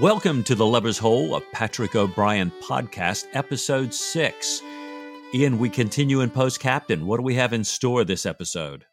Welcome 0.00 0.44
to 0.44 0.54
the 0.54 0.64
Lubber's 0.64 0.96
Hole, 0.96 1.34
a 1.34 1.40
Patrick 1.40 1.96
O'Brian 1.96 2.52
podcast, 2.62 3.26
episode 3.32 3.92
six. 3.92 4.62
Ian, 5.34 5.58
we 5.58 5.68
continue 5.68 6.20
in 6.20 6.30
Post 6.30 6.60
Captain. 6.60 7.04
What 7.04 7.16
do 7.16 7.24
we 7.24 7.34
have 7.34 7.52
in 7.52 7.64
store 7.64 8.04
this 8.04 8.24
episode? 8.24 8.86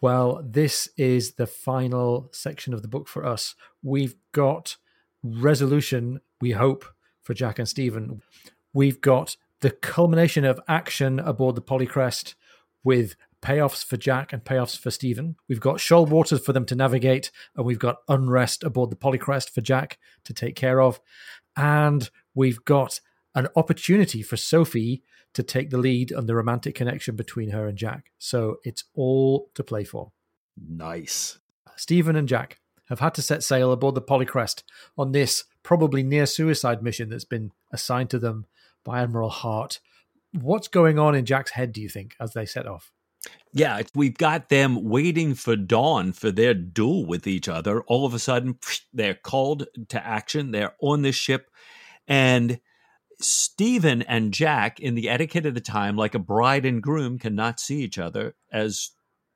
Well, 0.00 0.40
this 0.44 0.88
is 0.96 1.32
the 1.32 1.48
final 1.48 2.28
section 2.30 2.72
of 2.72 2.82
the 2.82 2.88
book 2.88 3.08
for 3.08 3.26
us. 3.26 3.56
We've 3.82 4.14
got 4.30 4.76
resolution, 5.24 6.20
we 6.40 6.52
hope, 6.52 6.84
for 7.20 7.34
Jack 7.34 7.58
and 7.58 7.68
Stephen. 7.68 8.22
We've 8.72 9.00
got 9.00 9.36
the 9.58 9.72
culmination 9.72 10.44
of 10.44 10.60
action 10.68 11.18
aboard 11.18 11.56
the 11.56 11.62
Polychrest 11.62 12.36
with 12.84 13.16
payoffs 13.42 13.84
for 13.84 13.96
Jack 13.96 14.32
and 14.32 14.44
payoffs 14.44 14.78
for 14.78 14.90
Stephen. 14.90 15.36
We've 15.48 15.60
got 15.60 15.80
shoal 15.80 16.06
waters 16.06 16.44
for 16.44 16.52
them 16.52 16.64
to 16.66 16.74
navigate, 16.74 17.30
and 17.56 17.66
we've 17.66 17.78
got 17.78 17.98
unrest 18.08 18.62
aboard 18.64 18.90
the 18.90 18.96
Polychrest 18.96 19.50
for 19.50 19.60
Jack 19.60 19.98
to 20.24 20.32
take 20.32 20.56
care 20.56 20.80
of. 20.80 21.00
And 21.56 22.08
we've 22.34 22.64
got 22.64 23.00
an 23.34 23.48
opportunity 23.56 24.22
for 24.22 24.36
Sophie 24.36 25.02
to 25.34 25.42
take 25.42 25.70
the 25.70 25.78
lead 25.78 26.12
on 26.12 26.26
the 26.26 26.34
romantic 26.34 26.74
connection 26.74 27.16
between 27.16 27.50
her 27.50 27.66
and 27.66 27.76
Jack. 27.76 28.12
So 28.18 28.58
it's 28.64 28.84
all 28.94 29.48
to 29.54 29.64
play 29.64 29.84
for. 29.84 30.12
Nice. 30.56 31.38
Stephen 31.76 32.16
and 32.16 32.28
Jack 32.28 32.60
have 32.88 33.00
had 33.00 33.14
to 33.14 33.22
set 33.22 33.42
sail 33.42 33.72
aboard 33.72 33.94
the 33.94 34.02
Polychrest 34.02 34.62
on 34.98 35.12
this 35.12 35.44
probably 35.62 36.02
near 36.02 36.26
suicide 36.26 36.82
mission 36.82 37.08
that's 37.08 37.24
been 37.24 37.50
assigned 37.70 38.10
to 38.10 38.18
them 38.18 38.46
by 38.84 39.00
Admiral 39.00 39.30
Harte. 39.30 39.80
What's 40.32 40.68
going 40.68 40.98
on 40.98 41.14
in 41.14 41.24
Jack's 41.24 41.52
head, 41.52 41.72
do 41.72 41.80
you 41.80 41.88
think, 41.88 42.14
as 42.20 42.32
they 42.34 42.44
set 42.46 42.66
off? 42.66 42.92
Yeah, 43.54 43.82
we've 43.94 44.16
got 44.16 44.48
them 44.48 44.88
waiting 44.88 45.34
for 45.34 45.56
dawn 45.56 46.12
for 46.12 46.30
their 46.30 46.54
duel 46.54 47.04
with 47.04 47.26
each 47.26 47.48
other. 47.48 47.82
All 47.82 48.06
of 48.06 48.14
a 48.14 48.18
sudden, 48.18 48.58
they're 48.94 49.14
called 49.14 49.66
to 49.88 50.06
action. 50.06 50.52
They're 50.52 50.74
on 50.80 51.02
this 51.02 51.16
ship. 51.16 51.50
And 52.08 52.60
Stephen 53.20 54.02
and 54.02 54.32
Jack, 54.32 54.80
in 54.80 54.94
the 54.94 55.10
etiquette 55.10 55.44
of 55.44 55.54
the 55.54 55.60
time, 55.60 55.96
like 55.96 56.14
a 56.14 56.18
bride 56.18 56.64
and 56.64 56.82
groom, 56.82 57.18
cannot 57.18 57.60
see 57.60 57.82
each 57.82 57.98
other 57.98 58.34
as 58.50 58.90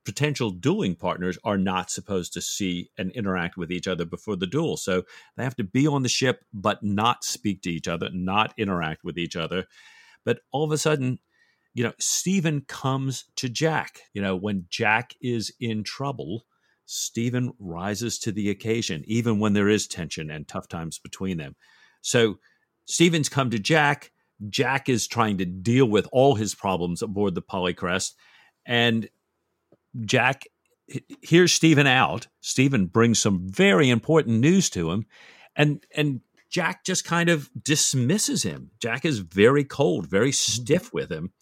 potential 0.07 0.51
dueling 0.51 0.95
partners 0.95 1.39
are 1.45 1.59
not 1.59 1.91
supposed 1.91 2.33
to 2.33 2.41
see 2.41 2.91
and 2.97 3.11
interact 3.11 3.57
with 3.57 3.71
each 3.71 3.89
other 3.89 4.05
before 4.05 4.37
the 4.37 4.47
duel. 4.47 4.77
So 4.77 5.03
they 5.37 5.45
have 5.45 5.57
to 5.57 5.65
be 5.65 5.87
on 5.87 6.03
the 6.03 6.09
ship, 6.09 6.45
but 6.55 6.83
not 6.83 7.23
speak 7.25 7.61
to 7.63 7.71
each 7.71 7.89
other, 7.89 8.09
not 8.13 8.55
interact 8.57 9.05
with 9.05 9.19
each 9.19 9.37
other. 9.37 9.67
But 10.25 10.41
all 10.53 10.65
of 10.65 10.73
a 10.73 10.79
sudden, 10.79 11.19
you 11.77 11.85
know, 11.85 11.93
Stephen 11.99 12.63
comes 12.63 13.27
to 13.37 13.51
Jack. 13.51 14.01
You 14.15 14.23
know, 14.23 14.35
when 14.35 14.65
Jack 14.71 15.13
is 15.21 15.53
in 15.61 15.85
trouble, 15.85 16.47
Stephen 16.87 17.53
rises 17.59 18.19
to 18.21 18.33
the 18.33 18.49
occasion, 18.49 19.05
even 19.07 19.41
when 19.41 19.53
there 19.53 19.69
is 19.69 19.87
tension 19.87 20.31
and 20.31 20.49
tough 20.49 20.69
times 20.69 20.99
between 20.99 21.37
them. 21.37 21.55
So 22.01 22.39
Stephen's 22.87 23.29
come 23.29 23.51
to 23.51 23.59
Jack. 23.59 24.11
Jack 24.49 24.89
is 24.89 25.07
trying 25.07 25.37
to 25.37 25.45
deal 25.45 25.85
with 25.85 26.09
all 26.13 26.37
his 26.37 26.55
problems 26.55 27.03
aboard 27.03 27.35
the 27.35 27.43
Polychrest. 27.43 28.15
And 28.65 29.11
Jack 30.01 30.45
hears 31.21 31.53
Stephen 31.53 31.87
out. 31.87 32.27
Stephen 32.41 32.87
brings 32.87 33.21
some 33.21 33.51
very 33.51 33.91
important 33.91 34.41
news 34.41 34.71
to 34.71 34.93
him. 34.93 35.05
And 35.55 35.85
and 35.95 36.23
Jack 36.49 36.87
just 36.87 37.05
kind 37.05 37.29
of 37.29 37.51
dismisses 37.63 38.45
him. 38.45 38.71
Jack 38.81 39.05
is 39.05 39.19
very 39.19 39.65
cold, 39.65 40.07
very 40.07 40.31
mm-hmm. 40.31 40.63
stiff 40.63 40.91
with 40.95 41.13
him. 41.13 41.33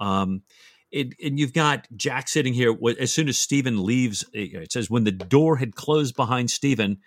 Um, 0.00 0.42
it, 0.90 1.14
and 1.22 1.38
you've 1.38 1.52
got 1.52 1.88
Jack 1.96 2.28
sitting 2.28 2.54
here. 2.54 2.76
As 3.00 3.12
soon 3.12 3.28
as 3.28 3.36
Stephen 3.36 3.84
leaves, 3.84 4.24
it 4.32 4.70
says 4.70 4.88
when 4.88 5.04
the 5.04 5.12
door 5.12 5.56
had 5.56 5.74
closed 5.74 6.14
behind 6.14 6.50
Stephen, 6.50 6.98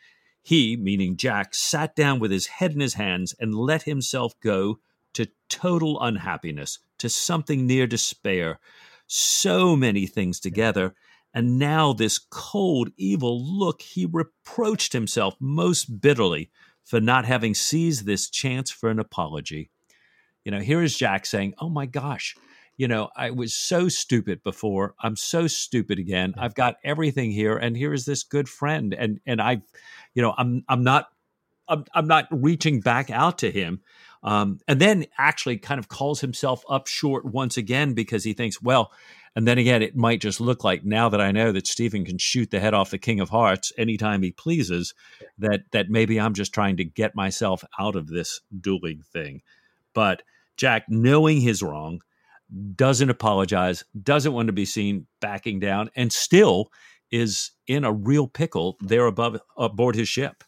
he, 0.42 0.75
meaning 0.78 1.18
Jack, 1.18 1.56
sat 1.56 1.96
down 1.96 2.20
with 2.20 2.31
his 2.31 2.47
head 2.47 2.74
in 2.74 2.80
his 2.80 2.96
hands 2.96 3.34
and 3.40 3.56
let 3.56 3.84
himself 3.84 4.34
go 4.42 4.80
to 5.14 5.28
total 5.50 6.00
unhappiness, 6.02 6.80
to 6.97 7.09
something 7.09 7.66
near 7.66 7.88
despair. 7.88 8.59
So 9.08 9.76
many 9.76 10.06
things 10.06 10.40
together. 10.40 10.94
And 11.34 11.58
now, 11.59 11.94
this 11.94 12.18
cold, 12.20 12.92
evil 12.97 13.42
look, 13.42 13.81
he 13.81 14.06
reproached 14.06 14.94
himself 14.94 15.36
most 15.40 16.02
bitterly 16.02 16.50
for 16.84 17.02
not 17.02 17.26
having 17.26 17.53
seized 17.53 18.06
this 18.06 18.30
chance 18.30 18.72
for 18.72 18.90
an 18.90 19.00
apology. 19.00 19.70
You 20.46 20.52
know, 20.52 20.59
here 20.59 20.81
is 20.81 20.97
Jack 20.97 21.26
saying, 21.26 21.53
Oh 21.59 21.70
my 21.70 21.86
gosh, 21.86 22.36
you 22.78 22.88
know, 22.88 23.10
I 23.16 23.32
was 23.32 23.54
so 23.54 23.90
stupid 23.90 24.44
before. 24.44 24.94
I'm 25.02 25.16
so 25.16 25.48
stupid 25.48 25.98
again. 25.98 26.36
I've 26.38 26.56
got 26.56 26.78
everything 26.84 27.32
here, 27.32 27.58
and 27.58 27.76
here 27.76 27.92
is 27.92 28.06
this 28.06 28.24
good 28.24 28.48
friend, 28.48 28.94
and 28.94 29.20
and 29.26 29.42
I, 29.42 29.62
you 30.14 30.22
know, 30.22 30.34
I'm 30.38 30.64
I'm 30.70 30.84
not 30.84 31.08
I'm, 31.68 31.86
I'm 31.94 32.08
not 32.08 32.28
reaching 32.32 32.80
back 32.80 33.10
out 33.10 33.40
to 33.40 33.52
him. 33.52 33.82
Um, 34.24 34.60
and 34.68 34.80
then 34.82 35.06
actually 35.18 35.58
kind 35.58 35.80
of 35.80 35.90
calls 35.90 36.22
himself 36.22 36.64
up 36.70 36.88
short 36.88 37.26
once 37.26 37.56
again 37.56 37.94
because 37.94 38.24
he 38.24 38.34
thinks, 38.34 38.62
well, 38.62 38.92
and 39.36 39.48
then 39.48 39.59
again, 39.59 39.84
it 39.84 39.96
might 39.96 40.22
just 40.22 40.42
look 40.42 40.64
like 40.64 40.84
now 40.84 41.09
that 41.09 41.22
I 41.22 41.32
know 41.32 41.52
that 41.52 41.68
Stephen 41.68 42.04
can 42.04 42.18
shoot 42.18 42.50
the 42.50 42.59
head 42.59 42.74
off 42.74 42.90
the 42.90 42.98
King 42.98 43.20
of 43.20 43.30
Hearts 43.30 43.72
anytime 43.78 44.24
he 44.24 44.32
pleases, 44.32 44.96
that 45.38 45.62
that 45.72 45.90
maybe 45.90 46.20
I'm 46.20 46.34
just 46.34 46.54
trying 46.54 46.78
to 46.78 46.84
get 46.84 47.16
myself 47.16 47.64
out 47.80 47.96
of 47.96 48.08
this 48.08 48.42
dueling 48.59 49.04
thing. 49.14 49.42
But 49.94 50.24
Jack, 50.58 50.86
knowing 50.90 51.40
his 51.40 51.62
wrong, 51.62 52.02
doesn't 52.75 53.09
apologize, 53.09 53.84
doesn't 54.03 54.34
want 54.34 54.47
to 54.47 54.53
be 54.53 54.66
seen 54.66 55.08
backing 55.22 55.59
down, 55.59 55.90
and 55.96 56.12
still 56.12 56.72
is 57.12 57.52
in 57.68 57.84
a 57.84 57.91
real 57.91 58.28
pickle 58.28 58.78
there 58.81 59.06
above 59.06 59.40
aboard 59.58 59.96
his 59.96 60.09
ship. 60.09 60.44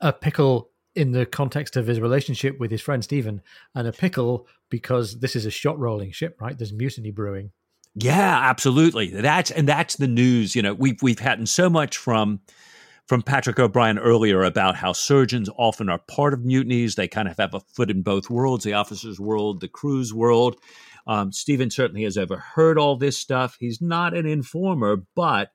A 0.00 0.12
pickle 0.12 0.70
in 0.94 1.12
the 1.12 1.26
context 1.26 1.76
of 1.76 1.86
his 1.86 2.00
relationship 2.00 2.58
with 2.60 2.70
his 2.70 2.80
friend 2.80 3.02
Stephen, 3.02 3.40
and 3.74 3.88
a 3.88 3.92
pickle 3.92 4.46
because 4.70 5.18
this 5.18 5.34
is 5.36 5.46
a 5.46 5.50
shot 5.50 5.78
rolling 5.78 6.12
ship, 6.12 6.40
right? 6.40 6.56
There's 6.56 6.72
mutiny 6.72 7.10
brewing. 7.10 7.50
Yeah, 7.94 8.40
absolutely. 8.42 9.08
That's 9.08 9.50
and 9.50 9.68
that's 9.68 9.96
the 9.96 10.08
news. 10.08 10.56
You 10.56 10.62
know, 10.62 10.74
we've 10.74 11.00
we've 11.02 11.18
had 11.18 11.48
so 11.48 11.70
much 11.70 11.96
from 11.96 12.40
from 13.06 13.22
Patrick 13.22 13.58
O'Brian 13.58 13.98
earlier 13.98 14.42
about 14.42 14.76
how 14.76 14.92
surgeons 14.92 15.50
often 15.58 15.88
are 15.88 16.00
part 16.08 16.32
of 16.32 16.44
mutinies. 16.44 16.94
They 16.94 17.08
kind 17.08 17.28
of 17.28 17.36
have 17.38 17.54
a 17.54 17.60
foot 17.60 17.90
in 17.90 18.02
both 18.02 18.30
worlds 18.30 18.64
the 18.64 18.72
officers' 18.72 19.20
world, 19.20 19.60
the 19.60 19.68
crew's 19.68 20.14
world. 20.14 20.56
Um, 21.06 21.32
Stephen 21.32 21.70
certainly 21.70 22.04
has 22.04 22.16
overheard 22.16 22.78
all 22.78 22.96
this 22.96 23.18
stuff. 23.18 23.56
He's 23.60 23.80
not 23.80 24.16
an 24.16 24.26
informer, 24.26 24.96
but 25.14 25.50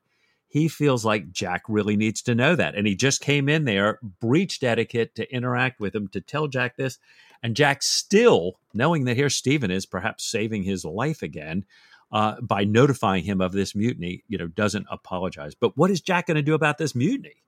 he 0.46 0.68
feels 0.68 1.04
like 1.04 1.32
Jack 1.32 1.62
really 1.68 1.96
needs 1.96 2.22
to 2.22 2.34
know 2.34 2.54
that. 2.56 2.74
And 2.74 2.86
he 2.86 2.94
just 2.94 3.20
came 3.20 3.48
in 3.48 3.64
there, 3.64 3.98
breached 4.20 4.62
etiquette 4.62 5.14
to 5.16 5.32
interact 5.34 5.80
with 5.80 5.94
him, 5.94 6.08
to 6.08 6.20
tell 6.20 6.48
Jack 6.48 6.76
this. 6.76 6.98
And 7.42 7.56
Jack 7.56 7.82
still, 7.82 8.58
knowing 8.74 9.04
that 9.04 9.16
here 9.16 9.30
Stephen 9.30 9.70
is 9.70 9.86
perhaps 9.86 10.24
saving 10.24 10.64
his 10.64 10.84
life 10.84 11.22
again, 11.22 11.64
uh, 12.12 12.40
by 12.40 12.64
notifying 12.64 13.24
him 13.24 13.40
of 13.40 13.52
this 13.52 13.74
mutiny, 13.74 14.24
you 14.28 14.38
know, 14.38 14.48
doesn't 14.48 14.86
apologize. 14.90 15.54
But 15.54 15.76
what 15.76 15.90
is 15.90 16.00
Jack 16.00 16.26
going 16.26 16.36
to 16.36 16.42
do 16.42 16.54
about 16.54 16.78
this 16.78 16.94
mutiny? 16.94 17.42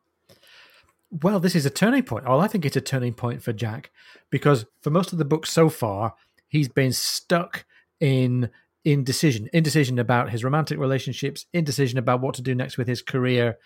Well, 1.10 1.40
this 1.40 1.54
is 1.54 1.66
a 1.66 1.70
turning 1.70 2.04
point. 2.04 2.26
Well, 2.26 2.40
I 2.40 2.48
think 2.48 2.64
it's 2.64 2.76
a 2.76 2.80
turning 2.80 3.12
point 3.12 3.42
for 3.42 3.52
Jack 3.52 3.90
because 4.30 4.64
for 4.80 4.90
most 4.90 5.12
of 5.12 5.18
the 5.18 5.24
book 5.24 5.46
so 5.46 5.68
far, 5.68 6.14
he's 6.48 6.68
been 6.68 6.92
stuck 6.92 7.66
in 8.00 8.50
indecision, 8.84 9.48
indecision 9.52 9.98
about 9.98 10.30
his 10.30 10.42
romantic 10.42 10.78
relationships, 10.78 11.46
indecision 11.52 11.98
about 11.98 12.20
what 12.20 12.34
to 12.36 12.42
do 12.42 12.54
next 12.54 12.78
with 12.78 12.88
his 12.88 13.02
career. 13.02 13.58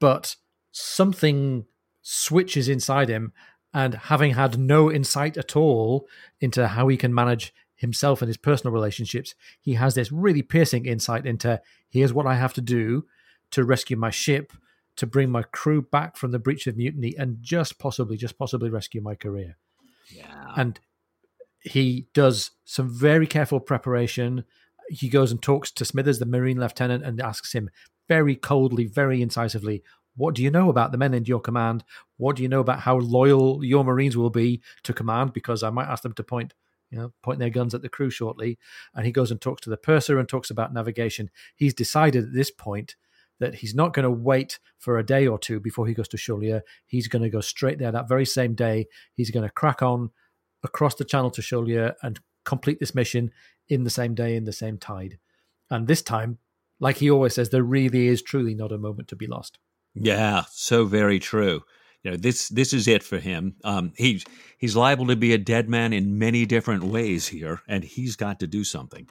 But 0.00 0.36
something 0.72 1.66
switches 2.02 2.68
inside 2.68 3.08
him, 3.08 3.32
and 3.72 3.94
having 3.94 4.34
had 4.34 4.58
no 4.58 4.90
insight 4.90 5.36
at 5.36 5.56
all 5.56 6.06
into 6.40 6.68
how 6.68 6.88
he 6.88 6.96
can 6.96 7.14
manage 7.14 7.52
himself 7.84 8.22
and 8.22 8.28
his 8.28 8.38
personal 8.38 8.72
relationships, 8.72 9.34
he 9.60 9.74
has 9.74 9.94
this 9.94 10.10
really 10.10 10.40
piercing 10.40 10.86
insight 10.86 11.26
into 11.26 11.60
here's 11.90 12.14
what 12.14 12.26
I 12.26 12.34
have 12.34 12.54
to 12.54 12.62
do 12.62 13.04
to 13.50 13.62
rescue 13.62 13.96
my 13.96 14.08
ship, 14.08 14.54
to 14.96 15.06
bring 15.06 15.30
my 15.30 15.42
crew 15.42 15.82
back 15.82 16.16
from 16.16 16.30
the 16.32 16.38
breach 16.38 16.66
of 16.66 16.78
mutiny, 16.78 17.14
and 17.18 17.36
just 17.42 17.78
possibly, 17.78 18.16
just 18.16 18.38
possibly 18.38 18.70
rescue 18.70 19.02
my 19.02 19.14
career. 19.14 19.58
Yeah. 20.10 20.54
And 20.56 20.80
he 21.60 22.08
does 22.14 22.52
some 22.64 22.88
very 22.88 23.26
careful 23.26 23.60
preparation. 23.60 24.44
He 24.88 25.10
goes 25.10 25.30
and 25.30 25.42
talks 25.42 25.70
to 25.72 25.84
Smithers, 25.84 26.18
the 26.18 26.26
Marine 26.26 26.58
lieutenant, 26.58 27.04
and 27.04 27.20
asks 27.20 27.52
him 27.52 27.68
very 28.08 28.34
coldly, 28.34 28.86
very 28.86 29.20
incisively, 29.20 29.82
What 30.16 30.34
do 30.34 30.42
you 30.42 30.50
know 30.50 30.70
about 30.70 30.90
the 30.90 30.98
men 30.98 31.12
in 31.12 31.26
your 31.26 31.40
command? 31.40 31.84
What 32.16 32.36
do 32.36 32.42
you 32.42 32.48
know 32.48 32.60
about 32.60 32.80
how 32.80 32.96
loyal 32.96 33.62
your 33.62 33.84
Marines 33.84 34.16
will 34.16 34.30
be 34.30 34.62
to 34.84 34.94
command? 34.94 35.34
Because 35.34 35.62
I 35.62 35.68
might 35.68 35.88
ask 35.88 36.02
them 36.02 36.14
to 36.14 36.22
point 36.22 36.54
you 36.90 36.98
know, 36.98 37.34
their 37.36 37.50
guns 37.50 37.74
at 37.74 37.82
the 37.82 37.88
crew 37.88 38.10
shortly. 38.10 38.58
And 38.94 39.04
he 39.04 39.12
goes 39.12 39.30
and 39.30 39.40
talks 39.40 39.62
to 39.62 39.70
the 39.70 39.76
purser 39.76 40.18
and 40.18 40.28
talks 40.28 40.50
about 40.50 40.72
navigation. 40.72 41.30
He's 41.56 41.74
decided 41.74 42.24
at 42.24 42.32
this 42.34 42.50
point 42.50 42.96
that 43.40 43.56
he's 43.56 43.74
not 43.74 43.92
going 43.92 44.04
to 44.04 44.10
wait 44.10 44.58
for 44.78 44.98
a 44.98 45.06
day 45.06 45.26
or 45.26 45.38
two 45.38 45.60
before 45.60 45.86
he 45.86 45.94
goes 45.94 46.08
to 46.08 46.16
Chaulieu. 46.16 46.60
He's 46.86 47.08
going 47.08 47.22
to 47.22 47.30
go 47.30 47.40
straight 47.40 47.78
there 47.78 47.92
that 47.92 48.08
very 48.08 48.26
same 48.26 48.54
day. 48.54 48.86
He's 49.14 49.30
going 49.30 49.46
to 49.46 49.52
crack 49.52 49.82
on 49.82 50.10
across 50.62 50.94
the 50.94 51.04
channel 51.04 51.30
to 51.32 51.42
Chaulieu 51.42 51.94
and 52.02 52.20
complete 52.44 52.78
this 52.80 52.94
mission 52.94 53.32
in 53.68 53.84
the 53.84 53.90
same 53.90 54.14
day, 54.14 54.36
in 54.36 54.44
the 54.44 54.52
same 54.52 54.78
tide. 54.78 55.18
And 55.70 55.86
this 55.86 56.02
time, 56.02 56.38
like 56.78 56.98
he 56.98 57.10
always 57.10 57.34
says, 57.34 57.50
there 57.50 57.62
really 57.62 58.06
is 58.06 58.22
truly 58.22 58.54
not 58.54 58.72
a 58.72 58.78
moment 58.78 59.08
to 59.08 59.16
be 59.16 59.26
lost. 59.26 59.58
Yeah, 59.94 60.44
so 60.50 60.84
very 60.84 61.18
true 61.18 61.62
you 62.04 62.10
know 62.10 62.16
this 62.16 62.48
this 62.50 62.72
is 62.72 62.86
it 62.86 63.02
for 63.02 63.18
him. 63.18 63.56
Um, 63.64 63.92
he's 63.96 64.24
he's 64.58 64.76
liable 64.76 65.06
to 65.08 65.16
be 65.16 65.32
a 65.32 65.38
dead 65.38 65.68
man 65.68 65.92
in 65.92 66.18
many 66.18 66.46
different 66.46 66.84
ways 66.84 67.26
here, 67.26 67.62
and 67.66 67.82
he's 67.82 68.14
got 68.14 68.38
to 68.40 68.46
do 68.46 68.62
something. 68.62 69.08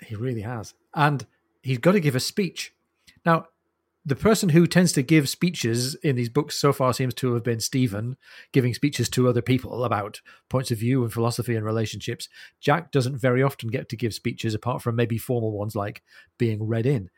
He 0.00 0.16
really 0.16 0.40
has, 0.40 0.74
and 0.94 1.24
he's 1.62 1.78
got 1.78 1.92
to 1.92 2.00
give 2.00 2.16
a 2.16 2.20
speech. 2.20 2.74
Now, 3.24 3.46
the 4.04 4.16
person 4.16 4.48
who 4.48 4.66
tends 4.66 4.92
to 4.92 5.02
give 5.02 5.28
speeches 5.28 5.94
in 5.96 6.16
these 6.16 6.30
books 6.30 6.56
so 6.56 6.72
far 6.72 6.92
seems 6.92 7.14
to 7.14 7.34
have 7.34 7.44
been 7.44 7.60
Stephen, 7.60 8.16
giving 8.50 8.74
speeches 8.74 9.08
to 9.10 9.28
other 9.28 9.42
people 9.42 9.84
about 9.84 10.20
points 10.48 10.70
of 10.72 10.78
view 10.78 11.04
and 11.04 11.12
philosophy 11.12 11.54
and 11.54 11.64
relationships. 11.64 12.28
Jack 12.60 12.90
doesn't 12.90 13.18
very 13.18 13.42
often 13.42 13.68
get 13.68 13.88
to 13.90 13.96
give 13.96 14.14
speeches, 14.14 14.54
apart 14.54 14.82
from 14.82 14.96
maybe 14.96 15.18
formal 15.18 15.52
ones 15.52 15.76
like 15.76 16.02
being 16.38 16.66
read 16.66 16.86
in. 16.86 17.10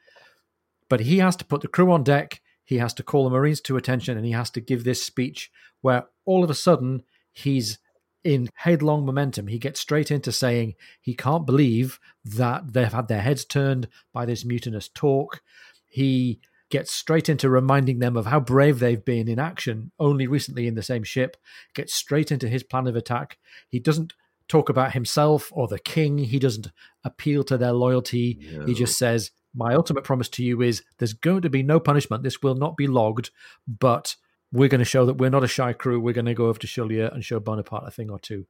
But 0.89 1.01
he 1.01 1.19
has 1.19 1.37
to 1.37 1.45
put 1.45 1.63
the 1.63 1.69
crew 1.69 1.91
on 1.91 2.03
deck 2.03 2.43
he 2.65 2.79
has 2.79 2.95
to 2.95 3.03
call 3.03 3.25
the 3.25 3.31
Marines 3.31 3.61
to 3.63 3.77
attention 3.77 4.17
and 4.17 4.27
he 4.27 4.33
has 4.33 4.51
to 4.51 4.61
give 4.61 4.85
this 4.85 5.05
speech 5.05 5.51
where 5.81 6.07
all 6.25 6.43
of 6.43 6.51
a 6.51 6.55
sudden 6.55 7.03
he's 7.33 7.79
in 8.25 8.49
headlong 8.55 9.05
momentum. 9.05 9.49
He 9.49 9.59
gets 9.59 9.81
straight 9.81 10.11
into 10.11 10.33
saying 10.33 10.75
he 11.01 11.15
can't 11.15 11.47
believe 11.47 12.01
that 12.25 12.73
they've 12.73 12.93
had 12.93 13.09
their 13.09 13.21
heads 13.21 13.45
turned 13.45 13.89
by 14.13 14.25
this 14.25 14.45
mutinous 14.45 14.89
talk. 14.89 15.43
He 15.87 16.41
gets 16.71 16.91
straight 16.91 17.29
into 17.29 17.51
reminding 17.51 17.99
them 17.99 18.17
of 18.17 18.27
how 18.27 18.41
brave 18.41 18.79
they've 18.79 19.05
been 19.05 19.29
in 19.29 19.39
action 19.39 19.93
only 20.01 20.27
recently 20.27 20.67
in 20.67 20.75
the 20.75 20.83
same 20.83 21.05
ship, 21.05 21.37
gets 21.75 21.95
straight 21.95 22.33
into 22.33 22.49
his 22.49 22.63
plan 22.63 22.87
of 22.87 22.97
attack. 22.97 23.39
He 23.69 23.79
doesn't 23.79 24.15
talk 24.49 24.69
about 24.69 24.93
himself 24.93 25.51
or 25.53 25.69
the 25.69 25.79
king, 25.79 26.19
he 26.19 26.39
doesn't 26.39 26.69
appeal 27.05 27.45
to 27.45 27.59
their 27.59 27.73
loyalty. 27.73 28.41
No. 28.53 28.65
He 28.65 28.75
just 28.75 28.99
says, 28.99 29.31
my 29.55 29.75
ultimate 29.75 30.05
promise 30.05 30.29
to 30.31 30.43
you 30.43 30.63
is 30.63 30.83
there's 30.99 31.13
going 31.13 31.43
to 31.43 31.51
be 31.51 31.63
no 31.63 31.79
punishment. 31.79 32.23
This 32.23 32.43
will 32.43 32.55
not 32.55 32.77
be 32.77 32.87
logged, 32.87 33.31
but 33.67 34.17
we're 34.53 34.69
going 34.69 34.81
to 34.81 34.85
show 34.85 35.07
that 35.07 35.15
we're 35.15 35.31
not 35.31 35.45
a 35.45 35.49
shy 35.49 35.73
crew. 35.73 36.01
We're 36.01 36.15
going 36.15 36.27
to 36.27 36.35
go 36.35 36.47
over 36.47 36.59
to 36.59 36.67
Chaulieu 36.67 37.13
and 37.13 37.25
show 37.25 37.41
Bonaparte 37.41 37.87
a 37.87 37.91
thing 37.91 38.11
or 38.11 38.19
two. 38.19 38.47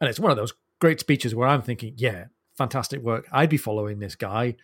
And 0.00 0.10
it's 0.10 0.20
one 0.20 0.30
of 0.30 0.36
those 0.36 0.54
great 0.80 1.00
speeches 1.00 1.34
where 1.34 1.48
I'm 1.48 1.62
thinking, 1.62 1.94
yeah, 1.96 2.26
fantastic 2.56 3.00
work. 3.00 3.26
I'd 3.32 3.48
be 3.48 3.56
following 3.56 3.98
this 3.98 4.16
guy 4.16 4.56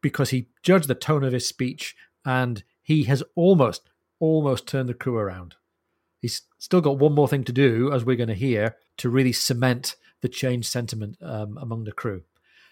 because 0.00 0.30
he 0.30 0.48
judged 0.62 0.88
the 0.88 0.94
tone 0.94 1.24
of 1.24 1.32
his 1.32 1.48
speech 1.48 1.96
and 2.24 2.62
he 2.82 3.04
has 3.04 3.22
almost, 3.34 3.90
almost 4.20 4.66
turned 4.66 4.88
the 4.88 4.94
crew 4.94 5.16
around. 5.16 5.56
He's 6.20 6.42
still 6.58 6.80
got 6.80 6.98
one 6.98 7.14
more 7.14 7.28
thing 7.28 7.44
to 7.44 7.52
do, 7.52 7.92
as 7.92 8.04
we're 8.04 8.16
going 8.16 8.28
to 8.28 8.34
hear, 8.34 8.76
to 8.98 9.08
really 9.08 9.32
cement 9.32 9.96
the 10.22 10.28
change 10.28 10.66
sentiment 10.66 11.16
um, 11.22 11.58
among 11.60 11.84
the 11.84 11.92
crew. 11.92 12.22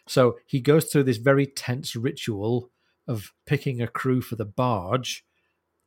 So 0.07 0.37
he 0.47 0.61
goes 0.61 0.87
through 0.87 1.05
this 1.05 1.17
very 1.17 1.47
tense 1.47 1.97
ritual 1.97 2.71
of 3.07 3.33
picking 3.47 3.81
a 3.81 3.89
crew 3.89 4.21
for 4.21 4.37
the 4.37 4.45
barge, 4.45 5.25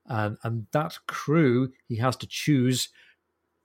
and 0.05 0.37
and 0.43 0.67
that 0.71 0.97
crew 1.07 1.71
he 1.87 1.97
has 1.97 2.15
to 2.17 2.27
choose 2.27 2.89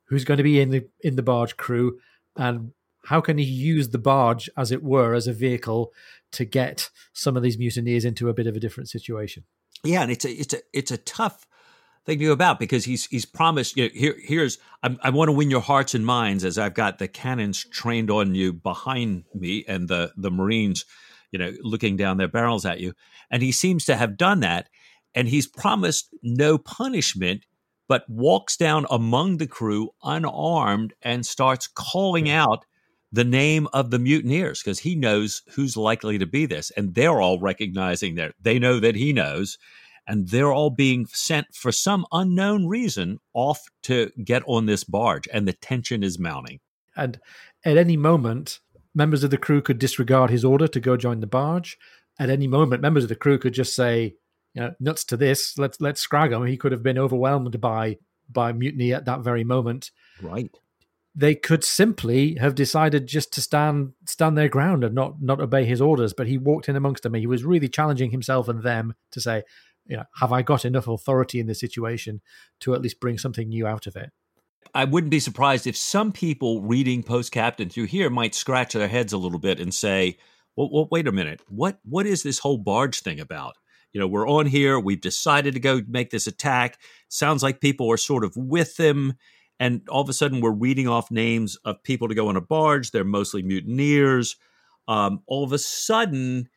who's 0.06 0.24
going 0.24 0.38
to 0.38 0.44
be 0.44 0.60
in 0.60 0.70
the 0.70 0.88
in 1.00 1.16
the 1.16 1.22
barge 1.22 1.56
crew, 1.56 1.98
and 2.36 2.72
how 3.06 3.20
can 3.20 3.38
he 3.38 3.44
use 3.44 3.88
the 3.88 3.98
barge 3.98 4.48
as 4.56 4.70
it 4.70 4.82
were 4.82 5.14
as 5.14 5.26
a 5.26 5.32
vehicle 5.32 5.92
to 6.32 6.44
get 6.44 6.90
some 7.12 7.36
of 7.36 7.42
these 7.42 7.58
mutineers 7.58 8.04
into 8.04 8.28
a 8.28 8.34
bit 8.34 8.46
of 8.46 8.56
a 8.56 8.60
different 8.60 8.88
situation. 8.88 9.44
Yeah, 9.84 10.02
and 10.02 10.12
it's 10.12 10.24
a 10.24 10.30
it's 10.30 10.54
a 10.54 10.58
it's 10.72 10.90
a 10.90 10.96
tough 10.98 11.46
thing 12.04 12.18
to 12.18 12.26
go 12.26 12.32
about 12.32 12.58
because 12.58 12.84
he's 12.84 13.06
he's 13.06 13.24
promised 13.24 13.76
you 13.76 13.84
know, 13.84 13.90
here 13.94 14.16
here's 14.18 14.58
I'm, 14.82 14.98
i 15.02 15.10
want 15.10 15.28
to 15.28 15.32
win 15.32 15.50
your 15.50 15.60
hearts 15.60 15.94
and 15.94 16.04
minds 16.04 16.44
as 16.44 16.58
I've 16.58 16.74
got 16.74 16.98
the 16.98 17.08
cannons 17.08 17.64
trained 17.64 18.10
on 18.10 18.34
you 18.34 18.52
behind 18.52 19.24
me 19.34 19.64
and 19.68 19.88
the 19.88 20.12
the 20.16 20.30
Marines 20.30 20.84
you 21.30 21.38
know 21.38 21.52
looking 21.62 21.96
down 21.96 22.16
their 22.16 22.28
barrels 22.28 22.66
at 22.66 22.80
you. 22.80 22.94
And 23.30 23.42
he 23.42 23.52
seems 23.52 23.84
to 23.86 23.96
have 23.96 24.16
done 24.16 24.40
that 24.40 24.68
and 25.14 25.28
he's 25.28 25.46
promised 25.46 26.14
no 26.22 26.58
punishment 26.58 27.44
but 27.88 28.08
walks 28.08 28.56
down 28.56 28.86
among 28.90 29.36
the 29.36 29.46
crew 29.46 29.90
unarmed 30.02 30.94
and 31.02 31.26
starts 31.26 31.66
calling 31.66 32.30
out 32.30 32.64
the 33.12 33.24
name 33.24 33.68
of 33.74 33.90
the 33.90 33.98
mutineers 33.98 34.62
because 34.62 34.78
he 34.78 34.94
knows 34.94 35.42
who's 35.54 35.76
likely 35.76 36.18
to 36.18 36.26
be 36.26 36.46
this 36.46 36.70
and 36.72 36.94
they're 36.94 37.20
all 37.20 37.38
recognizing 37.38 38.14
that 38.14 38.34
they 38.40 38.58
know 38.58 38.80
that 38.80 38.96
he 38.96 39.12
knows 39.12 39.58
and 40.06 40.28
they're 40.28 40.52
all 40.52 40.70
being 40.70 41.06
sent 41.06 41.54
for 41.54 41.72
some 41.72 42.06
unknown 42.12 42.66
reason 42.66 43.18
off 43.34 43.60
to 43.84 44.10
get 44.24 44.42
on 44.46 44.66
this 44.66 44.84
barge, 44.84 45.28
and 45.32 45.46
the 45.46 45.52
tension 45.52 46.02
is 46.02 46.18
mounting. 46.18 46.60
And 46.96 47.20
at 47.64 47.76
any 47.76 47.96
moment, 47.96 48.60
members 48.94 49.24
of 49.24 49.30
the 49.30 49.38
crew 49.38 49.62
could 49.62 49.78
disregard 49.78 50.30
his 50.30 50.44
order 50.44 50.68
to 50.68 50.80
go 50.80 50.96
join 50.96 51.20
the 51.20 51.26
barge. 51.26 51.78
At 52.18 52.30
any 52.30 52.46
moment, 52.46 52.82
members 52.82 53.04
of 53.04 53.08
the 53.08 53.16
crew 53.16 53.38
could 53.38 53.54
just 53.54 53.74
say, 53.74 54.14
you 54.54 54.62
know, 54.62 54.74
nuts 54.80 55.04
to 55.04 55.16
this, 55.16 55.56
let's 55.56 55.80
let's 55.80 56.00
scrag 56.00 56.32
him. 56.32 56.44
He 56.44 56.56
could 56.56 56.72
have 56.72 56.82
been 56.82 56.98
overwhelmed 56.98 57.60
by 57.60 57.98
by 58.30 58.52
mutiny 58.52 58.92
at 58.92 59.06
that 59.06 59.20
very 59.20 59.44
moment. 59.44 59.90
Right. 60.20 60.50
They 61.14 61.34
could 61.34 61.62
simply 61.62 62.36
have 62.36 62.54
decided 62.54 63.06
just 63.06 63.32
to 63.34 63.42
stand 63.42 63.92
stand 64.06 64.36
their 64.36 64.48
ground 64.48 64.84
and 64.84 64.94
not 64.94 65.22
not 65.22 65.40
obey 65.40 65.64
his 65.64 65.80
orders. 65.80 66.12
But 66.12 66.26
he 66.26 66.36
walked 66.36 66.68
in 66.68 66.76
amongst 66.76 67.02
them. 67.02 67.14
He 67.14 67.26
was 67.26 67.44
really 67.44 67.68
challenging 67.68 68.10
himself 68.10 68.48
and 68.48 68.62
them 68.62 68.94
to 69.12 69.20
say, 69.20 69.42
you 69.86 69.96
know, 69.96 70.04
have 70.20 70.32
I 70.32 70.42
got 70.42 70.64
enough 70.64 70.88
authority 70.88 71.40
in 71.40 71.46
the 71.46 71.54
situation 71.54 72.20
to 72.60 72.74
at 72.74 72.82
least 72.82 73.00
bring 73.00 73.18
something 73.18 73.48
new 73.48 73.66
out 73.66 73.86
of 73.86 73.96
it? 73.96 74.10
I 74.74 74.84
wouldn't 74.84 75.10
be 75.10 75.20
surprised 75.20 75.66
if 75.66 75.76
some 75.76 76.12
people 76.12 76.62
reading 76.62 77.02
Post 77.02 77.32
Captain 77.32 77.68
through 77.68 77.86
here 77.86 78.08
might 78.08 78.34
scratch 78.34 78.72
their 78.72 78.88
heads 78.88 79.12
a 79.12 79.18
little 79.18 79.38
bit 79.38 79.60
and 79.60 79.74
say, 79.74 80.16
well, 80.56 80.70
well, 80.72 80.88
wait 80.90 81.06
a 81.06 81.12
minute. 81.12 81.42
What 81.48 81.78
what 81.84 82.06
is 82.06 82.22
this 82.22 82.38
whole 82.38 82.58
barge 82.58 83.00
thing 83.00 83.20
about? 83.20 83.54
You 83.92 84.00
know, 84.00 84.06
we're 84.06 84.28
on 84.28 84.46
here. 84.46 84.78
We've 84.78 85.00
decided 85.00 85.54
to 85.54 85.60
go 85.60 85.82
make 85.86 86.10
this 86.10 86.26
attack. 86.26 86.78
Sounds 87.08 87.42
like 87.42 87.60
people 87.60 87.90
are 87.90 87.98
sort 87.98 88.24
of 88.24 88.32
with 88.36 88.76
them. 88.76 89.14
And 89.60 89.82
all 89.88 90.00
of 90.00 90.08
a 90.08 90.14
sudden, 90.14 90.40
we're 90.40 90.50
reading 90.50 90.88
off 90.88 91.10
names 91.10 91.56
of 91.64 91.82
people 91.82 92.08
to 92.08 92.14
go 92.14 92.28
on 92.28 92.36
a 92.36 92.40
barge. 92.40 92.90
They're 92.90 93.04
mostly 93.04 93.42
mutineers. 93.42 94.36
Um, 94.88 95.20
all 95.26 95.44
of 95.44 95.52
a 95.52 95.58
sudden, 95.58 96.48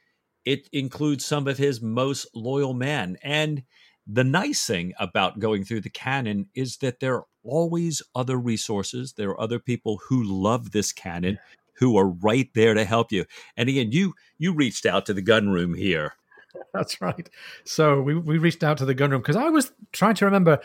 it 0.46 0.70
includes 0.72 1.26
some 1.26 1.48
of 1.48 1.58
his 1.58 1.82
most 1.82 2.28
loyal 2.36 2.74
men. 2.74 3.18
And 3.24 3.64
the 4.08 4.24
nice 4.24 4.66
thing 4.66 4.94
about 5.00 5.40
going 5.40 5.66
through 5.66 5.82
the 5.82 5.90
canon 5.90 6.48
is 6.54 6.78
that 6.78 7.00
there 7.00 7.16
are 7.16 7.26
always 7.44 8.02
other 8.14 8.38
resources. 8.38 9.14
There 9.14 9.30
are 9.30 9.42
other 9.42 9.60
people 9.60 10.00
who 10.08 10.24
love 10.24 10.72
this 10.72 10.92
canon 10.92 11.40
who 11.78 11.98
are 11.98 12.08
right 12.08 12.50
there 12.54 12.74
to 12.74 12.86
help 12.86 13.12
you. 13.12 13.26
And 13.58 13.68
again, 13.68 13.92
you 13.92 14.14
you 14.38 14.54
reached 14.54 14.86
out 14.86 15.06
to 15.08 15.14
the 15.14 15.22
gun 15.22 15.50
room 15.50 15.74
here. 15.74 16.14
That's 16.74 17.02
right. 17.02 17.30
So 17.64 18.02
we 18.02 18.16
we 18.16 18.38
reached 18.38 18.64
out 18.64 18.78
to 18.78 18.86
the 18.86 18.94
gun 18.94 19.12
room 19.12 19.22
because 19.22 19.36
I 19.36 19.50
was 19.50 19.72
trying 19.92 20.16
to 20.16 20.26
remember 20.26 20.60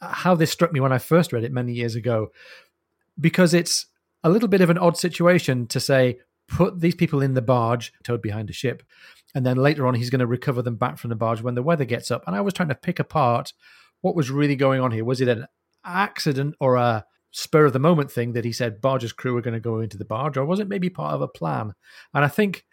how 0.00 0.34
this 0.34 0.50
struck 0.50 0.72
me 0.72 0.80
when 0.80 0.92
I 0.92 0.98
first 0.98 1.32
read 1.32 1.44
it 1.44 1.52
many 1.52 1.72
years 1.72 1.94
ago. 1.94 2.32
Because 3.18 3.54
it's 3.54 3.86
a 4.24 4.30
little 4.30 4.48
bit 4.48 4.60
of 4.60 4.70
an 4.70 4.76
odd 4.76 4.96
situation 4.96 5.66
to 5.68 5.80
say, 5.80 6.18
put 6.48 6.80
these 6.80 6.94
people 6.94 7.22
in 7.22 7.34
the 7.34 7.42
barge 7.42 7.92
towed 8.02 8.22
behind 8.22 8.50
a 8.50 8.52
ship 8.52 8.82
and 9.36 9.44
then 9.44 9.58
later 9.58 9.86
on 9.86 9.94
he's 9.94 10.08
going 10.08 10.20
to 10.20 10.26
recover 10.26 10.62
them 10.62 10.76
back 10.76 10.96
from 10.96 11.10
the 11.10 11.14
barge 11.14 11.42
when 11.42 11.54
the 11.54 11.62
weather 11.62 11.84
gets 11.84 12.10
up. 12.10 12.24
And 12.26 12.34
I 12.34 12.40
was 12.40 12.54
trying 12.54 12.70
to 12.70 12.74
pick 12.74 12.98
apart 12.98 13.52
what 14.00 14.16
was 14.16 14.30
really 14.30 14.56
going 14.56 14.80
on 14.80 14.92
here. 14.92 15.04
Was 15.04 15.20
it 15.20 15.28
an 15.28 15.46
accident 15.84 16.54
or 16.58 16.76
a 16.76 17.04
spur 17.32 17.66
of 17.66 17.74
the 17.74 17.78
moment 17.78 18.10
thing 18.10 18.32
that 18.32 18.46
he 18.46 18.52
said 18.52 18.80
barge's 18.80 19.12
crew 19.12 19.36
are 19.36 19.42
going 19.42 19.52
to 19.52 19.60
go 19.60 19.80
into 19.80 19.98
the 19.98 20.06
barge, 20.06 20.38
or 20.38 20.46
was 20.46 20.58
it 20.58 20.68
maybe 20.68 20.88
part 20.88 21.14
of 21.14 21.20
a 21.20 21.28
plan? 21.28 21.74
And 22.14 22.24
I 22.24 22.28
think 22.28 22.64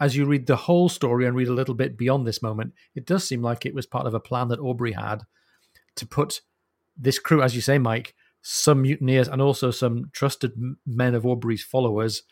as 0.00 0.14
you 0.14 0.26
read 0.26 0.46
the 0.46 0.56
whole 0.56 0.90
story 0.90 1.26
and 1.26 1.34
read 1.34 1.48
a 1.48 1.54
little 1.54 1.74
bit 1.74 1.96
beyond 1.96 2.26
this 2.26 2.42
moment, 2.42 2.74
it 2.94 3.06
does 3.06 3.26
seem 3.26 3.40
like 3.40 3.64
it 3.64 3.74
was 3.74 3.86
part 3.86 4.06
of 4.06 4.12
a 4.12 4.20
plan 4.20 4.48
that 4.48 4.60
Aubrey 4.60 4.92
had 4.92 5.22
to 5.96 6.06
put 6.06 6.42
this 6.94 7.18
crew, 7.18 7.40
as 7.40 7.54
you 7.54 7.62
say, 7.62 7.78
Mike, 7.78 8.14
some 8.42 8.82
mutineers 8.82 9.28
and 9.28 9.40
also 9.40 9.70
some 9.70 10.10
trusted 10.12 10.52
men 10.86 11.14
of 11.14 11.24
Aubrey's 11.24 11.64
followers 11.64 12.22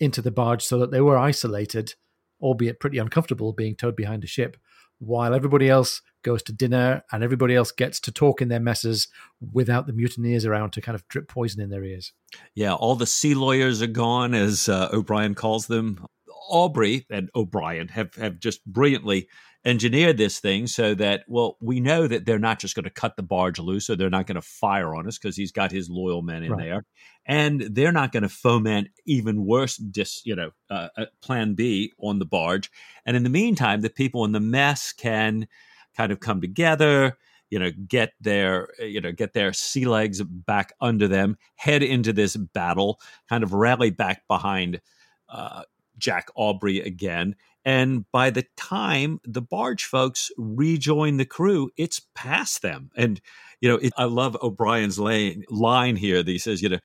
into 0.00 0.22
the 0.22 0.30
barge 0.30 0.64
so 0.64 0.78
that 0.78 0.90
they 0.90 1.02
were 1.02 1.18
isolated 1.18 1.94
albeit 2.40 2.80
pretty 2.80 2.98
uncomfortable, 2.98 3.52
being 3.52 3.74
towed 3.74 3.96
behind 3.96 4.24
a 4.24 4.28
ship, 4.28 4.56
while 4.98 5.34
everybody 5.34 5.68
else 5.68 6.00
goes 6.22 6.42
to 6.42 6.52
dinner 6.52 7.02
and 7.12 7.22
everybody 7.22 7.54
else 7.54 7.70
gets 7.70 8.00
to 8.00 8.12
talk 8.12 8.40
in 8.40 8.48
their 8.48 8.60
messes 8.60 9.08
without 9.52 9.86
the 9.86 9.92
mutineers 9.92 10.46
around 10.46 10.72
to 10.72 10.80
kind 10.80 10.94
of 10.94 11.06
drip 11.08 11.28
poison 11.28 11.60
in 11.60 11.70
their 11.70 11.84
ears. 11.84 12.12
Yeah, 12.54 12.74
all 12.74 12.94
the 12.94 13.06
sea 13.06 13.34
lawyers 13.34 13.82
are 13.82 13.86
gone, 13.86 14.34
as 14.34 14.68
uh, 14.68 14.88
O'Brian 14.92 15.34
calls 15.34 15.66
them. 15.66 16.06
Aubrey 16.48 17.06
and 17.10 17.30
O'Brian 17.34 17.88
have, 17.88 18.14
have 18.16 18.38
just 18.38 18.64
brilliantly 18.66 19.28
engineered 19.64 20.18
this 20.18 20.40
thing 20.40 20.66
so 20.66 20.94
that, 20.94 21.24
well, 21.26 21.56
we 21.60 21.80
know 21.80 22.06
that 22.06 22.26
they're 22.26 22.38
not 22.38 22.58
just 22.58 22.74
going 22.74 22.84
to 22.84 22.90
cut 22.90 23.16
the 23.16 23.22
barge 23.22 23.58
loose 23.58 23.88
or 23.88 23.96
they're 23.96 24.10
not 24.10 24.26
going 24.26 24.34
to 24.36 24.42
fire 24.42 24.94
on 24.94 25.06
us 25.06 25.18
because 25.18 25.36
he's 25.36 25.52
got 25.52 25.72
his 25.72 25.88
loyal 25.88 26.22
men 26.22 26.42
in 26.42 26.52
right. 26.52 26.64
there. 26.64 26.84
And 27.26 27.62
they're 27.62 27.92
not 27.92 28.12
going 28.12 28.24
to 28.24 28.28
foment 28.28 28.88
even 29.06 29.46
worse, 29.46 29.76
dis, 29.76 30.20
you 30.26 30.36
know, 30.36 30.50
uh, 30.70 30.88
uh, 30.96 31.06
plan 31.22 31.54
B 31.54 31.92
on 31.98 32.18
the 32.18 32.26
barge. 32.26 32.70
And 33.06 33.16
in 33.16 33.22
the 33.22 33.30
meantime, 33.30 33.80
the 33.80 33.90
people 33.90 34.24
in 34.24 34.32
the 34.32 34.40
mess 34.40 34.92
can 34.92 35.48
kind 35.96 36.12
of 36.12 36.20
come 36.20 36.40
together 36.40 37.16
you 37.50 37.58
know 37.58 37.70
get 37.86 38.14
their 38.20 38.70
you 38.80 39.00
know 39.00 39.12
get 39.12 39.32
their 39.32 39.52
sea 39.52 39.84
legs 39.84 40.20
back 40.22 40.72
under 40.80 41.06
them 41.06 41.36
head 41.54 41.84
into 41.84 42.12
this 42.12 42.34
battle 42.36 42.98
kind 43.28 43.44
of 43.44 43.52
rally 43.52 43.90
back 43.90 44.22
behind 44.26 44.80
uh, 45.28 45.62
Jack 46.04 46.28
Aubrey 46.34 46.80
again. 46.80 47.34
And 47.64 48.04
by 48.12 48.28
the 48.28 48.44
time 48.58 49.20
the 49.24 49.40
barge 49.40 49.86
folks 49.86 50.30
rejoin 50.36 51.16
the 51.16 51.24
crew, 51.24 51.70
it's 51.78 52.02
past 52.14 52.60
them. 52.60 52.90
And, 52.94 53.22
you 53.62 53.70
know, 53.70 53.76
it, 53.76 53.94
I 53.96 54.04
love 54.04 54.36
O'Brian's 54.42 54.98
lane, 54.98 55.44
line 55.48 55.96
here 55.96 56.22
that 56.22 56.30
he 56.30 56.38
says, 56.38 56.60
you 56.60 56.68
know, 56.68 56.78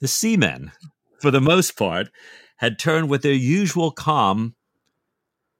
the 0.00 0.08
seamen, 0.08 0.70
for 1.18 1.30
the 1.30 1.40
most 1.40 1.78
part, 1.78 2.10
had 2.58 2.78
turned 2.78 3.08
with 3.08 3.22
their 3.22 3.32
usual 3.32 3.90
calm 3.90 4.54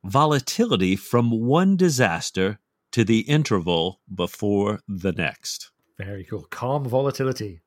volatility 0.04 0.94
from 0.94 1.30
one 1.30 1.76
disaster 1.76 2.58
to 2.92 3.04
the 3.04 3.20
interval 3.20 4.00
before 4.14 4.80
the 4.86 5.12
next. 5.12 5.70
Very 5.96 6.24
cool. 6.24 6.46
Calm 6.50 6.84
volatility. 6.86 7.62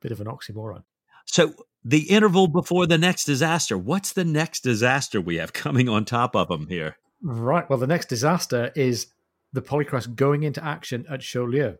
Bit 0.00 0.12
of 0.12 0.20
an 0.20 0.28
oxymoron. 0.28 0.84
So, 1.30 1.54
the 1.84 2.10
interval 2.10 2.48
before 2.48 2.86
the 2.86 2.98
next 2.98 3.24
disaster. 3.24 3.78
What's 3.78 4.12
the 4.12 4.24
next 4.24 4.60
disaster 4.60 5.20
we 5.20 5.36
have 5.36 5.52
coming 5.64 5.88
on 5.88 6.04
top 6.04 6.34
of 6.34 6.48
them 6.48 6.66
here? 6.68 6.96
Right. 7.22 7.68
Well, 7.68 7.78
the 7.78 7.86
next 7.86 8.08
disaster 8.08 8.72
is 8.74 9.08
the 9.52 9.62
Polychrest 9.62 10.14
going 10.14 10.42
into 10.42 10.62
action 10.62 11.06
at 11.08 11.20
Chaulieu. 11.20 11.78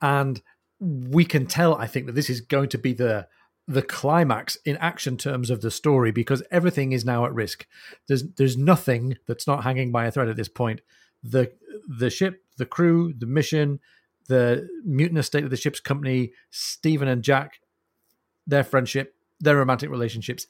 And 0.00 0.42
we 0.80 1.24
can 1.24 1.46
tell, 1.46 1.74
I 1.74 1.86
think, 1.86 2.06
that 2.06 2.14
this 2.14 2.30
is 2.30 2.40
going 2.40 2.68
to 2.70 2.78
be 2.78 2.92
the 2.92 3.28
the 3.68 3.82
climax 3.82 4.56
in 4.64 4.76
action 4.76 5.16
terms 5.16 5.50
of 5.50 5.60
the 5.60 5.72
story 5.72 6.12
because 6.12 6.40
everything 6.52 6.92
is 6.92 7.04
now 7.04 7.24
at 7.24 7.34
risk. 7.34 7.66
There's 8.06 8.22
there's 8.34 8.56
nothing 8.56 9.16
that's 9.26 9.46
not 9.46 9.64
hanging 9.64 9.90
by 9.90 10.06
a 10.06 10.10
thread 10.10 10.28
at 10.28 10.36
this 10.36 10.48
point. 10.48 10.82
The 11.24 11.52
the 11.88 12.10
ship, 12.10 12.44
the 12.58 12.66
crew, 12.66 13.12
the 13.18 13.26
mission, 13.26 13.80
the 14.28 14.68
mutinous 14.84 15.26
state 15.26 15.44
of 15.44 15.50
the 15.50 15.56
ship's 15.56 15.80
company, 15.80 16.32
Stephen 16.50 17.08
and 17.08 17.22
Jack, 17.22 17.60
their 18.46 18.64
friendship, 18.64 19.14
their 19.40 19.56
romantic 19.56 19.90
relationships, 19.90 20.46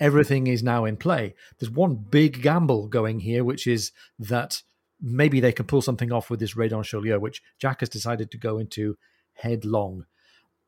everything 0.00 0.46
is 0.46 0.62
now 0.62 0.84
in 0.84 0.96
play. 0.96 1.34
There's 1.58 1.70
one 1.70 1.96
big 1.96 2.42
gamble 2.42 2.88
going 2.88 3.20
here, 3.20 3.44
which 3.44 3.66
is 3.66 3.92
that 4.18 4.62
maybe 5.00 5.40
they 5.40 5.52
can 5.52 5.66
pull 5.66 5.82
something 5.82 6.12
off 6.12 6.30
with 6.30 6.40
this 6.40 6.56
raid 6.56 6.72
on 6.72 6.82
Chaulieu, 6.82 7.20
which 7.20 7.42
Jack 7.58 7.80
has 7.80 7.88
decided 7.88 8.30
to 8.30 8.38
go 8.38 8.58
into 8.58 8.96
headlong. 9.34 10.04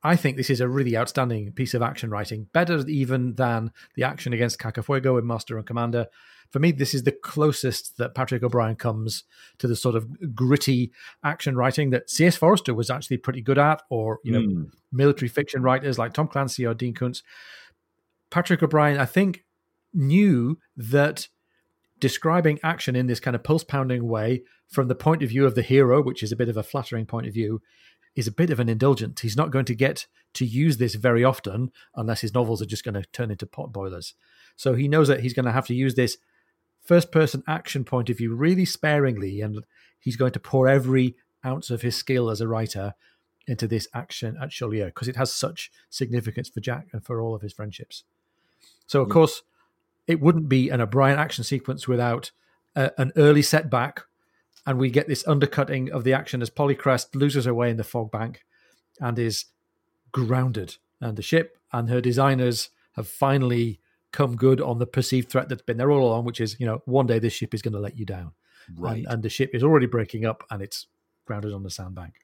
I 0.03 0.17
think 0.17 0.37
this 0.37 0.51
is 0.51 0.61
a 0.61 0.69
really 0.69 0.97
outstanding 0.97 1.53
piece 1.53 1.75
of 1.75 1.83
action 1.83 2.11
writing, 2.11 2.49
better 2.53 2.79
even 2.89 3.35
than 3.35 3.73
the 3.97 4.05
action 4.05 4.33
against 4.33 4.59
Cacafuego 4.59 5.19
in 5.19 5.27
Master 5.27 5.59
and 5.59 5.67
Commander. 5.67 6.07
For 6.51 6.59
me, 6.59 6.73
this 6.73 6.95
is 6.95 7.05
the 7.05 7.13
closest 7.13 7.97
that 7.99 8.15
Patrick 8.15 8.43
O'Brian 8.43 8.77
comes 8.77 9.25
to 9.59 9.69
the 9.69 9.77
sort 9.77 9.95
of 9.95 10.35
gritty 10.35 10.93
action 11.23 11.57
writing 11.57 11.91
that 11.91 12.11
C.S. 12.11 12.37
Forester 12.37 12.75
was 12.75 12.91
actually 12.91 13.19
pretty 13.19 13.41
good 13.41 13.59
at, 13.59 13.83
or 13.89 14.19
you 14.25 14.33
know, 14.33 14.41
mm. 14.41 14.71
military 14.93 15.29
fiction 15.29 15.63
writers 15.63 15.99
like 15.99 16.13
Tom 16.13 16.27
Clancy 16.27 16.67
or 16.67 16.75
Dean 16.75 16.95
Koontz. 16.95 17.23
Patrick 18.31 18.63
O'Brian, 18.63 18.99
I 18.99 19.07
think, 19.07 19.45
knew 19.95 20.59
that 20.77 21.29
describing 22.01 22.59
action 22.63 22.97
in 22.97 23.07
this 23.07 23.21
kind 23.21 23.37
of 23.37 23.45
pulse 23.45 23.65
pounding 23.65 24.09
way 24.09 24.43
from 24.69 24.89
the 24.89 24.95
point 24.95 25.23
of 25.23 25.29
view 25.29 25.47
of 25.47 25.55
the 25.55 25.63
hero, 25.63 26.03
which 26.03 26.23
is 26.23 26.33
a 26.33 26.37
bit 26.37 26.49
of 26.49 26.57
a 26.57 26.63
flattering 26.63 27.07
point 27.07 27.27
of 27.27 27.35
view, 27.35 27.61
is 28.17 28.27
a 28.27 28.33
bit 28.33 28.51
of 28.51 28.59
an 28.59 28.69
indulgent. 28.69 29.21
He's 29.21 29.37
not 29.37 29.51
going 29.51 29.67
to 29.67 29.75
get 29.75 30.07
to 30.35 30.45
use 30.45 30.79
this 30.79 30.95
very 30.95 31.23
often 31.23 31.71
unless 31.95 32.21
his 32.21 32.35
novels 32.35 32.63
are 32.63 32.67
just 32.67 32.85
going 32.85 32.95
to 32.95 33.05
turn 33.13 33.31
into 33.31 33.47
pot 33.47 33.73
boilers. 33.73 34.15
So 34.57 34.75
he 34.75 34.89
knows 34.89 35.09
that 35.09 35.21
he's 35.21 35.35
going 35.35 35.47
to 35.47 35.53
have 35.53 35.67
to 35.67 35.75
use 35.75 35.95
this 35.95 36.19
first 36.91 37.13
person 37.13 37.45
action 37.47 37.85
point 37.85 38.11
of 38.11 38.19
view 38.19 38.35
really 38.35 38.65
sparingly, 38.65 39.41
and 39.41 39.65
he's 40.01 40.17
going 40.17 40.33
to 40.33 40.41
pour 40.41 40.67
every 40.67 41.15
ounce 41.47 41.71
of 41.71 41.83
his 41.83 41.95
skill 41.95 42.29
as 42.31 42.41
a 42.41 42.49
writer 42.49 42.95
into 43.47 43.69
this 43.69 43.87
action 43.95 44.37
at 44.43 44.49
Chaulieu 44.49 44.87
because 44.87 45.07
it 45.07 45.15
has 45.15 45.33
such 45.33 45.71
significance 45.89 46.49
for 46.49 46.59
Jack 46.59 46.89
and 46.93 47.05
for 47.05 47.21
all 47.21 47.33
of 47.33 47.43
his 47.43 47.53
friendships. 47.53 48.03
So, 48.89 49.03
of 49.03 49.09
yeah. 49.09 49.13
course, 49.13 49.43
it 50.09 50.21
wouldn't 50.21 50.49
be 50.49 50.69
an 50.69 50.81
O'Brian 50.81 51.17
action 51.17 51.45
sequence 51.45 51.87
without 51.87 52.33
a, 52.75 52.91
an 52.99 53.13
early 53.15 53.43
setback 53.43 54.07
and 54.67 54.77
we 54.77 54.91
get 54.91 55.07
this 55.07 55.27
undercutting 55.29 55.93
of 55.93 56.03
the 56.03 56.13
action 56.13 56.43
as 56.43 56.51
Polychrest 56.51 57.15
loses 57.15 57.45
her 57.45 57.55
way 57.55 57.71
in 57.71 57.77
the 57.77 57.85
fog 57.85 58.11
bank 58.11 58.45
and 59.01 59.17
is 59.17 59.45
grounded. 60.11 60.77
And 61.01 61.17
the 61.17 61.23
ship 61.23 61.57
and 61.73 61.89
her 61.89 62.01
designers 62.01 62.71
have 62.97 63.07
finally 63.07 63.79
come 64.13 64.37
good 64.37 64.61
on 64.61 64.79
the 64.79 64.87
perceived 64.87 65.31
threat 65.31 65.49
that's 65.49 65.63
been 65.63 65.77
there 65.77 65.91
all 65.91 66.07
along, 66.07 66.25
which 66.25 66.41
is, 66.41 66.57
you 66.59 66.67
know, 66.67 66.83
one 66.85 67.07
day 67.07 67.19
this 67.19 67.33
ship 67.33 67.55
is 67.55 67.63
going 67.63 67.75
to 67.75 67.81
let 67.81 67.97
you 67.97 68.05
down. 68.05 68.33
Right. 68.77 68.99
And, 68.99 69.07
and 69.07 69.23
the 69.23 69.29
ship 69.29 69.51
is 69.55 69.63
already 69.63 69.87
breaking 69.87 70.25
up 70.25 70.45
and 70.51 70.63
it's 70.63 70.87
grounded 71.27 71.53
on 71.53 71.63
the 71.63 71.71
sandbank. 71.71 72.15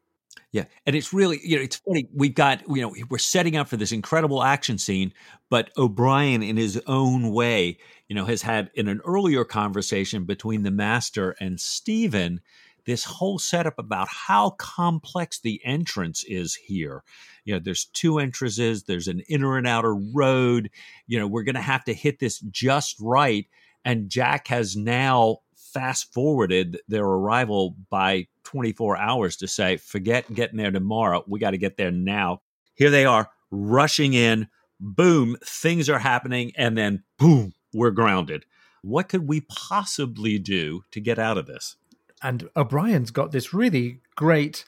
Yeah, 0.52 0.64
and 0.85 0.95
it's 0.95 1.12
really 1.12 1.40
you 1.43 1.57
know 1.57 1.62
it's 1.62 1.76
funny 1.76 2.09
we've 2.14 2.35
got 2.35 2.62
you 2.69 2.83
know 2.83 2.95
we're 3.09 3.19
setting 3.19 3.57
up 3.57 3.69
for 3.69 3.76
this 3.76 3.93
incredible 3.93 4.43
action 4.43 4.78
scene, 4.78 5.12
but 5.50 5.71
O'Brian, 5.76 6.43
in 6.43 6.57
his 6.57 6.81
own 6.87 7.33
way 7.33 7.78
you 8.09 8.14
know 8.14 8.25
has 8.25 8.43
had 8.43 8.71
in 8.75 8.88
an 8.88 9.00
earlier 9.05 9.45
conversation 9.45 10.25
between 10.25 10.62
the 10.62 10.71
master 10.71 11.35
and 11.40 11.61
Stephen 11.61 12.40
this 12.87 13.05
whole 13.05 13.38
setup 13.38 13.78
about 13.78 14.09
how 14.09 14.50
complex 14.50 15.40
the 15.40 15.61
entrance 15.64 16.25
is 16.25 16.55
here. 16.55 17.02
You 17.45 17.55
know, 17.55 17.61
there's 17.61 17.85
two 17.85 18.19
entrances, 18.19 18.85
there's 18.85 19.09
an 19.09 19.21
inner 19.28 19.59
and 19.59 19.66
outer 19.66 19.95
road. 19.95 20.71
You 21.07 21.19
know, 21.19 21.26
we're 21.26 21.43
going 21.43 21.57
to 21.57 21.61
have 21.61 21.85
to 21.85 21.95
hit 21.95 22.19
this 22.21 22.38
just 22.50 22.97
right. 23.00 23.47
And 23.85 24.09
Jack 24.09 24.49
has 24.49 24.76
now 24.76 25.38
fast 25.55 26.12
forwarded 26.14 26.78
their 26.88 27.05
arrival 27.05 27.76
by 27.90 28.28
24 28.45 28.97
hours 28.97 29.37
to 29.37 29.49
say, 29.49 29.76
forget 29.76 30.33
getting 30.33 30.57
there 30.57 30.71
tomorrow. 30.71 31.25
We 31.26 31.40
got 31.40 31.50
to 31.50 31.59
get 31.59 31.76
there 31.76 31.90
now. 31.90 32.40
Here 32.75 32.90
they 32.90 33.05
are 33.05 33.31
rushing 33.50 34.14
in. 34.14 34.49
Boom, 34.78 35.37
things 35.45 35.88
are 35.88 35.99
happening. 35.99 36.52
And 36.57 36.78
then 36.78 37.02
boom, 37.19 37.55
we're 37.73 37.90
grounded. 37.90 38.45
What 38.83 39.09
could 39.09 39.26
we 39.26 39.40
possibly 39.40 40.38
do 40.38 40.83
to 40.93 41.00
get 41.00 41.19
out 41.19 41.38
of 41.38 41.47
this? 41.47 41.76
And 42.23 42.49
O'Brian's 42.56 43.11
got 43.11 43.32
this 43.32 43.52
really 43.52 44.00
great, 44.14 44.64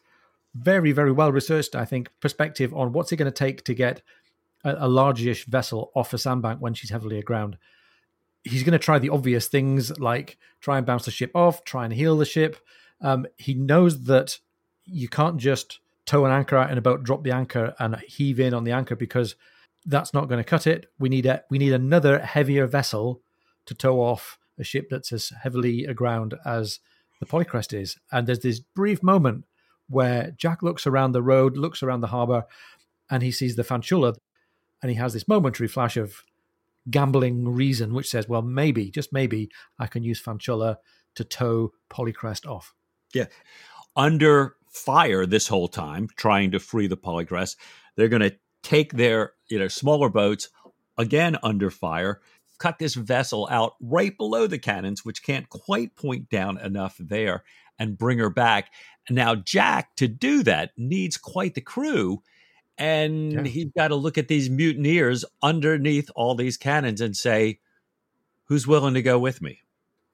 very, 0.55 0.93
very 0.93 1.13
well 1.13 1.33
researched, 1.33 1.75
I 1.75 1.85
think, 1.85 2.11
perspective 2.21 2.75
on 2.75 2.93
what's 2.93 3.13
it 3.13 3.17
going 3.17 3.31
to 3.31 3.37
take 3.37 3.65
to 3.65 3.75
get 3.75 4.03
a, 4.65 4.77
a 4.81 4.89
large-ish 4.89 5.47
vessel 5.47 5.91
off 5.95 6.13
a 6.13 6.19
sandbank 6.19 6.61
when 6.61 6.75
she's 6.75 6.91
heavily 6.91 7.19
aground. 7.19 7.57
He's 8.45 8.63
going 8.63 8.73
to 8.73 8.79
try 8.79 8.99
the 8.99 9.11
obvious 9.11 9.49
things 9.49 9.99
like 9.99 10.37
try 10.61 10.79
and 10.79 10.87
bounce 10.87 11.05
the 11.05 11.11
ship 11.11 11.33
off, 11.35 11.65
try 11.65 11.85
and 11.85 11.93
heel 11.93 12.17
the 12.17 12.25
ship, 12.25 12.57
um, 13.01 13.27
he 13.37 13.55
knows 13.55 14.05
that 14.05 14.39
you 14.85 15.09
can't 15.09 15.37
just 15.37 15.81
tow 16.07 16.25
an 16.25 16.33
anchor 16.33 16.57
out 16.57 16.71
in 16.71 16.79
a 16.79 16.83
boat, 16.83 17.03
drop 17.03 17.23
the 17.23 17.31
anchor, 17.31 17.75
and 17.79 17.97
heave 18.07 18.41
in 18.41 18.55
on 18.55 18.65
the 18.65 18.73
anchor 18.73 18.97
because 18.97 19.37
that's 19.87 20.15
not 20.15 20.29
going 20.29 20.43
to 20.43 20.49
cut 20.49 20.67
it. 20.67 20.91
We 20.99 21.09
need 21.09 21.27
a 21.27 21.45
we 21.51 21.59
need 21.59 21.73
another 21.73 22.19
heavier 22.19 22.67
vessel 22.67 23.21
to 23.67 23.75
tow 23.75 24.01
off 24.01 24.39
a 24.59 24.65
ship 24.65 24.89
that's 24.91 25.13
as 25.13 25.33
heavily 25.43 25.85
aground 25.85 26.35
as 26.45 26.81
the 27.21 27.27
Polychrest 27.27 27.79
is. 27.79 27.97
And 28.13 28.27
there's 28.27 28.41
this 28.41 28.61
brief 28.61 29.03
moment 29.03 29.45
where 29.89 30.33
Jack 30.37 30.63
looks 30.63 30.87
around 30.87 31.13
the 31.13 31.23
road, 31.23 31.57
looks 31.57 31.83
around 31.83 32.01
the 32.01 32.09
harbour, 32.09 32.45
and 33.11 33.23
he 33.23 33.31
sees 33.31 33.57
the 33.57 33.63
Fanciulla, 33.65 34.17
and 34.83 34.91
he 34.91 34.97
has 34.97 35.13
this 35.13 35.27
momentary 35.27 35.69
flash 35.69 35.97
of 35.97 36.25
gambling 36.91 37.49
reason, 37.49 37.95
which 37.95 38.09
says, 38.09 38.29
well, 38.29 38.43
maybe, 38.43 38.91
just 38.91 39.13
maybe, 39.13 39.51
I 39.79 39.87
can 39.87 40.03
use 40.03 40.23
Fanciulla 40.23 40.77
to 41.15 41.25
tow 41.25 41.73
Polychrest 41.91 42.47
off. 42.47 42.75
Yeah. 43.15 43.27
Under 43.97 44.57
fire 44.69 45.27
this 45.27 45.49
whole 45.49 45.69
time, 45.69 46.09
trying 46.17 46.51
to 46.53 46.61
free 46.61 46.87
the 46.87 46.97
Polychrest. 46.97 47.57
They're 47.97 48.09
going 48.09 48.23
to 48.23 48.37
take 48.63 48.93
their 48.93 49.33
you 49.49 49.59
know 49.59 49.69
smaller 49.69 50.09
boats 50.09 50.49
again 50.97 51.37
under 51.43 51.71
fire, 51.71 52.21
cut 52.59 52.79
this 52.79 52.95
vessel 52.95 53.49
out 53.51 53.75
right 53.81 54.17
below 54.17 54.47
the 54.47 54.59
cannons, 54.59 55.05
which 55.05 55.23
can't 55.23 55.49
quite 55.49 55.97
point 55.97 56.29
down 56.29 56.59
enough 56.59 56.97
there, 56.99 57.45
and 57.79 57.99
bring 57.99 58.19
her 58.19 58.31
back. 58.31 58.73
Now 59.11 59.35
Jack 59.35 59.97
to 59.97 60.09
do 60.09 60.43
that 60.45 60.73
needs 60.77 61.17
quite 61.17 61.55
the 61.55 61.61
crew. 61.61 62.23
And 62.77 63.33
yeah. 63.33 63.43
he's 63.45 63.73
got 63.77 63.89
to 63.89 63.97
look 63.97 64.19
at 64.19 64.29
these 64.29 64.49
mutineers 64.49 65.25
underneath 65.43 66.11
all 66.15 66.35
these 66.35 66.57
cannons 66.57 67.01
and 67.01 67.17
say, 67.17 67.59
Who's 68.45 68.67
willing 68.67 68.95
to 68.95 69.03
go 69.03 69.19
with 69.19 69.43
me? 69.43 69.61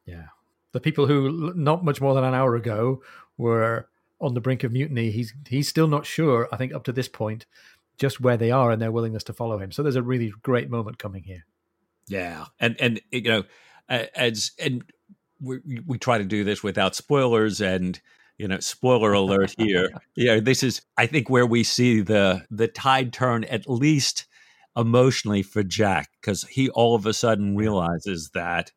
Yeah 0.07 0.29
the 0.75 0.81
people 0.81 1.07
who 1.07 1.55
not 1.55 1.85
much 1.85 2.01
more 2.01 2.15
than 2.15 2.25
an 2.25 2.35
hour 2.35 2.57
ago 2.57 3.01
were 3.39 3.89
on 4.21 4.35
the 4.35 4.41
brink 4.41 4.65
of 4.65 4.73
mutiny. 4.73 5.11
He's 5.11 5.33
he's 5.49 5.69
still 5.69 5.87
not 5.87 6.05
sure. 6.05 6.49
I 6.53 6.57
think 6.57 6.75
up 6.75 6.83
to 6.85 6.93
this 6.93 7.09
point, 7.09 7.47
just 7.97 8.21
where 8.21 8.37
they 8.37 8.51
are 8.51 8.73
and 8.73 8.83
their 8.83 8.93
willingness 8.93 9.23
to 9.25 9.33
follow 9.33 9.59
him. 9.59 9.71
So 9.71 9.83
there's 9.83 9.97
a 9.97 10.03
really 10.03 10.35
great 10.43 10.69
moment 10.69 10.99
coming 10.99 11.23
here. 11.23 11.47
Yeah, 12.09 12.47
and 12.61 12.77
and 12.81 13.01
you 13.11 13.23
know, 13.23 13.45
as 13.89 14.53
and 14.59 14.85
we 15.41 15.59
we 15.87 15.99
try 15.99 16.19
to 16.19 16.25
do 16.25 16.45
this 16.45 16.63
without 16.63 16.95
spoilers 16.95 17.61
and 17.61 18.01
you 18.39 18.49
know 18.49 18.59
spoiler 18.59 19.13
alert 19.13 19.55
here 19.57 19.91
yeah 20.17 20.41
this 20.41 20.65
is 20.65 20.83
i 20.97 21.07
think 21.07 21.31
where 21.31 21.47
we 21.47 21.63
see 21.63 22.01
the 22.01 22.45
the 22.51 22.67
tide 22.67 23.13
turn 23.13 23.45
at 23.45 23.69
least 23.69 24.27
emotionally 24.77 25.43
for 25.43 25.63
jack 25.63 26.09
because 26.21 26.43
he 26.45 26.69
all 26.71 26.97
of 26.97 27.07
a 27.07 27.13
sudden 27.13 27.55
realizes 27.55 28.31
that 28.35 28.73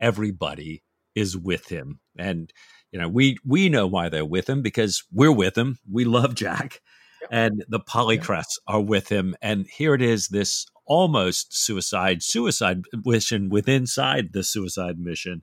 everybody 0.00 0.82
is 1.14 1.36
with 1.36 1.68
him. 1.68 2.00
And 2.18 2.52
you 2.90 2.98
know, 2.98 3.08
we 3.08 3.38
we 3.46 3.70
know 3.70 3.86
why 3.86 4.10
they're 4.10 4.24
with 4.24 4.48
him 4.48 4.60
because 4.60 5.02
we're 5.10 5.32
with 5.32 5.56
him. 5.56 5.78
We 5.90 6.04
love 6.04 6.34
Jack. 6.34 6.80
Yep. 7.22 7.30
And 7.30 7.64
the 7.68 7.80
Polychrests 7.80 8.58
yep. 8.66 8.74
are 8.74 8.80
with 8.80 9.08
him. 9.08 9.34
And 9.40 9.66
here 9.66 9.94
it 9.94 10.02
is, 10.02 10.28
this 10.28 10.66
almost 10.86 11.56
suicide, 11.56 12.22
suicide 12.22 12.82
mission 13.04 13.48
within 13.48 13.82
inside 13.82 14.32
the 14.32 14.42
suicide 14.42 14.98
mission 14.98 15.42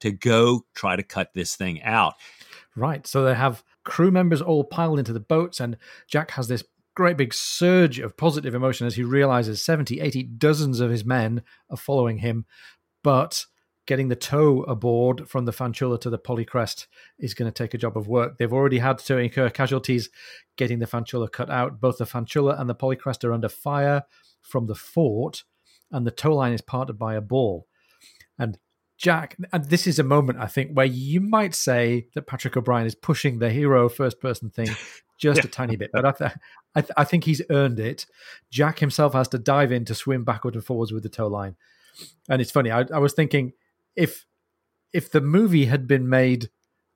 to 0.00 0.12
go 0.12 0.64
try 0.74 0.96
to 0.96 1.02
cut 1.02 1.34
this 1.34 1.56
thing 1.56 1.82
out. 1.82 2.14
Right. 2.76 3.06
So 3.06 3.24
they 3.24 3.34
have 3.34 3.64
crew 3.84 4.10
members 4.10 4.40
all 4.40 4.64
piled 4.64 4.98
into 4.98 5.12
the 5.12 5.20
boats, 5.20 5.58
and 5.58 5.76
Jack 6.06 6.32
has 6.32 6.48
this 6.48 6.62
great 6.94 7.16
big 7.16 7.32
surge 7.32 7.98
of 7.98 8.16
positive 8.16 8.54
emotion 8.54 8.86
as 8.86 8.96
he 8.96 9.02
realizes 9.02 9.62
70, 9.62 10.00
80 10.00 10.22
dozens 10.24 10.80
of 10.80 10.90
his 10.90 11.04
men 11.04 11.42
are 11.70 11.76
following 11.76 12.18
him. 12.18 12.44
But 13.02 13.46
getting 13.86 14.08
the 14.08 14.16
tow 14.16 14.62
aboard 14.64 15.28
from 15.28 15.46
the 15.46 15.52
Fanciulla 15.52 16.00
to 16.02 16.10
the 16.10 16.18
Polychrest 16.18 16.86
is 17.18 17.34
going 17.34 17.50
to 17.50 17.54
take 17.54 17.72
a 17.72 17.78
job 17.78 17.96
of 17.96 18.06
work. 18.06 18.36
They've 18.36 18.52
already 18.52 18.78
had 18.78 18.98
to 18.98 19.16
incur 19.16 19.48
casualties 19.48 20.10
getting 20.56 20.78
the 20.78 20.86
Fanciulla 20.86 21.32
cut 21.32 21.50
out. 21.50 21.80
Both 21.80 21.98
the 21.98 22.04
Fanciulla 22.04 22.60
and 22.60 22.68
the 22.68 22.74
Polychrest 22.74 23.24
are 23.24 23.32
under 23.32 23.48
fire 23.48 24.02
from 24.42 24.66
the 24.66 24.74
fort, 24.74 25.44
and 25.90 26.06
the 26.06 26.10
tow 26.10 26.34
line 26.34 26.52
is 26.52 26.60
parted 26.60 26.98
by 26.98 27.14
a 27.14 27.20
ball. 27.20 27.66
And 28.38 28.58
Jack, 28.96 29.36
and 29.52 29.64
this 29.64 29.86
is 29.86 29.98
a 29.98 30.04
moment 30.04 30.38
I 30.40 30.46
think 30.46 30.72
where 30.72 30.86
you 30.86 31.20
might 31.20 31.54
say 31.54 32.08
that 32.14 32.26
Patrick 32.26 32.56
O'Brian 32.56 32.86
is 32.86 32.96
pushing 32.96 33.38
the 33.38 33.50
hero 33.50 33.88
first 33.88 34.20
person 34.20 34.50
thing 34.50 34.68
just 35.20 35.38
yeah. 35.38 35.46
a 35.46 35.48
tiny 35.48 35.76
bit, 35.76 35.90
but 35.92 36.04
I, 36.04 36.12
th- 36.12 36.30
I, 36.74 36.80
th- 36.80 36.92
I, 36.96 37.04
think 37.04 37.24
he's 37.24 37.42
earned 37.50 37.78
it. 37.78 38.06
Jack 38.50 38.80
himself 38.80 39.12
has 39.12 39.28
to 39.28 39.38
dive 39.38 39.70
in 39.70 39.84
to 39.84 39.94
swim 39.94 40.24
backward 40.24 40.54
and 40.54 40.64
forwards 40.64 40.92
with 40.92 41.04
the 41.04 41.08
tow 41.08 41.28
line, 41.28 41.56
and 42.28 42.42
it's 42.42 42.50
funny. 42.50 42.72
I, 42.72 42.86
I 42.92 42.98
was 42.98 43.12
thinking 43.12 43.52
if 43.94 44.26
if 44.92 45.10
the 45.12 45.20
movie 45.20 45.66
had 45.66 45.86
been 45.86 46.08
made 46.08 46.50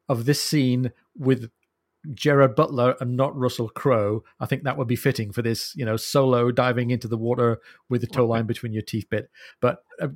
of 0.08 0.24
this 0.24 0.42
scene 0.42 0.92
with 1.16 1.50
Gerard 2.14 2.56
Butler 2.56 2.96
and 3.00 3.16
not 3.16 3.36
Russell 3.36 3.68
Crowe, 3.68 4.24
I 4.40 4.46
think 4.46 4.64
that 4.64 4.76
would 4.76 4.88
be 4.88 4.96
fitting 4.96 5.32
for 5.32 5.42
this, 5.42 5.74
you 5.76 5.84
know, 5.84 5.96
solo 5.96 6.50
diving 6.50 6.90
into 6.90 7.08
the 7.08 7.16
water 7.16 7.60
with 7.88 8.00
the 8.00 8.06
tow 8.06 8.26
line 8.26 8.46
between 8.46 8.72
your 8.72 8.82
teeth 8.82 9.08
bit. 9.08 9.30
But 9.60 9.84
uh, 10.00 10.08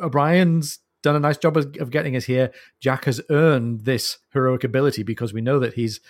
O'Brian's 0.00 0.80
done 1.02 1.16
a 1.16 1.20
nice 1.20 1.36
job 1.36 1.56
of, 1.56 1.76
of, 1.78 1.90
getting 1.90 2.16
us 2.16 2.24
here. 2.24 2.50
Jack 2.80 3.04
has 3.04 3.20
earned 3.28 3.82
this 3.82 4.18
heroic 4.32 4.64
ability 4.64 5.02
because 5.02 5.34
we 5.34 5.42
know 5.42 5.58
that 5.58 5.74
he's 5.74 6.00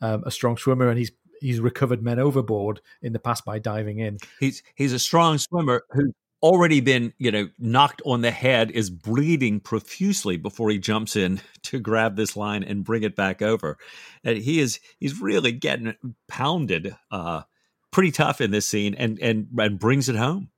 um, 0.00 0.24
a 0.26 0.30
strong 0.30 0.56
swimmer 0.56 0.88
and 0.88 0.98
he's 0.98 1.12
he's 1.40 1.60
recovered 1.60 2.02
men 2.02 2.18
overboard 2.18 2.80
in 3.00 3.12
the 3.12 3.18
past 3.18 3.44
by 3.44 3.58
diving 3.58 3.98
in. 4.00 4.18
He's 4.40 4.62
he's 4.74 4.92
a 4.92 4.98
strong 4.98 5.38
swimmer 5.38 5.84
who's 5.90 6.12
already 6.42 6.80
been 6.80 7.12
you 7.18 7.30
know 7.30 7.48
knocked 7.58 8.02
on 8.04 8.20
the 8.22 8.30
head, 8.30 8.70
is 8.70 8.90
bleeding 8.90 9.60
profusely 9.60 10.36
before 10.36 10.70
he 10.70 10.78
jumps 10.78 11.16
in 11.16 11.40
to 11.62 11.78
grab 11.78 12.16
this 12.16 12.36
line 12.36 12.62
and 12.62 12.84
bring 12.84 13.02
it 13.02 13.16
back 13.16 13.42
over. 13.42 13.78
And 14.24 14.38
he 14.38 14.60
is 14.60 14.80
he's 14.98 15.20
really 15.20 15.52
getting 15.52 15.94
pounded, 16.28 16.96
uh, 17.10 17.42
pretty 17.90 18.10
tough 18.10 18.40
in 18.40 18.50
this 18.50 18.68
scene, 18.68 18.94
and 18.94 19.18
and 19.20 19.48
and 19.58 19.78
brings 19.78 20.08
it 20.08 20.16
home. 20.16 20.50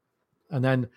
And 0.51 0.65
then 0.65 0.89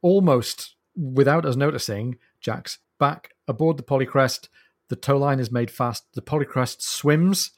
almost 0.00 0.76
without 0.96 1.44
us 1.44 1.56
noticing, 1.56 2.18
Jack's 2.40 2.78
back 2.98 3.30
aboard 3.48 3.76
the 3.76 3.82
Polychrest. 3.82 4.48
The 4.88 4.96
tow 4.96 5.16
line 5.16 5.40
is 5.40 5.50
made 5.50 5.70
fast. 5.70 6.04
The 6.14 6.22
Polychrest 6.22 6.82
swims. 6.82 7.52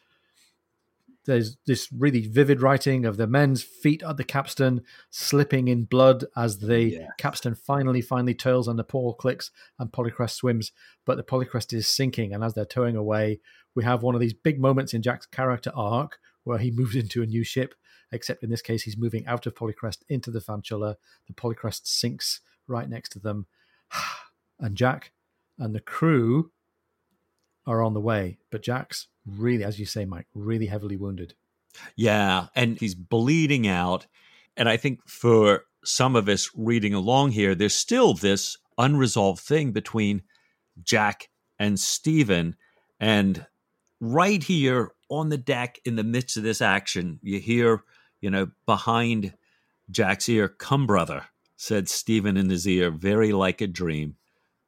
There's 1.27 1.57
this 1.67 1.91
really 1.91 2.27
vivid 2.27 2.61
writing 2.61 3.07
of 3.07 3.17
the 3.17 3.27
men's 3.27 3.63
feet 3.63 4.03
at 4.03 4.17
the 4.17 4.25
capstan 4.25 4.83
slipping 5.11 5.69
in 5.69 5.85
blood 5.85 6.25
as 6.37 6.59
the 6.59 6.83
yeah. 6.83 7.07
capstan 7.19 7.55
finally, 7.55 8.03
finally 8.03 8.35
turns 8.35 8.69
and 8.69 8.79
the 8.79 8.85
pawl 8.85 9.15
clicks 9.15 9.51
and 9.79 9.91
Polychrest 9.91 10.33
swims. 10.33 10.73
But 11.07 11.17
the 11.17 11.23
Polychrest 11.23 11.73
is 11.73 11.89
sinking, 11.89 12.35
and 12.35 12.45
as 12.45 12.55
they're 12.55 12.65
towing 12.65 12.97
away, 12.97 13.41
we 13.75 13.85
have 13.85 14.03
one 14.03 14.15
of 14.15 14.21
these 14.21 14.35
big 14.35 14.61
moments 14.61 14.93
in 14.93 15.03
Jack's 15.03 15.27
character 15.27 15.73
arc 15.75 16.19
where 16.45 16.59
he 16.59 16.71
moves 16.75 16.95
into 16.95 17.23
a 17.23 17.27
new 17.27 17.45
ship. 17.45 17.75
Except 18.13 18.45
in 18.45 18.51
this 18.51 18.63
case, 18.63 18.83
he's 18.83 18.97
moving 18.97 19.27
out 19.27 19.47
of 19.47 19.55
Polychrest 19.55 20.03
into 20.09 20.31
the 20.31 20.41
Fanciulla. 20.41 20.97
The 21.27 21.33
Polychrest 21.33 21.87
sinks 21.87 22.41
right 22.69 22.89
next 22.89 23.11
to 23.11 23.19
them. 23.19 23.47
and 24.61 24.77
Jack 24.77 25.13
and 25.59 25.75
the 25.75 25.81
crew 25.81 26.53
are 27.67 27.83
on 27.83 27.95
the 27.95 28.01
way. 28.01 28.39
But 28.51 28.63
Jack's 28.63 29.09
really, 29.27 29.65
as 29.65 29.79
you 29.79 29.87
say, 29.87 30.05
Mike, 30.05 30.27
really 30.35 30.67
heavily 30.67 30.97
wounded. 30.97 31.35
Yeah, 31.97 32.47
and 32.55 32.79
he's 32.79 32.95
bleeding 32.95 33.67
out. 33.67 34.07
And 34.57 34.69
I 34.69 34.77
think 34.77 35.01
for 35.09 35.65
some 35.85 36.17
of 36.17 36.29
us 36.29 36.51
reading 36.55 36.95
along 36.95 37.33
here, 37.33 37.55
there's 37.55 37.75
still 37.75 38.15
this 38.15 38.57
unresolved 38.79 39.41
thing 39.41 39.73
between 39.73 40.23
Jack 40.83 41.29
and 41.59 41.79
Stephen. 41.79 42.57
And 43.01 43.47
right 44.01 44.43
here 44.43 44.93
on 45.09 45.29
the 45.29 45.39
deck, 45.39 45.79
in 45.85 45.97
the 45.97 46.05
midst 46.05 46.37
of 46.37 46.43
this 46.43 46.63
action, 46.63 47.19
you 47.23 47.39
hear, 47.39 47.83
you 48.21 48.31
know, 48.31 48.49
behind 48.67 49.35
Jack's 49.91 50.29
ear, 50.29 50.49
come, 50.49 50.87
brother, 50.87 51.27
said 51.57 51.89
Stephen 51.89 52.37
in 52.37 52.49
his 52.49 52.67
ear, 52.67 52.91
very 52.91 53.33
like 53.33 53.61
a 53.61 53.67
dream. 53.67 54.17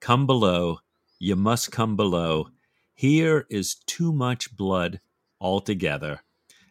Come 0.00 0.26
below. 0.26 0.80
You 1.18 1.36
must 1.36 1.72
come 1.72 1.96
below. 1.96 2.48
Here 2.98 3.44
is 3.50 3.74
too 3.74 4.10
much 4.10 4.56
blood 4.56 5.00
altogether. 5.38 6.22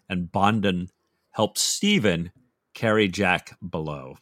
And 0.10 0.32
Bonden 0.32 0.90
helps 1.30 1.62
Stephen 1.62 2.32
carry 2.74 3.08
Jack 3.08 3.56
below. 3.62 4.18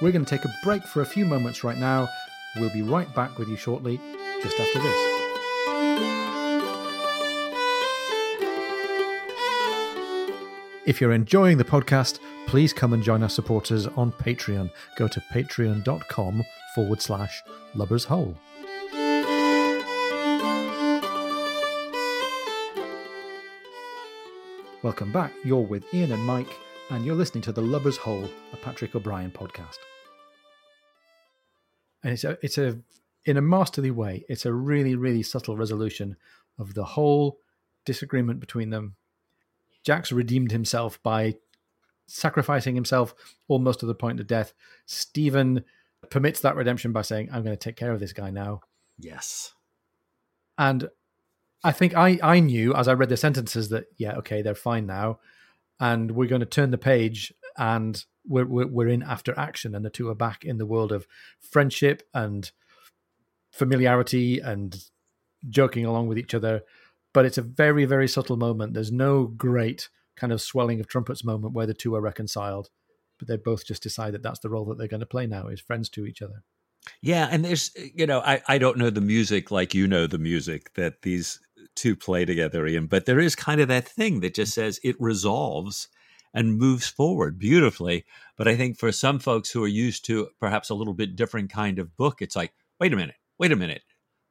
We're 0.00 0.12
going 0.12 0.24
to 0.24 0.30
take 0.30 0.44
a 0.44 0.54
break 0.62 0.84
for 0.84 1.00
a 1.00 1.06
few 1.06 1.24
moments 1.24 1.64
right 1.64 1.78
now. 1.78 2.08
We'll 2.54 2.72
be 2.72 2.82
right 2.82 3.12
back 3.12 3.38
with 3.38 3.48
you 3.48 3.56
shortly, 3.56 3.98
just 4.40 4.60
after 4.60 4.78
this. 4.78 5.16
If 10.86 11.00
you're 11.00 11.12
enjoying 11.12 11.58
the 11.58 11.64
podcast, 11.64 12.20
please 12.46 12.72
come 12.72 12.92
and 12.92 13.02
join 13.02 13.22
our 13.22 13.28
supporters 13.28 13.86
on 13.88 14.12
Patreon. 14.12 14.70
Go 14.96 15.08
to 15.08 15.20
patreon.com 15.32 16.44
forward 16.74 17.02
slash 17.02 17.42
lubbers 17.74 18.04
hole. 18.04 18.36
Welcome 24.82 25.10
back. 25.10 25.32
You're 25.44 25.66
with 25.66 25.92
Ian 25.92 26.12
and 26.12 26.24
Mike, 26.24 26.56
and 26.90 27.04
you're 27.04 27.16
listening 27.16 27.42
to 27.42 27.52
The 27.52 27.62
Lubber's 27.62 27.96
Hole, 27.96 28.30
a 28.52 28.56
Patrick 28.56 28.94
O'Brian 28.94 29.32
podcast. 29.32 29.78
And 32.04 32.12
it's 32.12 32.22
a, 32.22 32.38
it's 32.40 32.58
a, 32.58 32.78
in 33.24 33.36
a 33.36 33.42
masterly 33.42 33.90
way, 33.90 34.24
it's 34.28 34.46
a 34.46 34.52
really, 34.52 34.94
really 34.94 35.24
subtle 35.24 35.56
resolution 35.56 36.16
of 36.56 36.74
the 36.74 36.84
whole 36.84 37.40
disagreement 37.84 38.38
between 38.38 38.70
them 38.70 38.94
Jack's 39.86 40.10
redeemed 40.10 40.50
himself 40.50 41.00
by 41.04 41.36
sacrificing 42.06 42.74
himself 42.74 43.14
almost 43.48 43.80
to 43.80 43.86
the 43.86 43.94
point 43.94 44.20
of 44.20 44.26
death. 44.26 44.52
Stephen 44.86 45.64
permits 46.10 46.40
that 46.40 46.56
redemption 46.56 46.92
by 46.92 47.02
saying, 47.02 47.28
I'm 47.32 47.42
going 47.42 47.56
to 47.56 47.64
take 47.64 47.76
care 47.76 47.92
of 47.92 48.00
this 48.00 48.12
guy 48.12 48.30
now. 48.30 48.60
Yes. 48.98 49.52
And 50.58 50.88
I 51.64 51.72
think 51.72 51.96
I, 51.96 52.18
I 52.22 52.40
knew 52.40 52.74
as 52.74 52.88
I 52.88 52.94
read 52.94 53.08
the 53.08 53.16
sentences 53.16 53.68
that, 53.70 53.86
yeah, 53.96 54.14
okay, 54.16 54.42
they're 54.42 54.54
fine 54.54 54.86
now. 54.86 55.18
And 55.80 56.12
we're 56.12 56.28
going 56.28 56.40
to 56.40 56.46
turn 56.46 56.70
the 56.70 56.78
page 56.78 57.34
and 57.58 58.02
we're, 58.26 58.46
we're, 58.46 58.66
we're 58.66 58.88
in 58.88 59.02
after 59.02 59.38
action. 59.38 59.74
And 59.74 59.84
the 59.84 59.90
two 59.90 60.08
are 60.08 60.14
back 60.14 60.44
in 60.44 60.58
the 60.58 60.66
world 60.66 60.92
of 60.92 61.06
friendship 61.40 62.02
and 62.14 62.50
familiarity 63.50 64.38
and 64.38 64.84
joking 65.48 65.86
along 65.86 66.08
with 66.08 66.18
each 66.18 66.34
other 66.34 66.62
but 67.12 67.24
it's 67.24 67.38
a 67.38 67.42
very 67.42 67.86
very 67.86 68.06
subtle 68.06 68.36
moment 68.36 68.74
there's 68.74 68.92
no 68.92 69.24
great 69.24 69.88
kind 70.16 70.32
of 70.32 70.40
swelling 70.40 70.80
of 70.80 70.88
trumpets 70.88 71.24
moment 71.24 71.54
where 71.54 71.66
the 71.66 71.74
two 71.74 71.94
are 71.94 72.00
reconciled 72.00 72.70
but 73.18 73.28
they 73.28 73.36
both 73.36 73.66
just 73.66 73.82
decide 73.82 74.12
that 74.14 74.22
that's 74.22 74.40
the 74.40 74.48
role 74.50 74.64
that 74.66 74.78
they're 74.78 74.88
going 74.88 75.00
to 75.00 75.06
play 75.06 75.26
now 75.26 75.46
is 75.48 75.60
friends 75.60 75.88
to 75.88 76.06
each 76.06 76.22
other. 76.22 76.42
Yeah 77.00 77.28
and 77.30 77.44
there's 77.44 77.72
you 77.94 78.06
know 78.06 78.20
i 78.20 78.40
i 78.46 78.58
don't 78.58 78.78
know 78.78 78.90
the 78.90 79.00
music 79.00 79.50
like 79.50 79.74
you 79.74 79.88
know 79.88 80.06
the 80.06 80.18
music 80.18 80.72
that 80.74 81.02
these 81.02 81.40
two 81.74 81.96
play 81.96 82.24
together 82.24 82.64
ian 82.66 82.86
but 82.86 83.06
there 83.06 83.18
is 83.18 83.34
kind 83.34 83.60
of 83.60 83.66
that 83.68 83.88
thing 83.88 84.20
that 84.20 84.34
just 84.34 84.54
says 84.54 84.78
it 84.84 84.94
resolves 85.00 85.88
and 86.32 86.58
moves 86.58 86.86
forward 86.86 87.38
beautifully. 87.38 88.04
But 88.36 88.46
i 88.46 88.56
think 88.56 88.78
for 88.78 88.92
some 88.92 89.18
folks 89.18 89.50
who 89.50 89.64
are 89.64 89.68
used 89.68 90.04
to 90.06 90.28
perhaps 90.38 90.70
a 90.70 90.74
little 90.74 90.94
bit 90.94 91.16
different 91.16 91.50
kind 91.50 91.80
of 91.80 91.96
book 91.96 92.22
it's 92.22 92.36
like 92.36 92.52
wait 92.78 92.92
a 92.92 92.96
minute 92.96 93.16
wait 93.38 93.52
a 93.52 93.56
minute 93.56 93.82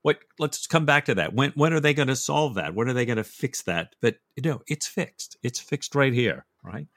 what 0.05 0.19
let's 0.37 0.67
come 0.67 0.85
back 0.85 1.05
to 1.05 1.15
that. 1.15 1.33
When 1.33 1.51
when 1.55 1.73
are 1.73 1.79
they 1.79 1.95
going 1.95 2.09
to 2.09 2.15
solve 2.15 2.53
that? 2.55 2.75
When 2.75 2.87
are 2.87 2.93
they 2.93 3.07
going 3.07 3.17
to 3.17 3.23
fix 3.23 3.63
that? 3.63 3.95
But 4.01 4.17
you 4.35 4.43
know 4.43 4.61
it's 4.67 4.85
fixed. 4.85 5.35
It's 5.41 5.59
fixed 5.59 5.95
right 5.95 6.13
here 6.13 6.45
right? 6.65 6.87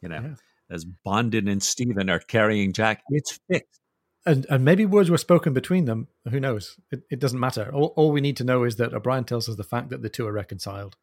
You 0.00 0.08
know 0.08 0.20
yeah. 0.20 0.34
as 0.70 0.84
bonden 1.06 1.50
and 1.50 1.62
stephen 1.62 2.10
are 2.10 2.18
carrying 2.18 2.72
jack 2.72 3.02
it's 3.10 3.38
fixed. 3.48 3.80
And 4.24 4.46
and 4.48 4.64
maybe 4.64 4.86
words 4.86 5.10
were 5.10 5.18
spoken 5.18 5.52
between 5.52 5.84
them. 5.84 6.08
Who 6.28 6.40
knows? 6.40 6.78
It, 6.90 7.02
it 7.10 7.18
doesn't 7.18 7.40
matter. 7.40 7.70
All, 7.72 7.92
all 7.96 8.12
we 8.12 8.20
need 8.20 8.36
to 8.38 8.44
know 8.44 8.64
is 8.64 8.76
that 8.76 8.94
o'brian 8.94 9.24
tells 9.24 9.48
us 9.48 9.56
the 9.56 9.64
fact 9.64 9.90
that 9.90 10.02
the 10.02 10.08
two 10.08 10.26
are 10.26 10.32
reconciled. 10.32 10.96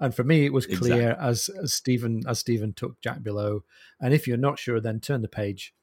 And 0.00 0.14
for 0.14 0.24
me 0.24 0.46
it 0.46 0.52
was 0.52 0.66
clear 0.66 1.10
exactly. 1.10 1.28
as, 1.28 1.50
as 1.62 1.74
stephen 1.74 2.22
as 2.26 2.38
stephen 2.38 2.72
took 2.72 3.00
jack 3.00 3.22
below. 3.22 3.64
And 4.00 4.14
if 4.14 4.26
you're 4.26 4.36
not 4.36 4.58
sure 4.58 4.80
then 4.80 5.00
turn 5.00 5.22
the 5.22 5.28
page. 5.28 5.74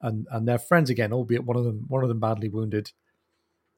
And 0.00 0.26
and 0.30 0.46
they're 0.46 0.58
friends 0.58 0.90
again 0.90 1.12
albeit 1.12 1.44
one 1.44 1.56
of 1.56 1.64
them 1.64 1.84
one 1.88 2.02
of 2.02 2.08
them 2.08 2.20
badly 2.20 2.48
wounded 2.48 2.92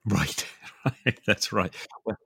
Right, 0.08 0.46
right. 0.84 1.20
That's 1.26 1.52
right. 1.52 1.74
Well, 2.04 2.16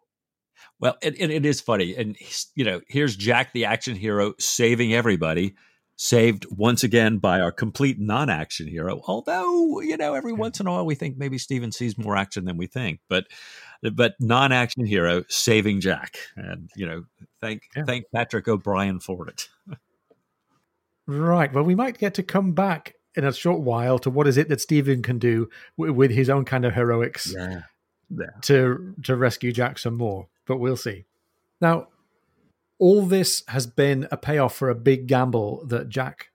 Well, 0.81 0.97
it, 1.03 1.21
it, 1.21 1.31
it 1.31 1.47
is 1.47 1.61
funny, 1.61 1.95
and 1.97 2.17
you 2.55 2.65
know, 2.65 2.81
here's 2.89 3.17
Jack, 3.17 3.53
the 3.53 3.65
action 3.65 3.97
hero, 3.97 4.35
saving 4.39 4.95
everybody, 4.95 5.55
saved 5.97 6.47
once 6.51 6.83
again 6.83 7.19
by 7.19 7.41
our 7.41 7.53
complete 7.53 8.01
non-action 8.01 8.67
hero. 8.67 9.01
Although, 9.07 9.81
you 9.81 9.97
know, 9.97 10.15
every 10.15 10.33
once 10.33 10.59
in 10.59 10.67
a 10.67 10.71
while 10.71 10.85
we 10.85 10.95
think 10.95 11.17
maybe 11.17 11.39
Stephen 11.39 11.71
sees 11.71 11.97
more 11.97 12.17
action 12.17 12.45
than 12.45 12.57
we 12.57 12.67
think, 12.67 13.01
but 13.09 13.27
but 13.93 14.15
non-action 14.21 14.85
hero 14.87 15.25
saving 15.29 15.81
Jack, 15.81 16.19
and 16.37 16.71
you 16.77 16.87
know, 16.87 17.05
thank 17.41 17.63
yeah. 17.77 17.85
thank 17.85 18.07
Patrick 18.15 18.49
O'Brian 18.49 19.01
for 19.01 19.29
it. 19.29 19.49
right. 21.07 21.53
Well, 21.53 21.65
we 21.65 21.75
might 21.75 21.99
get 21.99 22.15
to 22.15 22.23
come 22.23 22.53
back 22.53 22.95
in 23.15 23.25
a 23.25 23.33
short 23.33 23.61
while 23.61 23.99
to 23.99 24.11
what 24.11 24.27
is 24.27 24.37
it 24.37 24.49
that 24.49 24.61
Stephen 24.61 25.03
can 25.03 25.19
do 25.19 25.49
w- 25.77 25.93
with 25.93 26.11
his 26.11 26.31
own 26.31 26.45
kind 26.45 26.65
of 26.65 26.75
heroics 26.75 27.35
yeah. 27.37 27.63
Yeah. 28.19 28.27
to 28.43 28.95
to 29.05 29.17
rescue 29.17 29.53
Jack 29.53 29.79
some 29.79 29.97
more. 29.97 30.29
But 30.47 30.59
we'll 30.59 30.77
see. 30.77 31.07
Now, 31.61 31.89
all 32.79 33.03
this 33.07 33.43
has 33.49 33.67
been 33.67 34.09
a 34.11 34.17
payoff 34.17 34.57
for 34.57 34.69
a 34.69 34.75
big 34.75 35.07
gamble 35.07 35.65
that 35.67 35.89
Jack 35.89 36.29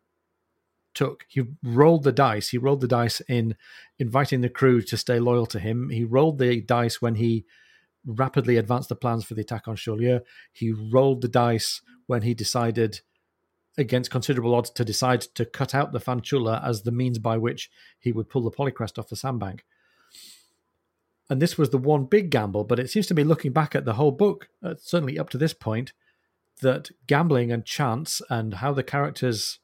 took. 0.93 1.25
He 1.27 1.43
rolled 1.61 2.03
the 2.03 2.11
dice. 2.11 2.49
He 2.49 2.57
rolled 2.57 2.81
the 2.81 2.87
dice 2.87 3.21
in 3.27 3.55
inviting 3.99 4.41
the 4.41 4.49
crew 4.49 4.81
to 4.81 4.97
stay 4.97 5.19
loyal 5.19 5.45
to 5.47 5.59
him. 5.59 5.89
He 5.89 6.03
rolled 6.03 6.39
the 6.39 6.61
dice 6.61 7.01
when 7.01 7.15
he 7.15 7.45
rapidly 8.05 8.55
advanced 8.55 8.89
the 8.89 8.95
plans 8.95 9.25
for 9.25 9.33
the 9.33 9.41
attack 9.41 9.67
on 9.67 9.75
Chaulieu. 9.75 10.21
He 10.53 10.71
rolled 10.71 11.21
the 11.21 11.27
dice 11.27 11.81
when 12.07 12.21
he 12.21 12.33
decided 12.33 13.01
against 13.77 14.09
considerable 14.09 14.55
odds 14.55 14.71
to 14.71 14.83
decide 14.83 15.21
to 15.21 15.45
cut 15.45 15.75
out 15.75 15.91
the 15.91 15.99
Fanciulla 15.99 16.65
as 16.65 16.81
the 16.81 16.91
means 16.91 17.19
by 17.19 17.37
which 17.37 17.69
he 17.99 18.11
would 18.11 18.29
pull 18.29 18.41
the 18.41 18.51
Polychrest 18.51 18.97
off 18.97 19.09
the 19.09 19.15
sandbank. 19.15 19.65
And 21.29 21.41
this 21.41 21.57
was 21.57 21.71
the 21.71 21.77
one 21.77 22.05
big 22.05 22.29
gamble, 22.29 22.63
but 22.63 22.79
it 22.79 22.89
seems 22.89 23.07
to 23.07 23.13
me, 23.13 23.23
looking 23.23 23.51
back 23.51 23.75
at 23.75 23.85
the 23.85 23.93
whole 23.93 24.11
book, 24.11 24.49
uh, 24.63 24.75
certainly 24.79 25.19
up 25.19 25.29
to 25.31 25.37
this 25.37 25.53
point, 25.53 25.93
that 26.61 26.89
gambling 27.05 27.51
and 27.51 27.65
chance 27.65 28.21
and 28.29 28.55
how 28.55 28.73
the 28.73 28.83
characters 28.83 29.59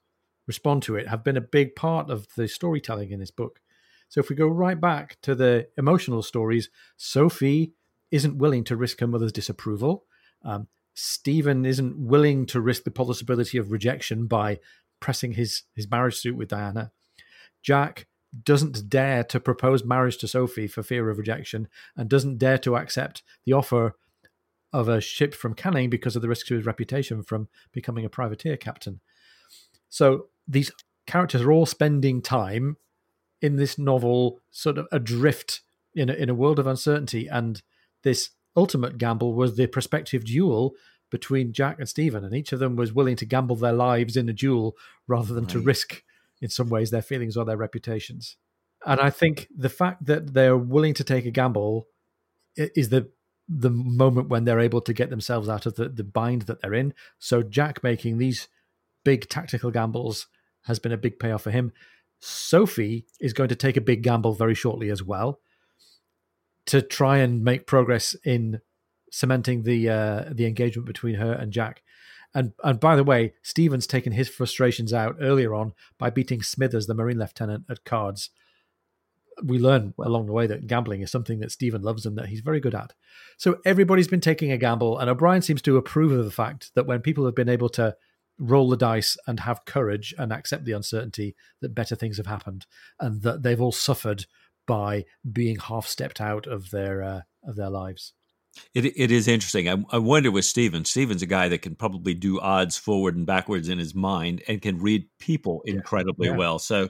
respond 0.46 0.84
to 0.84 0.96
it 0.96 1.08
have 1.08 1.24
been 1.24 1.38
a 1.38 1.42
big 1.42 1.76
part 1.76 2.10
of 2.10 2.28
the 2.36 2.48
storytelling 2.48 3.12
in 3.12 3.20
this 3.20 3.32
book. 3.32 3.62
So 4.10 4.20
if 4.20 4.30
we 4.30 4.36
go 4.36 4.48
right 4.48 4.80
back 4.80 5.18
to 5.22 5.34
the 5.34 5.70
emotional 5.78 6.22
stories, 6.22 6.70
Sophie 6.98 7.74
isn't 8.12 8.38
willing 8.38 8.64
to 8.66 8.76
risk 8.76 9.00
her 9.00 9.08
mother's 9.08 9.32
disapproval. 9.32 10.06
Um, 10.44 10.68
Stephen 10.94 11.66
isn't 11.66 11.98
willing 11.98 12.46
to 12.48 12.62
risk 12.62 12.84
the 12.84 12.92
possibility 12.92 13.58
of 13.58 13.72
rejection 13.72 14.28
by 14.28 14.60
pressing 15.00 15.32
his, 15.32 15.64
his 15.76 15.90
marriage 15.90 16.18
suit 16.18 16.36
with 16.36 16.50
Diana. 16.50 16.92
Jack 17.64 18.06
doesn't 18.44 18.90
dare 18.90 19.24
to 19.26 19.40
propose 19.40 19.84
marriage 19.84 20.18
to 20.18 20.28
Sophie 20.28 20.68
for 20.68 20.82
fear 20.82 21.10
of 21.10 21.18
rejection 21.18 21.68
and 21.96 22.10
doesn't 22.10 22.40
dare 22.40 22.58
to 22.60 22.76
accept 22.76 23.22
the 23.46 23.54
offer 23.54 23.96
of 24.72 24.90
a 24.90 25.00
ship 25.00 25.36
from 25.36 25.54
Canning 25.54 25.90
because 25.90 26.16
of 26.16 26.22
the 26.22 26.28
risk 26.28 26.48
to 26.48 26.56
his 26.56 26.66
reputation 26.66 27.22
from 27.22 27.48
becoming 27.72 28.06
a 28.06 28.10
privateer 28.10 28.58
captain. 28.58 29.00
So 29.90 30.28
these 30.48 30.72
characters 31.06 31.42
are 31.42 31.52
all 31.52 31.68
spending 31.68 32.22
time 32.22 32.78
in 33.42 33.58
this 33.58 33.78
novel, 33.78 34.40
sort 34.50 34.78
of 34.78 34.88
adrift 34.92 35.62
in 35.94 36.10
a, 36.10 36.14
in 36.14 36.30
a 36.30 36.34
world 36.34 36.58
of 36.58 36.66
uncertainty, 36.66 37.28
and 37.28 37.62
this 38.02 38.32
ultimate 38.56 38.98
gamble 38.98 39.34
was 39.34 39.56
the 39.56 39.68
prospective 39.68 40.26
duel 40.26 40.74
between 41.12 41.54
Jack 41.54 41.78
and 41.78 41.88
Stephen, 41.88 42.24
and 42.24 42.34
each 42.34 42.52
of 42.52 42.60
them 42.60 42.76
was 42.76 42.94
willing 42.94 43.16
to 43.18 43.26
gamble 43.26 43.56
their 43.56 43.74
lives 43.74 44.18
in 44.18 44.28
a 44.28 44.34
duel 44.34 44.76
rather 45.08 45.34
than 45.34 45.44
right. 45.44 45.52
to 45.52 45.60
risk, 45.60 46.02
in 46.44 46.50
some 46.50 46.68
ways, 46.68 46.92
their 46.92 47.02
feelings 47.02 47.38
or 47.38 47.46
their 47.46 47.58
reputations. 47.58 48.36
And 48.86 49.00
I 49.00 49.10
think 49.10 49.48
the 49.56 49.70
fact 49.70 50.06
that 50.06 50.34
they're 50.34 50.58
willing 50.58 50.94
to 50.96 51.04
take 51.06 51.26
a 51.26 51.32
gamble 51.32 51.88
is 52.56 52.90
the 52.90 53.10
the 53.48 53.70
moment 53.70 54.30
when 54.30 54.44
they're 54.46 54.60
able 54.60 54.82
to 54.82 54.94
get 54.94 55.10
themselves 55.10 55.50
out 55.50 55.66
of 55.66 55.76
the, 55.76 55.90
the 55.90 56.04
bind 56.04 56.44
that 56.44 56.62
they're 56.62 56.74
in. 56.74 56.94
So 57.20 57.44
Jack 57.44 57.84
making 57.84 58.18
these 58.18 58.48
big 59.04 59.28
tactical 59.28 59.70
gambles 59.70 60.28
has 60.64 60.80
been 60.80 60.94
a 60.94 60.98
big 60.98 61.20
payoff 61.20 61.44
for 61.44 61.52
him. 61.52 61.74
Sophie 62.20 63.06
is 63.20 63.34
going 63.34 63.50
to 63.50 63.56
take 63.56 63.76
a 63.76 63.82
big 63.82 64.02
gamble 64.02 64.34
very 64.34 64.56
shortly 64.56 64.90
as 64.90 65.04
well 65.04 65.40
to 66.68 66.82
try 66.82 67.18
and 67.18 67.44
make 67.44 67.68
progress 67.68 68.16
in 68.24 68.62
cementing 69.12 69.64
the 69.64 69.90
uh, 69.90 70.26
the 70.32 70.46
engagement 70.46 70.88
between 70.88 71.16
her 71.16 71.34
and 71.34 71.52
Jack. 71.54 71.83
And 72.34 72.54
and 72.64 72.80
by 72.80 72.96
the 72.96 73.04
way, 73.04 73.34
Stephen's 73.42 73.88
taken 73.88 74.14
his 74.14 74.30
frustrations 74.30 74.94
out 74.94 75.18
earlier 75.22 75.54
on 75.54 75.74
by 75.98 76.10
beating 76.10 76.42
Smithers, 76.42 76.88
the 76.88 76.94
Marine 76.94 77.20
lieutenant, 77.20 77.66
at 77.70 77.86
cards. 77.86 78.30
We 79.44 79.58
learn 79.58 79.94
along 80.00 80.28
the 80.28 80.34
way 80.34 80.46
that 80.48 80.68
gambling 80.68 81.02
is 81.02 81.12
something 81.12 81.40
that 81.40 81.52
Stephen 81.52 81.82
loves 81.82 82.06
and 82.06 82.18
that 82.18 82.28
he's 82.28 82.42
very 82.42 82.60
good 82.60 82.76
at. 82.76 82.94
So 83.38 83.58
everybody's 83.66 84.08
been 84.08 84.22
taking 84.22 84.52
a 84.52 84.58
gamble, 84.58 85.00
and 85.00 85.10
O'Brian 85.10 85.42
seems 85.42 85.62
to 85.64 85.78
approve 85.78 86.12
of 86.12 86.26
the 86.26 86.32
fact 86.32 86.72
that 86.76 86.86
when 86.86 87.02
people 87.02 87.26
have 87.26 87.36
been 87.36 87.50
able 87.50 87.70
to 87.70 87.96
roll 88.40 88.70
the 88.70 88.78
dice 88.78 89.18
and 89.28 89.40
have 89.40 89.66
courage 89.66 90.14
and 90.18 90.32
accept 90.32 90.66
the 90.66 90.72
uncertainty, 90.72 91.36
that 91.62 91.76
better 91.76 91.96
things 91.96 92.18
have 92.18 92.28
happened, 92.28 92.66
and 93.00 93.22
that 93.24 93.44
they've 93.44 93.62
all 93.62 93.72
suffered 93.72 94.26
by 94.66 95.06
being 95.32 95.58
half 95.58 95.88
stepped 95.88 96.22
out 96.22 96.48
of 96.48 96.72
their 96.72 97.04
uh, 97.04 97.22
of 97.44 97.56
their 97.56 97.70
lives. 97.70 98.14
It 98.74 98.86
it 98.86 99.12
is 99.12 99.28
interesting. 99.28 99.70
I, 99.70 99.84
I 99.92 99.98
wonder 99.98 100.32
with 100.32 100.46
Stephen. 100.46 100.86
Stephen's 100.86 101.22
a 101.22 101.28
guy 101.28 101.48
that 101.50 101.62
can 101.62 101.76
probably 101.76 102.14
do 102.14 102.40
odds 102.40 102.78
forward 102.78 103.16
and 103.16 103.26
backwards 103.26 103.70
in 103.70 103.80
his 103.80 103.96
mind 103.96 104.42
and 104.48 104.62
can 104.62 104.80
read 104.80 105.08
people 105.20 105.62
incredibly 105.66 106.28
yeah. 106.28 106.38
well. 106.38 106.60
So 106.60 106.90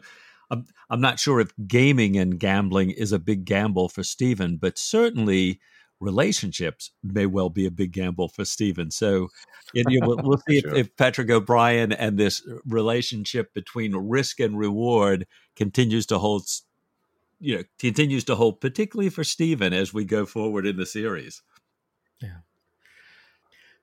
I'm 0.51 0.65
I'm 0.89 1.01
not 1.01 1.19
sure 1.19 1.39
if 1.39 1.51
gaming 1.67 2.17
and 2.17 2.39
gambling 2.39 2.91
is 2.91 3.11
a 3.11 3.19
big 3.19 3.45
gamble 3.45 3.89
for 3.89 4.03
Stephen, 4.03 4.57
but 4.57 4.77
certainly 4.77 5.59
relationships 5.99 6.91
may 7.01 7.25
well 7.25 7.49
be 7.49 7.65
a 7.65 7.71
big 7.71 7.91
gamble 7.91 8.27
for 8.27 8.45
Stephen. 8.45 8.91
So 8.91 9.29
you 9.73 9.83
know, 9.87 10.07
we'll, 10.07 10.17
we'll, 10.23 10.41
see 10.47 10.59
sure. 10.59 10.71
if, 10.71 10.87
if, 10.87 10.97
Patrick 10.97 11.29
O'Brian 11.29 11.91
and 11.91 12.17
this 12.17 12.45
relationship 12.65 13.53
between 13.53 13.95
risk 13.95 14.39
and 14.39 14.57
reward 14.57 15.25
continues 15.55 16.05
to 16.07 16.19
hold 16.19 16.45
you 17.39 17.57
know 17.57 17.63
continues 17.79 18.23
to 18.25 18.35
hold 18.35 18.61
particularly 18.61 19.09
for 19.09 19.23
Stephen 19.23 19.73
as 19.73 19.93
we 19.93 20.05
go 20.05 20.25
forward 20.25 20.65
in 20.65 20.77
the 20.77 20.85
series. 20.85 21.41
Yeah. 22.23 22.37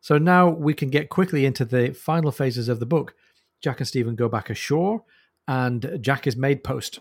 So 0.00 0.18
now 0.18 0.48
we 0.48 0.74
can 0.74 0.90
get 0.90 1.10
quickly 1.10 1.44
into 1.44 1.64
the 1.64 1.92
final 1.92 2.32
phases 2.32 2.68
of 2.68 2.80
the 2.80 2.86
book. 2.86 3.14
Jack 3.60 3.78
and 3.78 3.86
Stephen 3.86 4.16
go 4.16 4.28
back 4.28 4.48
ashore, 4.48 5.04
and 5.46 5.98
Jack 6.00 6.26
is 6.26 6.36
made 6.36 6.64
post. 6.64 7.00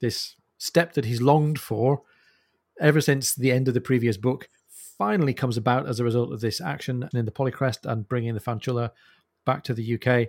This 0.00 0.36
step 0.58 0.92
that 0.92 1.06
he's 1.06 1.22
longed 1.22 1.58
for 1.58 2.02
ever 2.80 3.00
since 3.00 3.34
the 3.34 3.50
end 3.50 3.68
of 3.68 3.74
the 3.74 3.80
previous 3.80 4.16
book 4.16 4.48
finally 4.98 5.32
comes 5.32 5.56
about 5.56 5.88
as 5.88 5.98
a 5.98 6.04
result 6.04 6.32
of 6.32 6.40
this 6.40 6.60
action 6.60 7.08
in 7.14 7.24
the 7.24 7.30
Polychrest 7.30 7.90
and 7.90 8.08
bringing 8.08 8.34
the 8.34 8.40
Fanciulla 8.40 8.90
back 9.46 9.64
to 9.64 9.72
the 9.72 9.94
UK. 9.94 10.28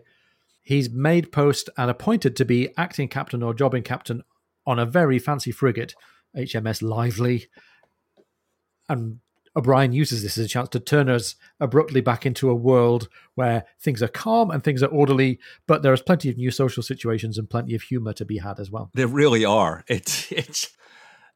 He's 0.62 0.90
made 0.90 1.32
post 1.32 1.70
and 1.78 1.90
appointed 1.90 2.36
to 2.38 2.46
be 2.46 2.70
acting 2.78 3.08
captain 3.08 3.44
or 3.44 3.54
jobbing 3.54 3.84
captain 3.84 4.24
on 4.66 4.78
a 4.80 4.86
very 4.86 5.18
fancy 5.20 5.52
frigate, 5.52 5.96
HMS 6.38 6.82
Lively. 6.84 7.48
And 8.88 9.20
O'Brian 9.56 9.94
uses 9.94 10.24
this 10.24 10.38
as 10.38 10.46
a 10.46 10.50
chance 10.50 10.70
to 10.70 10.80
turn 10.80 11.10
us 11.10 11.36
abruptly 11.60 12.02
back 12.02 12.26
into 12.26 12.50
a 12.50 12.56
world 12.56 13.10
where 13.36 13.66
things 13.80 14.02
are 14.04 14.08
calm 14.08 14.52
and 14.52 14.64
things 14.64 14.84
are 14.84 14.88
orderly, 14.88 15.40
but 15.68 15.82
there 15.82 15.94
is 15.94 16.02
plenty 16.02 16.30
of 16.30 16.38
new 16.38 16.52
social 16.52 16.84
situations 16.84 17.38
and 17.38 17.50
plenty 17.50 17.76
of 17.76 17.84
humor 17.84 18.14
to 18.14 18.26
be 18.26 18.38
had 18.38 18.60
as 18.60 18.70
well. 18.72 18.92
There 18.94 19.08
really 19.08 19.46
are. 19.46 19.84
It's 20.00 20.32
it's 20.32 20.70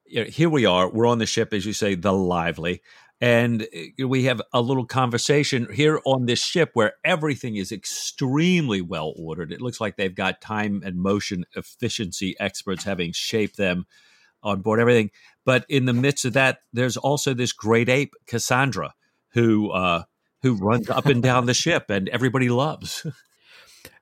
you 0.06 0.24
know, 0.24 0.30
here 0.30 0.50
we 0.50 0.66
are. 0.66 0.90
We're 0.90 1.08
on 1.08 1.18
the 1.18 1.26
ship, 1.26 1.54
as 1.54 1.66
you 1.66 1.74
say, 1.74 1.96
the 1.96 2.14
Lively, 2.14 2.82
and 3.20 3.64
uh, 3.64 4.08
we 4.08 4.26
have 4.26 4.42
a 4.54 4.62
little 4.62 4.86
conversation 4.86 5.68
here 5.74 6.00
on 6.06 6.26
this 6.26 6.44
ship 6.44 6.72
where 6.74 6.94
everything 7.04 7.56
is 7.56 7.72
extremely 7.72 8.82
well 8.82 9.14
ordered. 9.18 9.52
It 9.52 9.62
looks 9.62 9.82
like 9.82 9.98
they've 9.98 10.14
got 10.14 10.42
time 10.42 10.82
and 10.86 10.98
motion 10.98 11.46
efficiency 11.56 12.36
experts 12.40 12.84
having 12.84 13.12
shaped 13.12 13.58
them 13.58 13.86
on 14.44 14.62
board 14.62 14.80
everything. 14.80 15.12
But 15.46 15.66
in 15.70 15.86
the 15.86 15.94
midst 15.94 16.26
of 16.26 16.34
that, 16.34 16.60
there's 16.72 16.98
also 16.98 17.34
this 17.34 17.52
great 17.52 17.90
ape, 17.90 18.14
Cassandra, 18.28 18.94
who 19.30 19.72
uh, 19.72 20.04
who 20.42 20.56
runs 20.56 20.90
up 20.90 21.06
and 21.06 21.24
down 21.24 21.46
the 21.46 21.54
ship, 21.54 21.90
and 21.90 22.10
everybody 22.10 22.50
loves. 22.50 23.06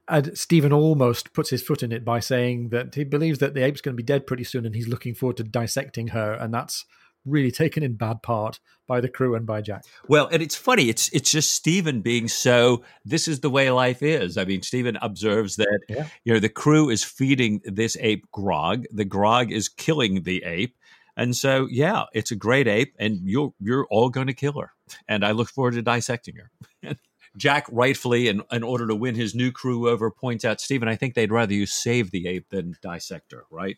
And 0.08 0.38
Stephen 0.38 0.74
almost 0.74 1.32
puts 1.32 1.52
his 1.52 1.64
foot 1.64 1.82
in 1.82 1.94
it 1.94 2.04
by 2.04 2.20
saying 2.20 2.70
that 2.70 2.96
he 2.96 3.06
believes 3.06 3.40
that 3.40 3.54
the 3.54 3.64
ape's 3.64 3.80
going 3.80 3.94
to 3.94 4.04
be 4.04 4.04
dead 4.04 4.28
pretty 4.28 4.44
soon, 4.44 4.66
and 4.66 4.76
he's 4.76 4.90
looking 4.90 5.16
forward 5.16 5.38
to 5.38 5.44
dissecting 5.44 6.10
her, 6.10 6.34
and 6.34 6.54
that's 6.54 6.86
really 7.26 7.52
taken 7.52 7.84
in 7.84 7.96
bad 7.96 8.22
part 8.24 8.60
by 8.88 9.02
the 9.02 9.10
crew 9.10 9.36
and 9.36 9.46
by 9.46 9.62
Jack. 9.62 9.84
Well, 10.08 10.28
and 10.32 10.42
it's 10.42 10.56
funny. 10.56 10.90
It's 10.90 11.10
it's 11.10 11.32
just 11.32 11.54
Stephen 11.54 12.02
being 12.02 12.28
so. 12.28 12.84
This 13.06 13.28
is 13.28 13.40
the 13.40 13.50
way 13.50 13.70
life 13.72 14.02
is. 14.02 14.38
I 14.38 14.46
mean, 14.46 14.62
Stephen 14.62 14.98
observes 15.02 15.56
that 15.58 15.80
yeah. 15.88 16.08
you 16.24 16.34
know 16.34 16.40
the 16.40 16.50
crew 16.50 16.90
is 16.90 17.04
feeding 17.04 17.62
this 17.64 17.98
ape 18.00 18.30
grog. 18.32 18.86
The 18.92 19.06
grog 19.06 19.52
is 19.52 19.70
killing 19.70 20.24
the 20.24 20.44
ape, 20.44 20.76
and 21.16 21.36
so 21.36 21.68
yeah, 21.70 22.06
it's 22.14 22.32
a 22.32 22.36
great 22.36 22.68
ape, 22.68 22.94
and 23.00 23.20
you're 23.24 23.54
you're 23.60 23.88
all 23.90 24.10
going 24.10 24.28
to 24.28 24.34
kill 24.34 24.60
her. 24.60 24.72
And 25.08 25.26
I 25.26 25.32
look 25.32 25.50
forward 25.50 25.76
to 25.76 25.82
dissecting 25.82 26.36
her. 26.36 26.96
Jack 27.38 27.66
rightfully, 27.72 28.28
in, 28.28 28.42
in 28.52 28.62
order 28.62 28.86
to 28.88 28.96
win 28.96 29.16
his 29.16 29.34
new 29.34 29.54
crew 29.54 29.88
over, 29.88 30.12
points 30.12 30.44
out, 30.44 30.60
Stephen. 30.60 30.90
I 30.90 30.98
think 30.98 31.14
they'd 31.14 31.32
rather 31.32 31.54
you 31.54 31.66
save 31.66 32.12
the 32.12 32.28
ape 32.28 32.50
than 32.50 32.76
dissect 32.82 33.32
her, 33.32 33.46
right? 33.50 33.78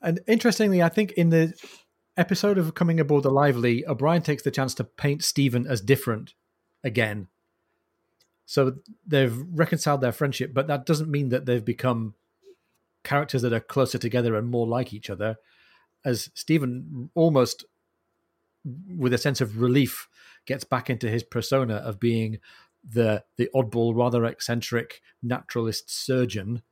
And 0.00 0.20
interestingly, 0.28 0.82
I 0.82 0.88
think 0.88 1.12
in 1.12 1.30
the 1.30 1.54
episode 2.16 2.58
of 2.58 2.74
Coming 2.74 3.00
Aboard 3.00 3.24
the 3.24 3.30
Lively, 3.30 3.84
uh, 3.84 3.92
O'Brian 3.92 4.22
takes 4.22 4.42
the 4.42 4.50
chance 4.50 4.74
to 4.74 4.84
paint 4.84 5.24
Stephen 5.24 5.66
as 5.66 5.80
different 5.80 6.34
again. 6.82 7.28
So 8.46 8.76
they've 9.06 9.36
reconciled 9.52 10.00
their 10.00 10.12
friendship, 10.12 10.52
but 10.52 10.66
that 10.66 10.86
doesn't 10.86 11.10
mean 11.10 11.30
that 11.30 11.46
they've 11.46 11.64
become 11.64 12.14
characters 13.02 13.42
that 13.42 13.52
are 13.52 13.60
closer 13.60 13.98
together 13.98 14.36
and 14.36 14.48
more 14.48 14.66
like 14.66 14.92
each 14.92 15.10
other. 15.10 15.36
As 16.04 16.30
Stephen 16.34 17.10
almost, 17.14 17.64
with 18.96 19.12
a 19.12 19.18
sense 19.18 19.40
of 19.40 19.60
relief, 19.60 20.08
gets 20.46 20.64
back 20.64 20.90
into 20.90 21.08
his 21.08 21.22
persona 21.22 21.76
of 21.76 21.98
being 22.00 22.38
the 22.86 23.24
the 23.38 23.48
oddball, 23.54 23.96
rather 23.96 24.26
eccentric 24.26 25.00
naturalist 25.22 25.90
surgeon 25.90 26.62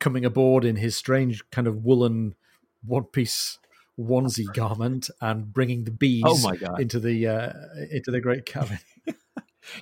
coming 0.00 0.24
aboard 0.24 0.64
in 0.64 0.76
his 0.76 0.96
strange 0.96 1.48
kind 1.50 1.68
of 1.68 1.84
woolen 1.84 2.34
one 2.82 3.04
piece 3.04 3.58
onesie 3.98 4.52
garment 4.54 5.10
and 5.20 5.52
bringing 5.52 5.84
the 5.84 5.90
bees 5.90 6.22
Oh 6.26 6.38
my 6.42 6.56
God. 6.56 6.80
into 6.80 6.98
the 7.00 7.26
uh, 7.26 7.52
into 7.90 8.10
the 8.10 8.20
great 8.20 8.46
cabin. 8.46 8.78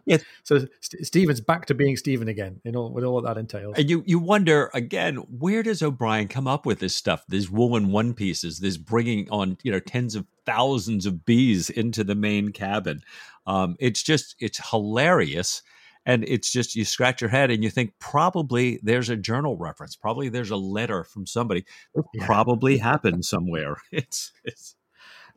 Yes. 0.04 0.22
So 0.42 0.66
St- 0.80 1.06
Stephen's 1.06 1.40
back 1.40 1.66
to 1.66 1.74
being 1.74 1.96
Stephen 1.96 2.28
again, 2.28 2.60
in 2.64 2.76
all 2.76 2.92
with 2.92 3.04
all 3.04 3.22
that 3.22 3.38
entails. 3.38 3.76
And 3.78 3.88
you 3.88 4.02
you 4.06 4.18
wonder 4.18 4.70
again, 4.74 5.16
where 5.16 5.62
does 5.62 5.82
O'Brian 5.82 6.28
come 6.28 6.46
up 6.48 6.66
with 6.66 6.80
this 6.80 6.94
stuff? 6.94 7.24
These 7.28 7.48
woolen 7.50 7.90
one 7.90 8.12
pieces, 8.12 8.58
this 8.58 8.76
bringing 8.76 9.30
on 9.30 9.56
you 9.62 9.70
know 9.72 9.80
tens 9.80 10.14
of 10.14 10.26
thousands 10.44 11.06
of 11.06 11.24
bees 11.24 11.70
into 11.70 12.04
the 12.04 12.16
main 12.16 12.50
cabin. 12.50 13.02
Um, 13.46 13.76
it's 13.78 14.02
just 14.02 14.34
it's 14.40 14.68
hilarious, 14.70 15.62
and 16.08 16.24
it's 16.26 16.50
just 16.50 16.74
you 16.74 16.86
scratch 16.86 17.20
your 17.20 17.28
head 17.28 17.50
and 17.50 17.62
you 17.62 17.68
think 17.68 17.92
probably 18.00 18.80
there's 18.82 19.10
a 19.10 19.16
journal 19.16 19.56
reference, 19.58 19.94
probably 19.94 20.30
there's 20.30 20.50
a 20.50 20.56
letter 20.56 21.04
from 21.04 21.26
somebody. 21.26 21.64
It 21.94 22.04
Yeah. 22.14 22.26
probably 22.26 22.78
happened 22.78 23.24
somewhere. 23.24 23.76
It's 23.92 24.32
it's 24.42 24.74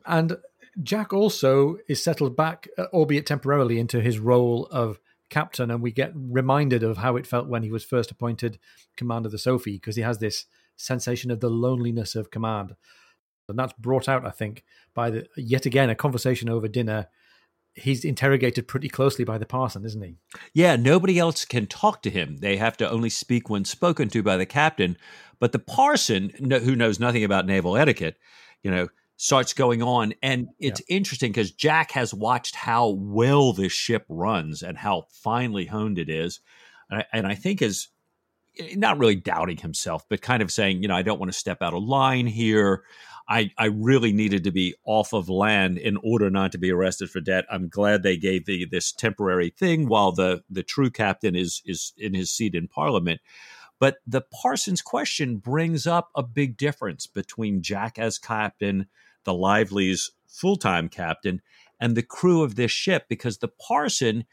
And 0.06 0.38
Jack 0.82 1.12
also 1.12 1.76
is 1.88 2.02
settled 2.02 2.34
back, 2.36 2.68
uh, 2.78 2.86
albeit 2.94 3.26
temporarily, 3.26 3.78
into 3.78 4.00
his 4.00 4.18
role 4.18 4.66
of 4.70 4.98
captain, 5.28 5.70
and 5.70 5.82
we 5.82 5.92
get 5.92 6.12
reminded 6.14 6.82
of 6.82 6.96
how 6.98 7.16
it 7.16 7.26
felt 7.26 7.48
when 7.48 7.62
he 7.62 7.70
was 7.70 7.84
first 7.84 8.10
appointed 8.10 8.58
commander 8.96 9.26
of 9.28 9.32
the 9.32 9.38
Sophie, 9.38 9.72
because 9.76 9.96
he 9.96 10.02
has 10.02 10.18
this 10.18 10.46
sensation 10.76 11.30
of 11.30 11.40
the 11.40 11.50
loneliness 11.50 12.14
of 12.14 12.30
command, 12.30 12.74
and 13.48 13.58
that's 13.58 13.74
brought 13.74 14.08
out, 14.08 14.24
I 14.26 14.30
think, 14.30 14.64
by 14.94 15.10
the 15.10 15.26
yet 15.36 15.66
again 15.66 15.90
a 15.90 15.94
conversation 15.94 16.48
over 16.48 16.68
dinner. 16.68 17.08
He's 17.74 18.04
interrogated 18.04 18.68
pretty 18.68 18.88
closely 18.88 19.24
by 19.24 19.38
the 19.38 19.46
parson, 19.46 19.84
isn't 19.86 20.02
he? 20.02 20.16
Yeah, 20.52 20.76
nobody 20.76 21.18
else 21.18 21.44
can 21.44 21.66
talk 21.66 22.02
to 22.02 22.10
him. 22.10 22.36
They 22.38 22.58
have 22.58 22.76
to 22.78 22.90
only 22.90 23.08
speak 23.08 23.48
when 23.48 23.64
spoken 23.64 24.08
to 24.10 24.22
by 24.22 24.36
the 24.36 24.46
captain. 24.46 24.98
But 25.40 25.52
the 25.52 25.58
parson, 25.58 26.32
no, 26.38 26.58
who 26.58 26.76
knows 26.76 27.00
nothing 27.00 27.24
about 27.24 27.46
naval 27.46 27.76
etiquette, 27.76 28.18
you 28.62 28.70
know, 28.70 28.88
starts 29.22 29.54
going 29.54 29.82
on. 29.82 30.12
And 30.20 30.48
it's 30.58 30.82
interesting 30.88 31.30
because 31.30 31.52
Jack 31.52 31.92
has 31.92 32.12
watched 32.12 32.56
how 32.56 32.88
well 32.88 33.52
this 33.52 33.72
ship 33.72 34.04
runs 34.08 34.62
and 34.62 34.76
how 34.76 35.06
finely 35.10 35.66
honed 35.66 35.98
it 35.98 36.08
is. 36.08 36.40
And 36.90 37.00
I, 37.00 37.04
and 37.12 37.26
I 37.26 37.36
think 37.36 37.62
is 37.62 37.88
eh, 38.58 38.74
not 38.76 38.98
really 38.98 39.14
doubting 39.14 39.58
himself, 39.58 40.04
but 40.08 40.22
kind 40.22 40.42
of 40.42 40.50
saying, 40.50 40.82
you 40.82 40.88
know, 40.88 40.96
I 40.96 41.02
don't 41.02 41.20
want 41.20 41.32
to 41.32 41.38
step 41.38 41.62
out 41.62 41.72
of 41.72 41.84
line 41.84 42.26
here. 42.26 42.82
I, 43.28 43.50
I 43.56 43.66
really 43.66 44.12
needed 44.12 44.44
to 44.44 44.50
be 44.50 44.74
off 44.84 45.12
of 45.12 45.28
land 45.28 45.78
in 45.78 45.96
order 46.02 46.30
not 46.30 46.52
to 46.52 46.58
be 46.58 46.70
arrested 46.70 47.10
for 47.10 47.20
debt. 47.20 47.44
I'm 47.50 47.68
glad 47.68 48.02
they 48.02 48.16
gave 48.16 48.46
me 48.46 48.64
this 48.64 48.92
temporary 48.92 49.50
thing 49.50 49.88
while 49.88 50.12
the, 50.12 50.42
the 50.50 50.62
true 50.62 50.90
captain 50.90 51.36
is 51.36 51.62
is 51.64 51.92
in 51.96 52.14
his 52.14 52.30
seat 52.30 52.54
in 52.54 52.68
Parliament. 52.68 53.20
But 53.78 53.96
the 54.06 54.20
Parsons 54.20 54.82
question 54.82 55.38
brings 55.38 55.86
up 55.86 56.10
a 56.14 56.22
big 56.22 56.56
difference 56.56 57.06
between 57.06 57.62
Jack 57.62 57.98
as 57.98 58.18
captain, 58.18 58.86
the 59.24 59.34
Lively's 59.34 60.10
full 60.26 60.56
time 60.56 60.88
captain, 60.88 61.42
and 61.80 61.96
the 61.96 62.02
crew 62.02 62.42
of 62.42 62.54
this 62.54 62.70
ship, 62.70 63.06
because 63.08 63.38
the 63.38 63.48
parson 63.48 64.24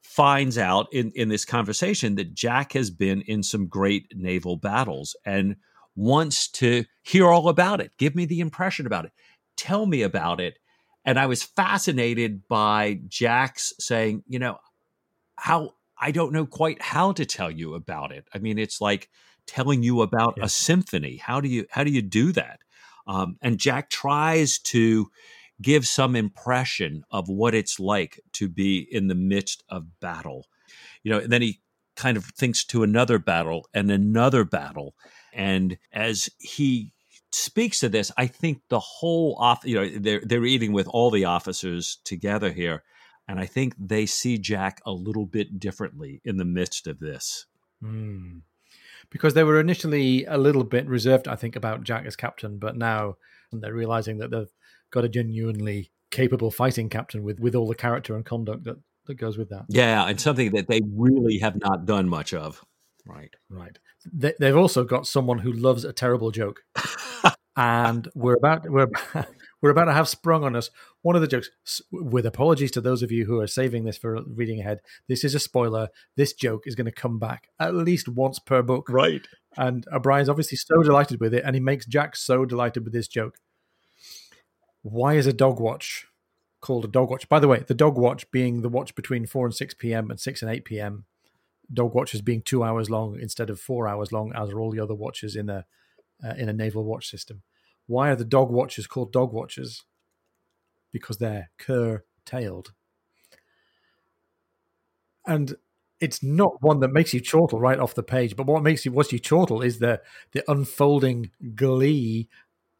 finds 0.00 0.58
out 0.58 0.86
in, 0.92 1.10
in 1.14 1.28
this 1.28 1.44
conversation 1.44 2.14
that 2.14 2.34
Jack 2.34 2.72
has 2.72 2.90
been 2.90 3.22
in 3.22 3.42
some 3.42 3.66
great 3.66 4.06
naval 4.14 4.56
battles 4.56 5.16
and 5.24 5.56
wants 5.96 6.48
to 6.48 6.84
hear 7.02 7.28
all 7.28 7.48
about 7.48 7.80
it. 7.80 7.92
Give 7.98 8.14
me 8.14 8.24
the 8.26 8.40
impression 8.40 8.86
about 8.86 9.04
it. 9.04 9.12
Tell 9.56 9.86
me 9.86 10.02
about 10.02 10.40
it. 10.40 10.58
And 11.04 11.18
I 11.18 11.26
was 11.26 11.42
fascinated 11.42 12.48
by 12.48 13.00
Jack's 13.08 13.74
saying, 13.78 14.24
you 14.26 14.38
know, 14.38 14.58
how 15.36 15.74
I 16.00 16.10
don't 16.10 16.32
know 16.32 16.46
quite 16.46 16.80
how 16.82 17.12
to 17.12 17.24
tell 17.26 17.50
you 17.50 17.74
about 17.74 18.12
it. 18.12 18.26
I 18.34 18.38
mean, 18.38 18.58
it's 18.58 18.80
like 18.80 19.08
telling 19.46 19.82
you 19.82 20.02
about 20.02 20.34
Yeah. 20.38 20.44
a 20.44 20.48
symphony. 20.48 21.16
How 21.18 21.40
do 21.40 21.48
you 21.48 21.66
how 21.70 21.84
do 21.84 21.90
you 21.90 22.02
do 22.02 22.32
that? 22.32 22.60
Um, 23.06 23.36
and 23.42 23.58
Jack 23.58 23.90
tries 23.90 24.58
to 24.60 25.10
give 25.60 25.86
some 25.86 26.16
impression 26.16 27.04
of 27.10 27.28
what 27.28 27.54
it's 27.54 27.78
like 27.78 28.20
to 28.32 28.48
be 28.48 28.78
in 28.90 29.06
the 29.08 29.14
midst 29.14 29.62
of 29.68 30.00
battle. 30.00 30.46
You 31.02 31.12
know, 31.12 31.18
and 31.18 31.30
then 31.30 31.42
he 31.42 31.60
kind 31.96 32.16
of 32.16 32.24
thinks 32.24 32.64
to 32.64 32.82
another 32.82 33.18
battle 33.18 33.68
and 33.72 33.90
another 33.90 34.44
battle. 34.44 34.94
And 35.34 35.78
as 35.92 36.30
he 36.38 36.92
speaks 37.32 37.80
to 37.80 37.88
this, 37.88 38.12
I 38.16 38.26
think 38.26 38.62
the 38.68 38.80
whole 38.80 39.36
off, 39.38 39.62
you 39.64 39.74
know, 39.74 39.88
they're 39.98 40.22
they're 40.24 40.44
eating 40.44 40.72
with 40.72 40.86
all 40.88 41.10
the 41.10 41.24
officers 41.24 41.98
together 42.04 42.52
here. 42.52 42.82
And 43.26 43.40
I 43.40 43.46
think 43.46 43.74
they 43.78 44.06
see 44.06 44.38
Jack 44.38 44.80
a 44.84 44.92
little 44.92 45.26
bit 45.26 45.58
differently 45.58 46.20
in 46.24 46.36
the 46.36 46.44
midst 46.44 46.86
of 46.86 47.00
this. 47.00 47.46
Hmm. 47.82 48.38
Because 49.10 49.34
they 49.34 49.44
were 49.44 49.60
initially 49.60 50.24
a 50.24 50.38
little 50.38 50.64
bit 50.64 50.86
reserved, 50.86 51.28
I 51.28 51.36
think, 51.36 51.56
about 51.56 51.84
Jack 51.84 52.06
as 52.06 52.16
captain, 52.16 52.58
but 52.58 52.76
now 52.76 53.16
they're 53.52 53.72
realizing 53.72 54.18
that 54.18 54.30
they've 54.30 54.52
got 54.90 55.04
a 55.04 55.08
genuinely 55.08 55.90
capable 56.10 56.50
fighting 56.50 56.88
captain 56.88 57.22
with, 57.22 57.40
with 57.40 57.54
all 57.54 57.66
the 57.66 57.74
character 57.74 58.14
and 58.14 58.24
conduct 58.24 58.64
that, 58.64 58.76
that 59.06 59.14
goes 59.14 59.36
with 59.36 59.50
that. 59.50 59.64
Yeah, 59.68 60.06
and 60.06 60.20
something 60.20 60.52
that 60.52 60.68
they 60.68 60.80
really 60.94 61.38
have 61.38 61.56
not 61.60 61.86
done 61.86 62.08
much 62.08 62.32
of. 62.32 62.64
Right. 63.06 63.34
Right. 63.50 63.78
They, 64.12 64.32
they've 64.40 64.56
also 64.56 64.84
got 64.84 65.06
someone 65.06 65.38
who 65.38 65.52
loves 65.52 65.84
a 65.84 65.92
terrible 65.92 66.30
joke, 66.30 66.62
and 67.56 68.08
we're 68.14 68.34
about 68.36 68.68
we're 68.68 68.88
we're 69.62 69.70
about 69.70 69.84
to 69.86 69.92
have 69.92 70.08
sprung 70.08 70.42
on 70.42 70.56
us 70.56 70.70
one 71.02 71.14
of 71.14 71.20
the 71.22 71.28
jokes. 71.28 71.50
With 71.92 72.24
apologies 72.24 72.70
to 72.72 72.80
those 72.80 73.02
of 73.02 73.12
you 73.12 73.26
who 73.26 73.40
are 73.40 73.46
saving 73.46 73.84
this 73.84 73.98
for 73.98 74.22
reading 74.26 74.60
ahead, 74.60 74.80
this 75.06 75.22
is 75.22 75.34
a 75.34 75.38
spoiler. 75.38 75.88
This 76.16 76.32
joke 76.32 76.62
is 76.66 76.74
going 76.74 76.86
to 76.86 76.92
come 76.92 77.18
back 77.18 77.48
at 77.60 77.74
least 77.74 78.08
once 78.08 78.38
per 78.38 78.62
book, 78.62 78.88
Right. 78.88 79.26
and 79.56 79.86
uh, 79.92 79.96
O'Brian's 79.96 80.30
obviously 80.30 80.56
so 80.56 80.82
delighted 80.82 81.20
with 81.20 81.34
it, 81.34 81.44
and 81.44 81.54
he 81.54 81.60
makes 81.60 81.84
Jack 81.86 82.16
so 82.16 82.46
delighted 82.46 82.84
with 82.84 82.94
this 82.94 83.08
joke. 83.08 83.36
Why 84.82 85.14
is 85.14 85.26
a 85.26 85.32
dog 85.32 85.60
watch 85.60 86.06
called 86.60 86.84
a 86.84 86.88
dog 86.88 87.10
watch? 87.10 87.28
By 87.28 87.38
the 87.40 87.48
way, 87.48 87.64
the 87.66 87.74
dog 87.74 87.96
watch 87.98 88.30
being 88.30 88.62
the 88.62 88.68
watch 88.68 88.94
between 88.94 89.26
four 89.26 89.46
and 89.46 89.54
six 89.54 89.74
p.m. 89.74 90.10
and 90.10 90.18
six 90.18 90.42
and 90.42 90.50
eight 90.50 90.64
p.m. 90.64 91.04
Dog 91.72 91.94
watches 91.94 92.20
being 92.22 92.42
two 92.42 92.62
hours 92.62 92.90
long 92.90 93.18
instead 93.20 93.50
of 93.50 93.60
four 93.60 93.88
hours 93.88 94.12
long, 94.12 94.32
as 94.34 94.50
are 94.50 94.60
all 94.60 94.70
the 94.70 94.80
other 94.80 94.94
watches 94.94 95.36
in 95.36 95.48
a 95.48 95.64
uh, 96.24 96.34
in 96.36 96.48
a 96.48 96.52
naval 96.52 96.84
watch 96.84 97.08
system. 97.08 97.42
Why 97.86 98.10
are 98.10 98.16
the 98.16 98.24
dog 98.24 98.50
watches 98.50 98.86
called 98.86 99.12
dog 99.12 99.32
watches? 99.32 99.84
Because 100.92 101.18
they're 101.18 101.50
curtailed. 101.58 102.72
And 105.26 105.56
it's 106.00 106.22
not 106.22 106.62
one 106.62 106.80
that 106.80 106.92
makes 106.92 107.14
you 107.14 107.20
chortle 107.20 107.60
right 107.60 107.78
off 107.78 107.94
the 107.94 108.02
page, 108.02 108.36
but 108.36 108.46
what 108.46 108.62
makes 108.62 108.84
you 108.84 108.92
what 108.92 109.12
you 109.12 109.18
chortle 109.18 109.62
is 109.62 109.78
the 109.78 110.00
the 110.32 110.44
unfolding 110.50 111.30
glee 111.54 112.28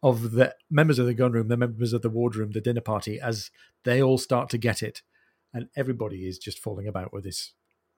of 0.03 0.33
the 0.33 0.55
members 0.71 0.99
of 0.99 1.07
the 1.07 1.15
gunroom, 1.15 1.49
the 1.49 1.57
members 1.57 1.95
of 1.95 2.03
the 2.03 2.11
wardroom, 2.11 2.51
the 2.51 2.61
dinner 2.61 2.83
party, 2.83 3.19
as 3.19 3.51
they 3.85 4.03
all 4.03 4.19
start 4.19 4.51
to 4.51 4.59
get 4.59 4.83
it, 4.83 5.03
and 5.53 5.69
everybody 5.77 6.29
is 6.29 6.39
just 6.39 6.59
falling 6.59 6.87
about 6.87 7.13
with 7.13 7.25
this 7.25 7.55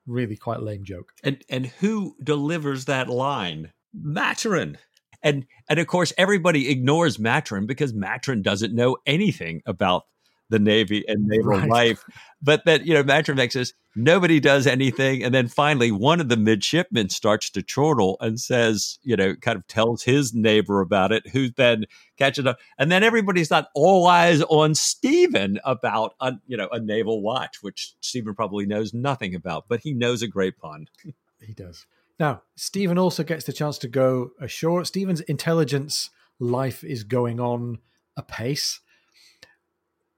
really 0.06 0.36
quite 0.36 0.62
lame 0.62 0.84
joke. 0.84 1.12
And 1.22 1.42
and 1.48 1.66
who 1.66 2.16
delivers 2.22 2.86
that 2.86 3.08
line? 3.08 3.72
Maturin. 3.94 4.78
And 5.22 5.46
and 5.68 5.78
of 5.78 5.86
course 5.86 6.12
everybody 6.16 6.68
ignores 6.70 7.18
Maturin 7.18 7.66
because 7.66 7.92
Maturin 7.92 8.42
doesn't 8.42 8.74
know 8.74 8.96
anything 9.06 9.62
about 9.66 10.04
the 10.48 10.58
Navy 10.58 11.04
and 11.08 11.26
naval 11.26 11.58
Right. 11.58 11.68
life. 11.68 12.04
But 12.42 12.64
that, 12.66 12.86
you 12.86 12.94
know, 12.94 13.02
makes 13.34 13.56
us 13.56 13.72
nobody 13.96 14.38
does 14.38 14.66
anything. 14.66 15.24
And 15.24 15.34
then 15.34 15.48
finally 15.48 15.90
one 15.90 16.20
of 16.20 16.28
the 16.28 16.36
midshipmen 16.36 17.08
starts 17.08 17.50
to 17.50 17.62
chortle 17.62 18.16
and 18.20 18.38
says, 18.38 18.98
you 19.02 19.16
know, 19.16 19.34
kind 19.34 19.56
of 19.56 19.66
tells 19.66 20.02
his 20.02 20.34
neighbor 20.34 20.80
about 20.80 21.12
it, 21.12 21.26
who 21.28 21.50
then 21.50 21.86
catches 22.18 22.46
up. 22.46 22.58
And 22.78 22.92
then 22.92 23.02
everybody's 23.02 23.50
not 23.50 23.68
all 23.74 24.06
eyes 24.06 24.42
on 24.42 24.74
Stephen 24.74 25.58
about 25.64 26.14
a 26.20 26.34
you 26.46 26.56
know, 26.56 26.68
a 26.70 26.78
naval 26.78 27.22
watch, 27.22 27.62
which 27.62 27.94
Stephen 28.00 28.34
probably 28.34 28.66
knows 28.66 28.92
nothing 28.94 29.34
about, 29.34 29.64
but 29.68 29.80
he 29.80 29.92
knows 29.94 30.22
a 30.22 30.28
great 30.28 30.58
pun. 30.58 30.86
He 31.38 31.52
does. 31.52 31.86
Now, 32.18 32.42
Stephen 32.56 32.98
also 32.98 33.22
gets 33.22 33.44
the 33.44 33.52
chance 33.52 33.76
to 33.78 33.88
go 33.88 34.30
ashore. 34.40 34.84
Stephen's 34.86 35.20
intelligence 35.20 36.08
life 36.38 36.82
is 36.82 37.04
going 37.04 37.40
on 37.40 37.78
apace. 38.16 38.80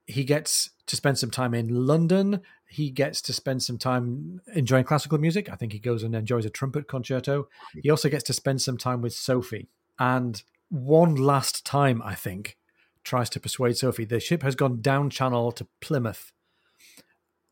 He 0.09 0.23
gets 0.23 0.71
to 0.87 0.95
spend 0.95 1.19
some 1.19 1.29
time 1.29 1.53
in 1.53 1.85
London. 1.85 2.41
He 2.67 2.89
gets 2.89 3.21
to 3.21 3.31
spend 3.31 3.61
some 3.61 3.77
time 3.77 4.41
enjoying 4.55 4.85
classical 4.85 5.19
music. 5.19 5.51
I 5.51 5.55
think 5.55 5.71
he 5.71 5.77
goes 5.77 6.01
and 6.01 6.15
enjoys 6.15 6.45
a 6.45 6.49
trumpet 6.49 6.87
concerto. 6.87 7.47
He 7.79 7.91
also 7.91 8.09
gets 8.09 8.23
to 8.23 8.33
spend 8.33 8.59
some 8.59 8.75
time 8.75 9.03
with 9.03 9.13
Sophie. 9.13 9.69
And 9.99 10.41
one 10.69 11.13
last 11.13 11.63
time, 11.63 12.01
I 12.03 12.15
think, 12.15 12.57
tries 13.03 13.29
to 13.29 13.39
persuade 13.39 13.77
Sophie. 13.77 14.03
The 14.03 14.19
ship 14.19 14.41
has 14.41 14.55
gone 14.55 14.81
down 14.81 15.11
channel 15.11 15.51
to 15.51 15.67
Plymouth, 15.79 16.31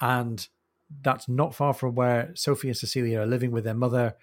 and 0.02 0.48
that's 1.04 1.30
not 1.30 1.54
far 1.54 1.76
from 1.76 1.94
where 1.94 2.32
Sophie 2.34 2.70
and 2.70 2.78
Cecilia 2.78 3.22
are 3.22 3.28
living 3.28 3.52
with 3.52 3.66
their 3.66 3.76
mother. 3.76 4.16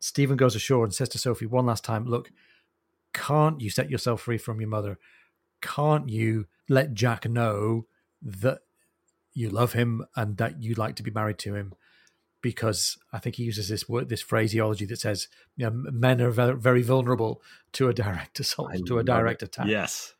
Stephen 0.00 0.38
goes 0.38 0.56
ashore 0.56 0.84
and 0.84 0.94
says 0.94 1.10
to 1.10 1.18
Sophie 1.18 1.44
one 1.44 1.66
last 1.66 1.84
time, 1.84 2.06
Look, 2.06 2.32
can't 3.12 3.60
you 3.60 3.68
set 3.68 3.90
yourself 3.90 4.22
free 4.22 4.38
from 4.38 4.62
your 4.62 4.70
mother? 4.70 4.98
Can't 5.62 6.08
you 6.08 6.46
let 6.68 6.94
Jack 6.94 7.28
know 7.28 7.86
that 8.20 8.60
you 9.32 9.48
love 9.48 9.72
him 9.72 10.04
and 10.14 10.36
that 10.36 10.62
you'd 10.62 10.78
like 10.78 10.96
to 10.96 11.02
be 11.02 11.10
married 11.10 11.38
to 11.38 11.54
him? 11.54 11.74
Because 12.42 12.98
I 13.12 13.18
think 13.18 13.36
he 13.36 13.44
uses 13.44 13.68
this 13.68 13.88
word, 13.88 14.08
this 14.08 14.20
phraseology 14.20 14.84
that 14.86 14.98
says, 14.98 15.28
you 15.56 15.64
know, 15.64 15.70
men 15.72 16.20
are 16.20 16.30
very, 16.30 16.56
very 16.56 16.82
vulnerable 16.82 17.40
to 17.72 17.88
a 17.88 17.94
direct 17.94 18.40
assault, 18.40 18.72
I 18.74 18.80
to 18.86 18.98
a 18.98 19.04
direct 19.04 19.42
it. 19.42 19.46
attack 19.46 19.68
Yes. 19.68 20.14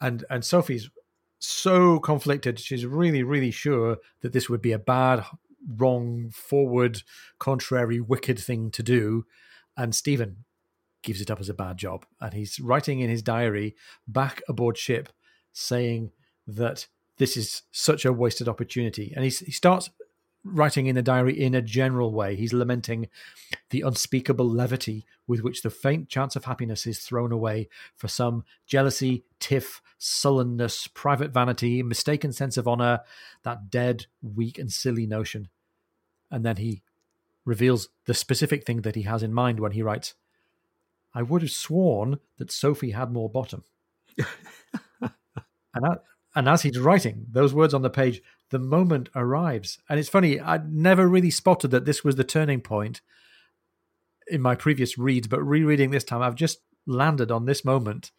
and 0.00 0.24
and 0.28 0.44
Sophie's 0.44 0.90
so 1.38 1.98
conflicted. 1.98 2.58
She's 2.58 2.86
really, 2.86 3.22
really 3.22 3.50
sure 3.50 3.98
that 4.22 4.32
this 4.32 4.48
would 4.48 4.62
be 4.62 4.72
a 4.72 4.78
bad, 4.78 5.24
wrong, 5.76 6.30
forward, 6.30 7.02
contrary, 7.38 8.00
wicked 8.00 8.38
thing 8.38 8.70
to 8.72 8.82
do. 8.82 9.26
And 9.76 9.94
Stephen 9.94 10.44
gives 11.04 11.20
it 11.20 11.30
up 11.30 11.38
as 11.38 11.48
a 11.48 11.54
bad 11.54 11.76
job, 11.76 12.04
and 12.20 12.34
he's 12.34 12.58
writing 12.58 13.00
in 13.00 13.10
his 13.10 13.22
diary 13.22 13.76
back 14.08 14.42
aboard 14.48 14.76
ship, 14.76 15.10
saying 15.52 16.10
that 16.46 16.88
this 17.18 17.36
is 17.36 17.62
such 17.70 18.04
a 18.04 18.12
wasted 18.12 18.48
opportunity. 18.48 19.12
And 19.14 19.22
he's, 19.22 19.38
he 19.38 19.52
starts 19.52 19.90
writing 20.44 20.86
in 20.86 20.94
the 20.94 21.02
diary 21.02 21.40
in 21.40 21.54
a 21.54 21.62
general 21.62 22.12
way. 22.12 22.36
He's 22.36 22.52
lamenting 22.52 23.08
the 23.70 23.80
unspeakable 23.80 24.48
levity 24.48 25.06
with 25.26 25.40
which 25.40 25.62
the 25.62 25.70
faint 25.70 26.08
chance 26.08 26.36
of 26.36 26.44
happiness 26.44 26.86
is 26.86 26.98
thrown 26.98 27.32
away 27.32 27.68
for 27.96 28.08
some 28.08 28.44
jealousy, 28.66 29.24
tiff, 29.40 29.80
sullenness, 29.96 30.86
private 30.88 31.32
vanity, 31.32 31.82
mistaken 31.82 32.32
sense 32.32 32.56
of 32.56 32.68
honor, 32.68 33.00
that 33.42 33.70
dead, 33.70 34.06
weak, 34.22 34.58
and 34.58 34.70
silly 34.70 35.06
notion. 35.06 35.48
And 36.30 36.44
then 36.44 36.56
he 36.56 36.82
reveals 37.44 37.88
the 38.06 38.14
specific 38.14 38.66
thing 38.66 38.82
that 38.82 38.96
he 38.96 39.02
has 39.02 39.22
in 39.22 39.32
mind 39.32 39.60
when 39.60 39.72
he 39.72 39.82
writes, 39.82 40.14
I 41.14 41.22
would 41.22 41.42
have 41.42 41.50
sworn 41.50 42.18
that 42.38 42.50
Sophie 42.50 42.90
had 42.90 43.12
more 43.12 43.30
bottom. 43.30 43.64
and, 44.18 45.10
that, 45.74 46.02
and 46.34 46.48
as 46.48 46.62
he's 46.62 46.78
writing 46.78 47.26
those 47.30 47.54
words 47.54 47.72
on 47.72 47.82
the 47.82 47.90
page, 47.90 48.20
the 48.50 48.58
moment 48.58 49.08
arrives. 49.14 49.78
And 49.88 49.98
it's 49.98 50.08
funny, 50.08 50.40
I'd 50.40 50.72
never 50.72 51.06
really 51.06 51.30
spotted 51.30 51.70
that 51.70 51.84
this 51.84 52.02
was 52.02 52.16
the 52.16 52.24
turning 52.24 52.60
point 52.60 53.00
in 54.26 54.40
my 54.40 54.54
previous 54.54 54.98
reads, 54.98 55.28
but 55.28 55.42
rereading 55.42 55.90
this 55.90 56.04
time, 56.04 56.22
I've 56.22 56.34
just 56.34 56.60
landed 56.86 57.30
on 57.30 57.44
this 57.44 57.64
moment 57.64 58.10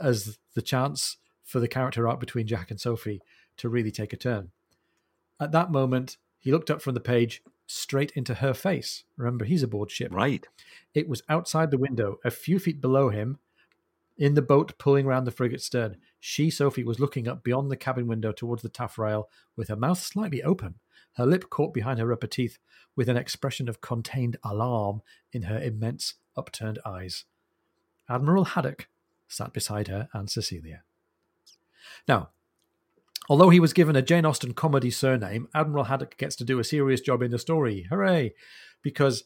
as 0.00 0.38
the 0.54 0.62
chance 0.62 1.16
for 1.44 1.60
the 1.60 1.68
character 1.68 2.08
arc 2.08 2.20
between 2.20 2.46
Jack 2.46 2.70
and 2.70 2.80
Sophie 2.80 3.22
to 3.58 3.68
really 3.68 3.90
take 3.90 4.12
a 4.12 4.16
turn. 4.16 4.50
At 5.38 5.52
that 5.52 5.70
moment, 5.70 6.16
he 6.38 6.52
looked 6.52 6.70
up 6.70 6.82
from 6.82 6.94
the 6.94 7.00
page 7.00 7.42
straight 7.66 8.12
into 8.12 8.34
her 8.34 8.54
face. 8.54 9.04
Remember, 9.16 9.44
he's 9.44 9.62
aboard 9.62 9.90
ship. 9.90 10.12
Right. 10.12 10.46
It 10.94 11.08
was 11.08 11.22
outside 11.28 11.70
the 11.70 11.78
window, 11.78 12.18
a 12.24 12.30
few 12.30 12.58
feet 12.58 12.80
below 12.80 13.10
him, 13.10 13.38
in 14.16 14.34
the 14.34 14.42
boat 14.42 14.78
pulling 14.78 15.06
round 15.06 15.26
the 15.26 15.32
frigate's 15.32 15.66
stern. 15.66 15.96
She, 16.20 16.48
Sophie, 16.50 16.84
was 16.84 17.00
looking 17.00 17.28
up 17.28 17.44
beyond 17.44 17.70
the 17.70 17.76
cabin 17.76 18.06
window 18.06 18.32
towards 18.32 18.62
the 18.62 18.68
taffrail 18.68 19.28
with 19.56 19.68
her 19.68 19.76
mouth 19.76 19.98
slightly 19.98 20.42
open, 20.42 20.76
her 21.16 21.26
lip 21.26 21.50
caught 21.50 21.74
behind 21.74 21.98
her 21.98 22.12
upper 22.12 22.26
teeth, 22.26 22.58
with 22.94 23.08
an 23.08 23.16
expression 23.16 23.68
of 23.68 23.80
contained 23.80 24.36
alarm 24.42 25.02
in 25.32 25.42
her 25.42 25.60
immense 25.60 26.14
upturned 26.36 26.78
eyes. 26.86 27.24
Admiral 28.08 28.44
Haddock 28.44 28.88
sat 29.28 29.52
beside 29.52 29.88
her 29.88 30.08
and 30.12 30.30
Cecilia. 30.30 30.82
Now, 32.08 32.30
although 33.28 33.50
he 33.50 33.60
was 33.60 33.72
given 33.72 33.96
a 33.96 34.02
Jane 34.02 34.24
Austen 34.24 34.54
comedy 34.54 34.90
surname, 34.90 35.48
Admiral 35.54 35.84
Haddock 35.84 36.16
gets 36.16 36.36
to 36.36 36.44
do 36.44 36.58
a 36.58 36.64
serious 36.64 37.00
job 37.00 37.22
in 37.22 37.30
the 37.30 37.38
story. 37.38 37.86
Hooray! 37.90 38.34
Because 38.82 39.24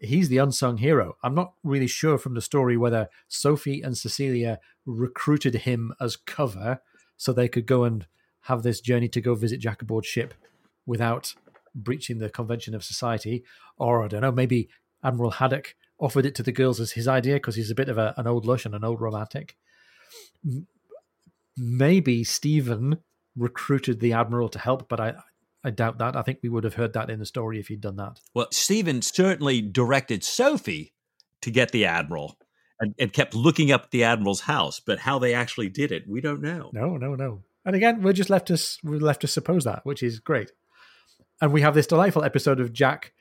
he's 0.00 0.28
the 0.28 0.38
unsung 0.38 0.78
hero. 0.78 1.16
I'm 1.22 1.34
not 1.34 1.54
really 1.62 1.86
sure 1.86 2.18
from 2.18 2.34
the 2.34 2.40
story 2.40 2.76
whether 2.76 3.08
Sophie 3.26 3.82
and 3.82 3.96
Cecilia 3.96 4.60
recruited 4.86 5.54
him 5.54 5.92
as 6.00 6.16
cover 6.16 6.80
so 7.16 7.32
they 7.32 7.48
could 7.48 7.66
go 7.66 7.84
and 7.84 8.06
have 8.42 8.62
this 8.62 8.80
journey 8.80 9.08
to 9.08 9.20
go 9.20 9.34
visit 9.34 9.60
Jack 9.60 9.82
aboard 9.82 10.06
ship 10.06 10.34
without 10.86 11.34
breaching 11.74 12.18
the 12.18 12.30
convention 12.30 12.74
of 12.74 12.84
society. 12.84 13.44
Or 13.76 14.04
I 14.04 14.08
don't 14.08 14.22
know, 14.22 14.32
maybe 14.32 14.68
Admiral 15.02 15.32
Haddock 15.32 15.74
offered 15.98 16.26
it 16.26 16.34
to 16.36 16.42
the 16.42 16.52
girls 16.52 16.80
as 16.80 16.92
his 16.92 17.08
idea 17.08 17.34
because 17.34 17.56
he's 17.56 17.70
a 17.70 17.74
bit 17.74 17.88
of 17.88 17.98
a, 17.98 18.14
an 18.16 18.26
old 18.26 18.46
lush 18.46 18.64
and 18.64 18.74
an 18.74 18.84
old 18.84 19.00
romantic. 19.00 19.56
Maybe 21.56 22.22
Stephen 22.22 22.98
recruited 23.38 24.00
the 24.00 24.12
admiral 24.12 24.48
to 24.50 24.58
help, 24.58 24.88
but 24.88 25.00
I 25.00 25.14
I 25.64 25.70
doubt 25.70 25.98
that. 25.98 26.16
I 26.16 26.22
think 26.22 26.38
we 26.42 26.48
would 26.48 26.64
have 26.64 26.74
heard 26.74 26.92
that 26.92 27.10
in 27.10 27.18
the 27.18 27.26
story 27.26 27.58
if 27.58 27.68
he'd 27.68 27.80
done 27.80 27.96
that. 27.96 28.20
Well, 28.34 28.48
Stephen 28.52 29.02
certainly 29.02 29.60
directed 29.60 30.22
Sophie 30.24 30.94
to 31.42 31.50
get 31.50 31.72
the 31.72 31.84
admiral 31.84 32.38
and, 32.80 32.94
and 32.98 33.12
kept 33.12 33.34
looking 33.34 33.72
up 33.72 33.90
the 33.90 34.04
admiral's 34.04 34.42
house, 34.42 34.80
but 34.80 35.00
how 35.00 35.18
they 35.18 35.34
actually 35.34 35.68
did 35.68 35.90
it, 35.90 36.08
we 36.08 36.20
don't 36.20 36.40
know. 36.40 36.70
No, 36.72 36.96
no, 36.96 37.14
no. 37.14 37.42
And 37.64 37.74
again, 37.74 38.02
we're 38.02 38.12
just 38.12 38.30
left 38.30 38.48
to 38.48 38.78
we're 38.82 39.00
left 39.00 39.20
to 39.22 39.26
suppose 39.26 39.64
that, 39.64 39.84
which 39.84 40.02
is 40.02 40.20
great. 40.20 40.52
And 41.40 41.52
we 41.52 41.60
have 41.60 41.74
this 41.74 41.86
delightful 41.86 42.24
episode 42.24 42.60
of 42.60 42.72
Jack 42.72 43.12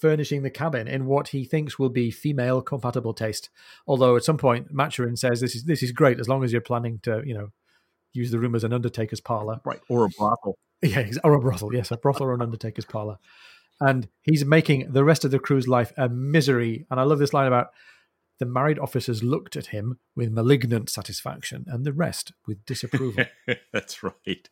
furnishing 0.00 0.42
the 0.42 0.50
cabin 0.50 0.86
in 0.86 1.06
what 1.06 1.28
he 1.28 1.44
thinks 1.44 1.78
will 1.78 1.88
be 1.88 2.10
female 2.10 2.60
compatible 2.60 3.14
taste. 3.14 3.48
Although 3.86 4.16
at 4.16 4.24
some 4.24 4.36
point, 4.36 4.72
Maturin 4.72 5.16
says 5.16 5.40
this 5.40 5.54
is 5.54 5.64
this 5.64 5.82
is 5.82 5.92
great 5.92 6.20
as 6.20 6.28
long 6.28 6.44
as 6.44 6.52
you're 6.52 6.60
planning 6.60 6.98
to 7.04 7.22
you 7.24 7.34
know 7.34 7.48
use 8.14 8.30
the 8.30 8.38
room 8.38 8.54
as 8.54 8.64
an 8.64 8.72
undertaker's 8.72 9.20
parlor. 9.20 9.60
Right. 9.64 9.80
Or 9.88 10.04
a 10.04 10.08
brothel. 10.08 10.58
Yeah, 10.82 11.08
or 11.22 11.32
a 11.32 11.40
brothel. 11.40 11.72
Yes, 11.72 11.90
a 11.90 11.96
brothel 11.96 12.26
or 12.26 12.34
an 12.34 12.42
undertaker's 12.42 12.84
parlor. 12.84 13.16
And 13.80 14.06
he's 14.20 14.44
making 14.44 14.92
the 14.92 15.02
rest 15.02 15.24
of 15.24 15.30
the 15.30 15.38
crew's 15.38 15.66
life 15.66 15.94
a 15.96 16.10
misery. 16.10 16.84
And 16.90 17.00
I 17.00 17.04
love 17.04 17.18
this 17.18 17.32
line 17.32 17.46
about 17.46 17.68
the 18.38 18.44
married 18.44 18.78
officers 18.78 19.22
looked 19.22 19.56
at 19.56 19.66
him 19.66 19.98
with 20.14 20.30
malignant 20.30 20.90
satisfaction, 20.90 21.64
and 21.68 21.84
the 21.84 21.92
rest 21.92 22.32
with 22.46 22.64
disapproval. 22.66 23.24
That's 23.72 24.02
right. 24.02 24.48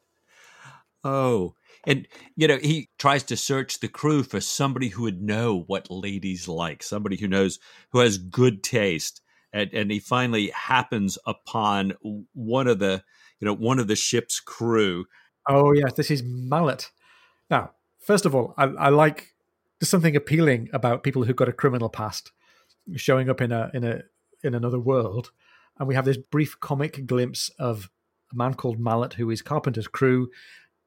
Oh, 1.04 1.54
and 1.84 2.06
you 2.36 2.46
know, 2.46 2.58
he 2.58 2.90
tries 2.98 3.24
to 3.24 3.36
search 3.36 3.80
the 3.80 3.88
crew 3.88 4.22
for 4.22 4.40
somebody 4.40 4.88
who 4.88 5.02
would 5.02 5.20
know 5.20 5.64
what 5.66 5.90
ladies 5.90 6.46
like, 6.46 6.82
somebody 6.82 7.16
who 7.16 7.26
knows 7.26 7.58
who 7.90 7.98
has 7.98 8.18
good 8.18 8.62
taste. 8.62 9.20
And 9.52 9.70
and 9.74 9.90
he 9.90 9.98
finally 9.98 10.50
happens 10.50 11.18
upon 11.26 11.94
one 12.32 12.68
of 12.68 12.78
the, 12.78 13.02
you 13.42 13.46
know, 13.46 13.54
one 13.54 13.80
of 13.80 13.88
the 13.88 13.96
ship's 13.96 14.38
crew. 14.38 15.04
oh 15.48 15.72
yes, 15.72 15.94
this 15.94 16.12
is 16.12 16.22
Mallet. 16.22 16.90
Now, 17.50 17.72
first 17.98 18.24
of 18.24 18.36
all, 18.36 18.54
I, 18.56 18.66
I 18.66 18.88
like 18.88 19.34
there's 19.80 19.90
something 19.90 20.14
appealing 20.14 20.70
about 20.72 21.02
people 21.02 21.24
who've 21.24 21.34
got 21.34 21.48
a 21.48 21.52
criminal 21.52 21.88
past 21.88 22.30
showing 22.94 23.28
up 23.28 23.40
in 23.40 23.50
a 23.50 23.68
in 23.74 23.82
a 23.82 24.02
in 24.44 24.54
another 24.54 24.78
world, 24.78 25.32
and 25.76 25.88
we 25.88 25.96
have 25.96 26.04
this 26.04 26.16
brief 26.16 26.60
comic 26.60 27.04
glimpse 27.04 27.50
of 27.58 27.90
a 28.32 28.36
man 28.36 28.54
called 28.54 28.78
Mallet 28.78 29.14
who 29.14 29.28
is 29.28 29.42
Carpenter's 29.42 29.88
crew. 29.88 30.30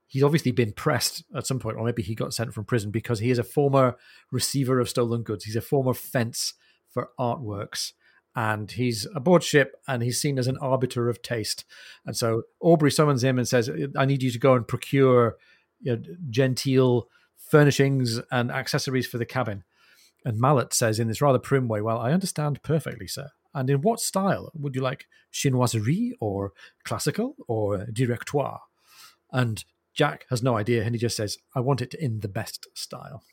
He's 0.08 0.24
obviously 0.24 0.54
been 0.54 0.72
pressed 0.72 1.26
at 1.36 1.46
some 1.46 1.60
point, 1.60 1.76
or 1.76 1.84
maybe 1.84 2.04
he 2.04 2.16
got 2.16 2.34
sent 2.34 2.54
from 2.54 2.64
prison 2.64 2.90
because 2.90 3.20
he 3.20 3.32
is 3.32 3.40
a 3.40 3.44
former 3.44 3.98
receiver 4.32 4.80
of 4.80 4.88
stolen 4.88 5.24
goods. 5.24 5.44
He's 5.44 5.58
a 5.58 5.62
former 5.62 5.94
fence 5.94 6.54
for 6.90 7.10
artworks, 7.20 7.92
and 8.36 8.72
he's 8.72 9.08
aboard 9.16 9.44
ship 9.44 9.76
and 9.88 10.04
he's 10.04 10.20
seen 10.20 10.38
as 10.38 10.48
an 10.48 10.58
arbiter 10.58 11.10
of 11.10 11.22
taste. 11.22 11.66
And 12.06 12.16
so 12.16 12.44
Aubrey 12.60 12.92
summons 12.92 13.24
him 13.24 13.38
and 13.38 13.48
says, 13.48 13.70
"I 13.98 14.06
need 14.06 14.24
you 14.24 14.32
to 14.32 14.40
go 14.40 14.54
and 14.54 14.68
procure 14.68 15.38
you 15.80 15.96
know, 15.96 16.04
genteel 16.30 17.10
furnishings 17.38 18.20
and 18.32 18.52
accessories 18.52 19.08
for 19.08 19.18
the 19.18 19.26
cabin." 19.26 19.64
And 20.26 20.40
Mallet 20.40 20.74
says 20.74 21.00
in 21.00 21.08
this 21.08 21.22
rather 21.22 21.40
prim 21.40 21.68
way, 21.68 21.82
Well, 21.82 22.00
I 22.00 22.12
understand 22.12 22.64
perfectly, 22.64 23.08
sir. 23.08 23.30
And 23.54 23.70
in 23.70 23.82
what 23.82 24.02
style? 24.02 24.52
Would 24.56 24.76
you 24.76 24.82
like 24.82 25.06
chinoiserie 25.32 26.12
or 26.20 26.52
classical 26.84 27.36
or 27.48 27.86
directoire? 27.86 28.60
And 29.32 29.64
Jack 29.94 30.26
has 30.30 30.44
no 30.44 30.58
idea, 30.58 30.84
and 30.84 30.94
he 30.94 31.00
just 31.00 31.16
says, 31.16 31.38
I 31.56 31.62
want 31.62 31.82
it 31.82 31.94
in 31.94 32.20
the 32.20 32.28
best 32.28 32.68
style. 32.74 33.24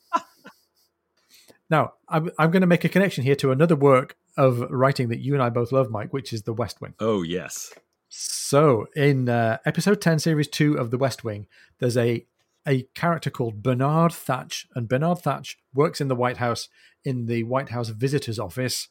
Now, 1.69 1.93
I'm, 2.07 2.29
I'm 2.37 2.51
going 2.51 2.61
to 2.61 2.67
make 2.67 2.83
a 2.83 2.89
connection 2.89 3.23
here 3.23 3.35
to 3.37 3.51
another 3.51 3.75
work 3.75 4.15
of 4.37 4.59
writing 4.69 5.09
that 5.09 5.19
you 5.19 5.33
and 5.33 5.41
I 5.41 5.49
both 5.49 5.71
love, 5.71 5.89
Mike, 5.89 6.13
which 6.13 6.33
is 6.33 6.43
The 6.43 6.53
West 6.53 6.81
Wing. 6.81 6.93
Oh 6.99 7.21
yes. 7.23 7.71
So, 8.09 8.85
in 8.95 9.27
uh, 9.27 9.57
episode 9.65 10.01
10, 10.01 10.19
series 10.19 10.47
2 10.47 10.75
of 10.75 10.91
The 10.91 10.97
West 10.97 11.23
Wing, 11.23 11.47
there's 11.79 11.97
a 11.97 12.25
a 12.65 12.83
character 12.95 13.29
called 13.29 13.61
Bernard 13.61 14.13
Thatch, 14.13 14.67
and 14.73 14.87
Bernard 14.87 15.19
Thatch 15.19 15.57
works 15.73 15.99
in 15.99 16.07
the 16.07 16.15
White 16.15 16.37
House 16.37 16.69
in 17.03 17.25
the 17.25 17.43
White 17.43 17.69
House 17.69 17.89
visitors 17.89 18.39
office. 18.39 18.87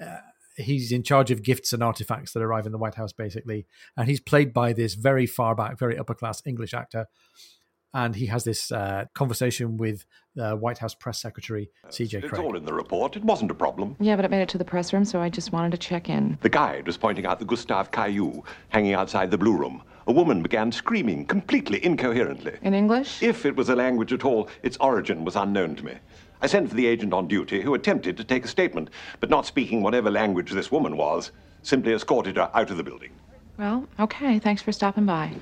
Uh, 0.00 0.18
he's 0.56 0.92
in 0.92 1.02
charge 1.02 1.30
of 1.30 1.42
gifts 1.42 1.72
and 1.72 1.82
artifacts 1.82 2.32
that 2.32 2.42
arrive 2.42 2.66
in 2.66 2.72
the 2.72 2.78
White 2.78 2.94
House, 2.94 3.12
basically, 3.12 3.66
and 3.96 4.08
he's 4.08 4.20
played 4.20 4.52
by 4.52 4.72
this 4.72 4.94
very 4.94 5.26
far 5.26 5.54
back, 5.54 5.78
very 5.78 5.98
upper 5.98 6.14
class 6.14 6.42
English 6.46 6.74
actor. 6.74 7.08
And 7.94 8.16
he 8.16 8.26
has 8.26 8.44
this 8.44 8.72
uh, 8.72 9.04
conversation 9.14 9.76
with 9.76 10.04
the 10.34 10.56
White 10.56 10.78
House 10.78 10.94
press 10.94 11.20
secretary 11.20 11.70
C.J. 11.90 12.18
It's 12.18 12.38
all 12.38 12.56
in 12.56 12.64
the 12.64 12.72
report. 12.72 13.16
It 13.16 13.24
wasn't 13.24 13.50
a 13.50 13.54
problem. 13.54 13.96
Yeah, 14.00 14.16
but 14.16 14.24
it 14.24 14.30
made 14.30 14.42
it 14.42 14.48
to 14.50 14.58
the 14.58 14.64
press 14.64 14.92
room, 14.92 15.04
so 15.04 15.20
I 15.20 15.28
just 15.28 15.52
wanted 15.52 15.72
to 15.72 15.78
check 15.78 16.08
in. 16.08 16.38
The 16.40 16.48
guide 16.48 16.86
was 16.86 16.96
pointing 16.96 17.26
out 17.26 17.38
the 17.38 17.44
Gustave 17.44 17.90
Caillou 17.92 18.42
hanging 18.70 18.94
outside 18.94 19.30
the 19.30 19.38
Blue 19.38 19.56
Room. 19.56 19.82
A 20.06 20.12
woman 20.12 20.42
began 20.42 20.72
screaming 20.72 21.26
completely 21.26 21.84
incoherently. 21.84 22.56
In 22.62 22.74
English? 22.74 23.22
If 23.22 23.46
it 23.46 23.54
was 23.54 23.68
a 23.68 23.76
language 23.76 24.12
at 24.12 24.24
all, 24.24 24.48
its 24.62 24.76
origin 24.78 25.24
was 25.24 25.36
unknown 25.36 25.76
to 25.76 25.84
me. 25.84 25.94
I 26.40 26.46
sent 26.46 26.68
for 26.68 26.74
the 26.74 26.86
agent 26.86 27.12
on 27.12 27.28
duty, 27.28 27.60
who 27.60 27.74
attempted 27.74 28.16
to 28.16 28.24
take 28.24 28.44
a 28.44 28.48
statement, 28.48 28.90
but 29.20 29.30
not 29.30 29.46
speaking 29.46 29.80
whatever 29.80 30.10
language 30.10 30.50
this 30.50 30.72
woman 30.72 30.96
was, 30.96 31.30
simply 31.62 31.92
escorted 31.92 32.36
her 32.36 32.50
out 32.52 32.70
of 32.70 32.78
the 32.78 32.82
building. 32.82 33.12
Well, 33.58 33.86
okay. 34.00 34.40
Thanks 34.40 34.60
for 34.60 34.72
stopping 34.72 35.06
by. 35.06 35.34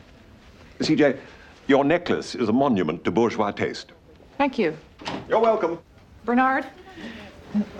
CJ, 0.80 1.18
your 1.66 1.84
necklace 1.84 2.34
is 2.34 2.48
a 2.48 2.52
monument 2.52 3.04
to 3.04 3.10
bourgeois 3.10 3.50
taste. 3.50 3.92
Thank 4.38 4.58
you. 4.58 4.76
You're 5.28 5.40
welcome. 5.40 5.78
Bernard? 6.24 6.66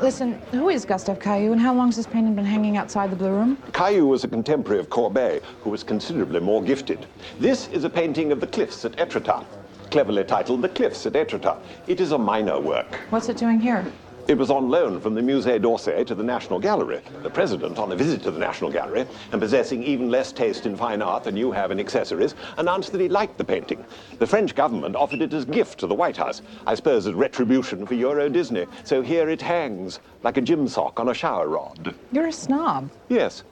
Listen, 0.01 0.35
who 0.51 0.69
is 0.69 0.85
Gustave 0.85 1.21
Caillou 1.21 1.53
and 1.53 1.61
how 1.61 1.73
long 1.73 1.89
has 1.89 1.97
this 1.97 2.07
painting 2.07 2.35
been 2.35 2.45
hanging 2.45 2.77
outside 2.77 3.11
the 3.11 3.17
Blue 3.17 3.31
Room? 3.31 3.57
Caillou 3.73 4.07
was 4.07 4.25
a 4.25 4.29
contemporary 4.29 4.81
of 4.81 4.91
Courbet, 4.91 5.43
who 5.63 5.71
was 5.71 5.85
considerably 5.85 6.41
more 6.41 6.63
gifted. 6.63 7.07
This 7.39 7.69
is 7.69 7.85
a 7.85 7.91
painting 7.91 8.33
of 8.33 8.41
the 8.41 8.49
cliffs 8.49 8.85
at 8.85 8.93
Etretat, 8.97 9.45
cleverly 9.91 10.25
titled 10.25 10.63
The 10.63 10.69
Cliffs 10.69 11.07
at 11.07 11.13
Etretat. 11.13 11.59
It 11.87 12.01
is 12.01 12.11
a 12.13 12.19
minor 12.19 12.59
work. 12.59 12.97
What's 13.11 13.29
it 13.29 13.37
doing 13.37 13.61
here? 13.61 13.85
It 14.31 14.39
was 14.39 14.49
on 14.49 14.69
loan 14.69 15.01
from 15.01 15.17
the 15.17 15.21
Musée 15.21 15.61
d'Orsay 15.61 16.07
to 16.07 16.15
the 16.15 16.23
National 16.23 16.61
Gallery. 16.61 17.01
The 17.25 17.31
president, 17.31 17.81
on 17.81 17.91
a 17.91 17.97
visit 17.97 18.23
to 18.23 18.31
the 18.31 18.39
National 18.39 18.71
Gallery, 18.71 19.05
and 19.33 19.41
possessing 19.41 19.83
even 19.83 20.09
less 20.09 20.31
taste 20.31 20.67
in 20.67 20.77
fine 20.77 21.03
art 21.03 21.25
than 21.25 21.37
you 21.37 21.51
have 21.51 21.73
in 21.73 21.81
accessories, 21.81 22.37
announced 22.57 22.93
that 22.93 23.01
he 23.01 23.09
liked 23.09 23.39
the 23.39 23.45
painting. 23.45 23.85
The 24.21 24.29
French 24.29 24.55
government 24.55 24.95
offered 24.95 25.21
it 25.21 25.35
as 25.35 25.45
gift 25.45 25.81
to 25.81 25.89
the 25.89 25.97
White 25.97 26.17
House, 26.17 26.43
I 26.65 26.77
suppose 26.77 27.09
as 27.09 27.15
retribution 27.15 27.85
for 27.85 27.95
Euro 27.95 28.29
Disney. 28.29 28.67
So 28.85 29.03
here 29.03 29.29
it 29.31 29.43
hangs, 29.43 29.99
like 30.23 30.37
a 30.37 30.43
gym 30.43 30.69
sock 30.69 31.01
on 31.01 31.09
a 31.09 31.15
shower 31.15 31.49
rod. 31.49 31.93
You're 32.13 32.29
a 32.29 32.33
snob. 32.33 32.89
Yes, 33.09 33.43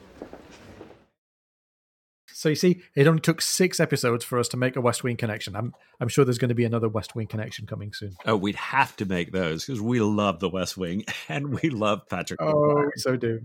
So 2.38 2.48
you 2.48 2.54
see, 2.54 2.82
it 2.94 3.08
only 3.08 3.20
took 3.20 3.42
six 3.42 3.80
episodes 3.80 4.24
for 4.24 4.38
us 4.38 4.46
to 4.50 4.56
make 4.56 4.76
a 4.76 4.80
West 4.80 5.02
Wing 5.02 5.16
connection. 5.16 5.56
I'm 5.56 5.74
I'm 5.98 6.06
sure 6.06 6.24
there's 6.24 6.38
going 6.38 6.50
to 6.50 6.54
be 6.54 6.64
another 6.64 6.88
West 6.88 7.16
Wing 7.16 7.26
connection 7.26 7.66
coming 7.66 7.92
soon. 7.92 8.14
Oh, 8.24 8.36
we'd 8.36 8.54
have 8.54 8.94
to 8.98 9.06
make 9.06 9.32
those 9.32 9.64
because 9.64 9.80
we 9.80 9.98
love 9.98 10.38
the 10.38 10.48
West 10.48 10.76
Wing 10.76 11.04
and 11.28 11.60
we 11.60 11.68
love 11.68 12.08
Patrick. 12.08 12.40
Oh, 12.40 12.76
we 12.76 12.92
so 12.94 13.16
do. 13.16 13.40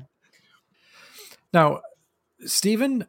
Now, 1.52 1.82
Stephen 2.46 3.08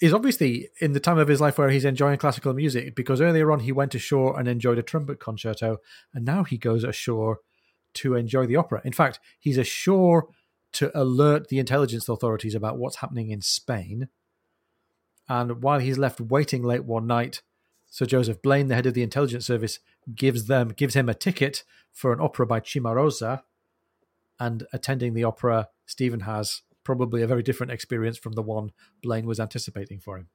is 0.00 0.14
obviously 0.14 0.68
in 0.80 0.92
the 0.92 1.00
time 1.00 1.18
of 1.18 1.26
his 1.26 1.40
life 1.40 1.58
where 1.58 1.70
he's 1.70 1.84
enjoying 1.84 2.18
classical 2.18 2.54
music 2.54 2.94
because 2.94 3.20
earlier 3.20 3.50
on 3.50 3.58
he 3.58 3.72
went 3.72 3.96
ashore 3.96 4.38
and 4.38 4.46
enjoyed 4.46 4.78
a 4.78 4.82
trumpet 4.84 5.18
concerto, 5.18 5.78
and 6.14 6.24
now 6.24 6.44
he 6.44 6.56
goes 6.56 6.84
ashore 6.84 7.40
to 7.94 8.14
enjoy 8.14 8.46
the 8.46 8.54
opera. 8.54 8.80
In 8.84 8.92
fact, 8.92 9.18
he's 9.40 9.58
ashore 9.58 10.28
to 10.74 10.96
alert 10.96 11.48
the 11.48 11.58
intelligence 11.58 12.08
authorities 12.08 12.54
about 12.54 12.78
what's 12.78 12.98
happening 12.98 13.30
in 13.30 13.40
Spain. 13.40 14.08
And 15.28 15.62
while 15.62 15.80
he's 15.80 15.98
left 15.98 16.20
waiting 16.20 16.62
late 16.62 16.84
one 16.84 17.06
night, 17.06 17.42
Sir 17.88 18.06
Joseph 18.06 18.42
Blaine, 18.42 18.68
the 18.68 18.74
head 18.74 18.86
of 18.86 18.94
the 18.94 19.02
intelligence 19.02 19.46
service, 19.46 19.78
gives 20.14 20.46
them 20.46 20.68
gives 20.68 20.94
him 20.94 21.08
a 21.08 21.14
ticket 21.14 21.64
for 21.92 22.12
an 22.12 22.20
opera 22.20 22.46
by 22.46 22.60
Cimarosa, 22.60 23.42
and 24.38 24.66
attending 24.72 25.14
the 25.14 25.24
opera, 25.24 25.68
Stephen 25.86 26.20
has 26.20 26.62
probably 26.84 27.22
a 27.22 27.26
very 27.26 27.42
different 27.42 27.72
experience 27.72 28.18
from 28.18 28.32
the 28.32 28.42
one 28.42 28.70
Blaine 29.02 29.26
was 29.26 29.40
anticipating 29.40 29.98
for 29.98 30.16
him. 30.18 30.28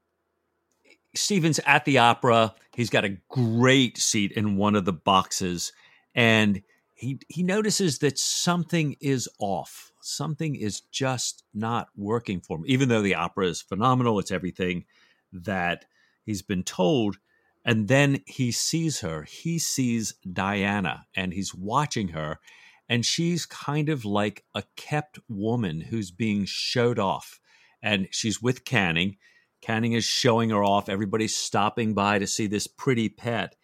Stephen's 1.16 1.60
at 1.66 1.86
the 1.86 1.98
opera. 1.98 2.54
He's 2.74 2.90
got 2.90 3.06
a 3.06 3.18
great 3.30 3.98
seat 3.98 4.32
in 4.32 4.58
one 4.58 4.76
of 4.76 4.86
the 4.86 4.94
boxes, 4.94 5.72
and 6.16 6.62
he 7.02 7.20
he 7.28 7.42
notices 7.42 7.98
that 8.00 8.20
something 8.20 8.96
is 9.02 9.28
off. 9.40 9.92
Something 10.02 10.56
is 10.56 10.82
just 10.82 11.44
not 11.54 11.90
working 11.96 12.42
for 12.42 12.58
him. 12.58 12.64
Even 12.68 12.90
though 12.90 13.02
the 13.02 13.16
opera 13.16 13.48
is 13.48 13.62
phenomenal, 13.62 14.20
it's 14.20 14.32
everything 14.32 14.86
that 15.34 15.86
he's 16.24 16.44
been 16.44 16.64
told. 16.64 17.18
And 17.66 17.88
then 17.88 18.22
he 18.26 18.52
sees 18.52 19.02
her. 19.02 19.24
He 19.24 19.60
sees 19.60 20.14
Diana, 20.32 21.06
and 21.16 21.34
he's 21.34 21.54
watching 21.54 22.10
her, 22.10 22.40
and 22.88 23.06
she's 23.06 23.46
kind 23.46 23.90
of 23.90 24.06
like 24.06 24.44
a 24.56 24.64
kept 24.76 25.20
woman 25.28 25.82
who's 25.82 26.12
being 26.12 26.46
showed 26.46 27.00
off. 27.00 27.40
And 27.82 28.08
she's 28.12 28.42
with 28.42 28.64
Canning. 28.64 29.18
Canning 29.62 29.94
is 29.94 30.06
showing 30.06 30.52
her 30.52 30.64
off. 30.64 30.88
Everybody's 30.90 31.36
stopping 31.36 31.94
by 31.94 32.20
to 32.20 32.28
see 32.28 32.48
this 32.48 32.68
pretty 32.68 33.10
pet. 33.10 33.56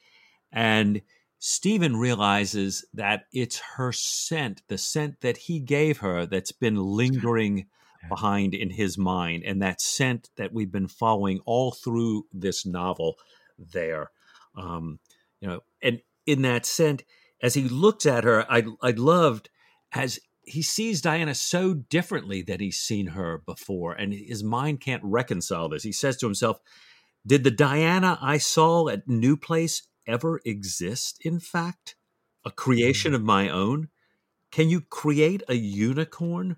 And 0.51 1.01
Stephen 1.39 1.97
realizes 1.97 2.85
that 2.93 3.25
it's 3.31 3.59
her 3.75 3.91
scent, 3.91 4.63
the 4.67 4.77
scent 4.77 5.21
that 5.21 5.37
he 5.37 5.59
gave 5.59 5.99
her, 5.99 6.25
that's 6.25 6.51
been 6.51 6.75
lingering 6.75 7.67
behind 8.09 8.53
in 8.53 8.71
his 8.71 8.97
mind. 8.97 9.43
And 9.45 9.61
that 9.61 9.81
scent 9.81 10.29
that 10.37 10.53
we've 10.53 10.71
been 10.71 10.87
following 10.87 11.39
all 11.45 11.71
through 11.71 12.25
this 12.33 12.65
novel 12.65 13.15
there. 13.57 14.11
Um, 14.55 14.99
you 15.39 15.47
know, 15.47 15.61
and 15.81 16.01
in 16.25 16.41
that 16.41 16.65
scent, 16.65 17.03
as 17.41 17.53
he 17.53 17.63
looks 17.63 18.05
at 18.05 18.23
her, 18.23 18.51
I, 18.51 18.63
I 18.81 18.91
loved 18.91 19.49
as 19.93 20.19
he 20.41 20.61
sees 20.61 21.01
Diana 21.01 21.35
so 21.35 21.73
differently 21.73 22.41
that 22.43 22.61
he's 22.61 22.79
seen 22.79 23.07
her 23.07 23.43
before, 23.45 23.93
and 23.93 24.13
his 24.13 24.43
mind 24.43 24.79
can't 24.81 25.03
reconcile 25.03 25.69
this. 25.69 25.83
He 25.83 25.91
says 25.91 26.17
to 26.17 26.25
himself, 26.25 26.59
Did 27.25 27.43
the 27.43 27.51
Diana 27.51 28.17
I 28.21 28.37
saw 28.37 28.87
at 28.87 29.07
New 29.07 29.35
Place 29.35 29.83
ever 30.07 30.41
exist, 30.45 31.19
in 31.23 31.39
fact? 31.39 31.95
A 32.45 32.51
creation 32.51 33.11
mm. 33.11 33.15
of 33.15 33.23
my 33.23 33.49
own? 33.49 33.89
Can 34.51 34.69
you 34.69 34.81
create 34.81 35.43
a 35.47 35.55
unicorn 35.55 36.57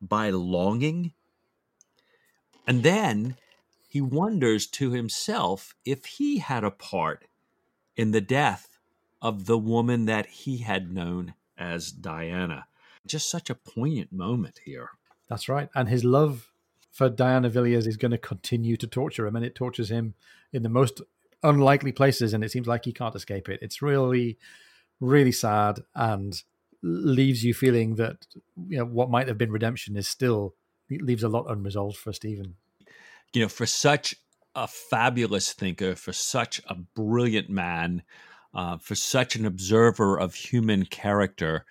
by 0.00 0.30
longing? 0.30 1.12
And 2.66 2.82
then 2.82 3.36
he 3.88 4.00
wonders 4.00 4.66
to 4.68 4.90
himself 4.92 5.74
if 5.84 6.06
he 6.06 6.38
had 6.38 6.64
a 6.64 6.70
part 6.70 7.26
in 7.96 8.10
the 8.10 8.20
death 8.20 8.78
of 9.22 9.46
the 9.46 9.58
woman 9.58 10.06
that 10.06 10.26
he 10.26 10.58
had 10.58 10.92
known 10.92 11.34
as 11.56 11.92
Diana 11.92 12.66
just 13.06 13.30
such 13.30 13.48
a 13.48 13.54
poignant 13.54 14.12
moment 14.12 14.60
here. 14.64 14.90
That's 15.28 15.48
right. 15.48 15.68
And 15.74 15.88
his 15.88 16.04
love 16.04 16.52
for 16.90 17.08
Diana 17.08 17.48
Villiers 17.48 17.86
is 17.86 17.96
going 17.96 18.10
to 18.10 18.18
continue 18.18 18.76
to 18.76 18.86
torture 18.86 19.26
him, 19.26 19.36
and 19.36 19.44
it 19.44 19.54
tortures 19.54 19.90
him 19.90 20.14
in 20.52 20.62
the 20.62 20.68
most 20.68 21.00
unlikely 21.42 21.92
places, 21.92 22.34
and 22.34 22.44
it 22.44 22.50
seems 22.50 22.66
like 22.66 22.84
he 22.84 22.92
can't 22.92 23.14
escape 23.14 23.48
it. 23.48 23.60
It's 23.62 23.82
really, 23.82 24.38
really 25.00 25.32
sad 25.32 25.80
and 25.94 26.42
leaves 26.82 27.44
you 27.44 27.54
feeling 27.54 27.96
that 27.96 28.26
you 28.68 28.78
know 28.78 28.84
what 28.84 29.10
might 29.10 29.28
have 29.28 29.38
been 29.38 29.50
redemption 29.50 29.96
is 29.96 30.06
still 30.06 30.54
leaves 30.90 31.22
a 31.22 31.28
lot 31.28 31.50
unresolved 31.50 31.96
for 31.96 32.12
Stephen. 32.12 32.54
You 33.32 33.42
know, 33.42 33.48
for 33.48 33.66
such 33.66 34.14
a 34.54 34.66
fabulous 34.66 35.52
thinker, 35.52 35.94
for 35.94 36.12
such 36.12 36.62
a 36.66 36.74
brilliant 36.74 37.50
man, 37.50 38.02
uh, 38.54 38.78
for 38.78 38.94
such 38.94 39.36
an 39.36 39.44
observer 39.44 40.18
of 40.18 40.34
human 40.34 40.84
character, 40.86 41.66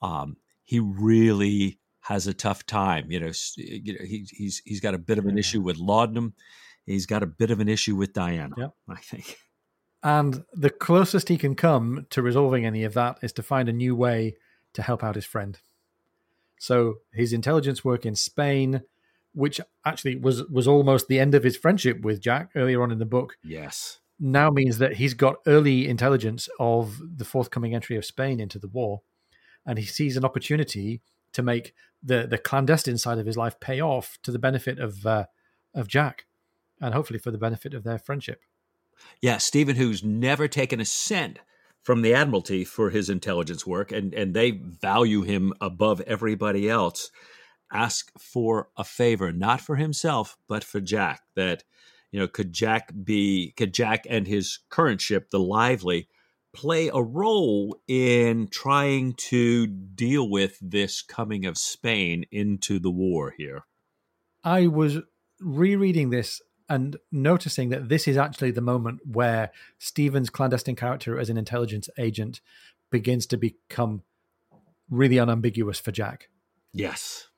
um, 0.00 0.36
he 0.64 0.78
really 0.80 1.78
has 2.00 2.26
a 2.26 2.34
tough 2.34 2.64
time. 2.66 3.10
You 3.10 3.20
know, 3.20 3.32
you 3.56 3.94
know 3.94 4.04
he, 4.04 4.26
he's 4.30 4.62
he's 4.64 4.80
got 4.80 4.94
a 4.94 4.98
bit 4.98 5.18
of 5.18 5.26
an 5.26 5.38
issue 5.38 5.60
with 5.60 5.78
laudanum. 5.78 6.34
He's 6.86 7.06
got 7.06 7.22
a 7.22 7.26
bit 7.26 7.50
of 7.50 7.60
an 7.60 7.68
issue 7.68 7.96
with 7.96 8.12
Diana. 8.12 8.54
Yeah. 8.56 8.68
I 8.88 8.96
think. 8.96 9.38
And 10.02 10.44
the 10.52 10.70
closest 10.70 11.28
he 11.28 11.38
can 11.38 11.54
come 11.54 12.06
to 12.10 12.22
resolving 12.22 12.66
any 12.66 12.82
of 12.84 12.94
that 12.94 13.18
is 13.22 13.32
to 13.34 13.42
find 13.42 13.68
a 13.68 13.72
new 13.72 13.94
way 13.94 14.34
to 14.72 14.82
help 14.82 15.04
out 15.04 15.14
his 15.14 15.24
friend. 15.24 15.58
So 16.58 16.96
his 17.12 17.32
intelligence 17.32 17.84
work 17.84 18.04
in 18.06 18.14
Spain, 18.14 18.82
which 19.32 19.60
actually 19.84 20.16
was 20.16 20.42
was 20.50 20.66
almost 20.68 21.08
the 21.08 21.20
end 21.20 21.34
of 21.34 21.44
his 21.44 21.56
friendship 21.56 22.00
with 22.02 22.20
Jack 22.20 22.50
earlier 22.54 22.82
on 22.82 22.90
in 22.90 22.98
the 22.98 23.04
book, 23.06 23.36
Yes. 23.44 24.00
now 24.18 24.50
means 24.50 24.78
that 24.78 24.94
he's 24.96 25.14
got 25.14 25.36
early 25.46 25.88
intelligence 25.88 26.48
of 26.58 27.00
the 27.16 27.24
forthcoming 27.24 27.74
entry 27.74 27.96
of 27.96 28.04
Spain 28.04 28.40
into 28.40 28.58
the 28.58 28.68
war, 28.68 29.02
and 29.66 29.78
he 29.78 29.84
sees 29.84 30.16
an 30.16 30.24
opportunity 30.24 31.00
to 31.32 31.42
make 31.42 31.74
the 32.02 32.26
the 32.26 32.38
clandestine 32.38 32.98
side 32.98 33.18
of 33.18 33.26
his 33.26 33.36
life 33.36 33.58
pay 33.60 33.80
off 33.80 34.18
to 34.22 34.30
the 34.32 34.38
benefit 34.38 34.78
of 34.78 35.06
uh, 35.06 35.26
of 35.74 35.88
Jack, 35.88 36.26
and 36.82 36.92
hopefully 36.92 37.18
for 37.18 37.30
the 37.30 37.38
benefit 37.38 37.72
of 37.72 37.84
their 37.84 37.98
friendship. 37.98 38.42
Yeah, 39.22 39.38
Stephen, 39.38 39.76
who's 39.76 40.04
never 40.04 40.48
taken 40.48 40.80
a 40.80 40.84
cent 40.84 41.38
from 41.82 42.02
the 42.02 42.14
Admiralty 42.14 42.64
for 42.64 42.90
his 42.90 43.08
intelligence 43.08 43.66
work, 43.66 43.90
and, 43.92 44.12
and 44.14 44.34
they 44.34 44.50
value 44.50 45.22
him 45.22 45.52
above 45.60 46.00
everybody 46.02 46.68
else, 46.68 47.10
ask 47.72 48.12
for 48.18 48.68
a 48.76 48.84
favor, 48.84 49.32
not 49.32 49.60
for 49.60 49.76
himself, 49.76 50.36
but 50.48 50.62
for 50.62 50.80
Jack. 50.80 51.22
That, 51.34 51.64
you 52.10 52.20
know, 52.20 52.28
could 52.28 52.52
Jack 52.52 52.92
be, 53.02 53.54
could 53.56 53.72
Jack 53.72 54.06
and 54.08 54.26
his 54.26 54.58
current 54.68 55.00
ship, 55.00 55.30
the 55.30 55.40
Lively, 55.40 56.08
play 56.54 56.90
a 56.92 57.02
role 57.02 57.80
in 57.88 58.46
trying 58.48 59.14
to 59.14 59.66
deal 59.66 60.28
with 60.28 60.58
this 60.60 61.02
coming 61.02 61.46
of 61.46 61.56
Spain 61.56 62.24
into 62.30 62.78
the 62.78 62.90
war 62.90 63.34
here? 63.36 63.62
I 64.44 64.66
was 64.66 64.98
rereading 65.40 66.10
this 66.10 66.40
and 66.72 66.96
noticing 67.12 67.68
that 67.68 67.90
this 67.90 68.08
is 68.08 68.16
actually 68.16 68.50
the 68.50 68.62
moment 68.62 69.00
where 69.04 69.50
Stephen's 69.78 70.30
clandestine 70.30 70.74
character 70.74 71.18
as 71.18 71.28
an 71.28 71.36
intelligence 71.36 71.90
agent 71.98 72.40
begins 72.90 73.26
to 73.26 73.36
become 73.36 74.02
really 74.88 75.18
unambiguous 75.18 75.78
for 75.78 75.92
Jack. 75.92 76.30
Yes. 76.72 77.28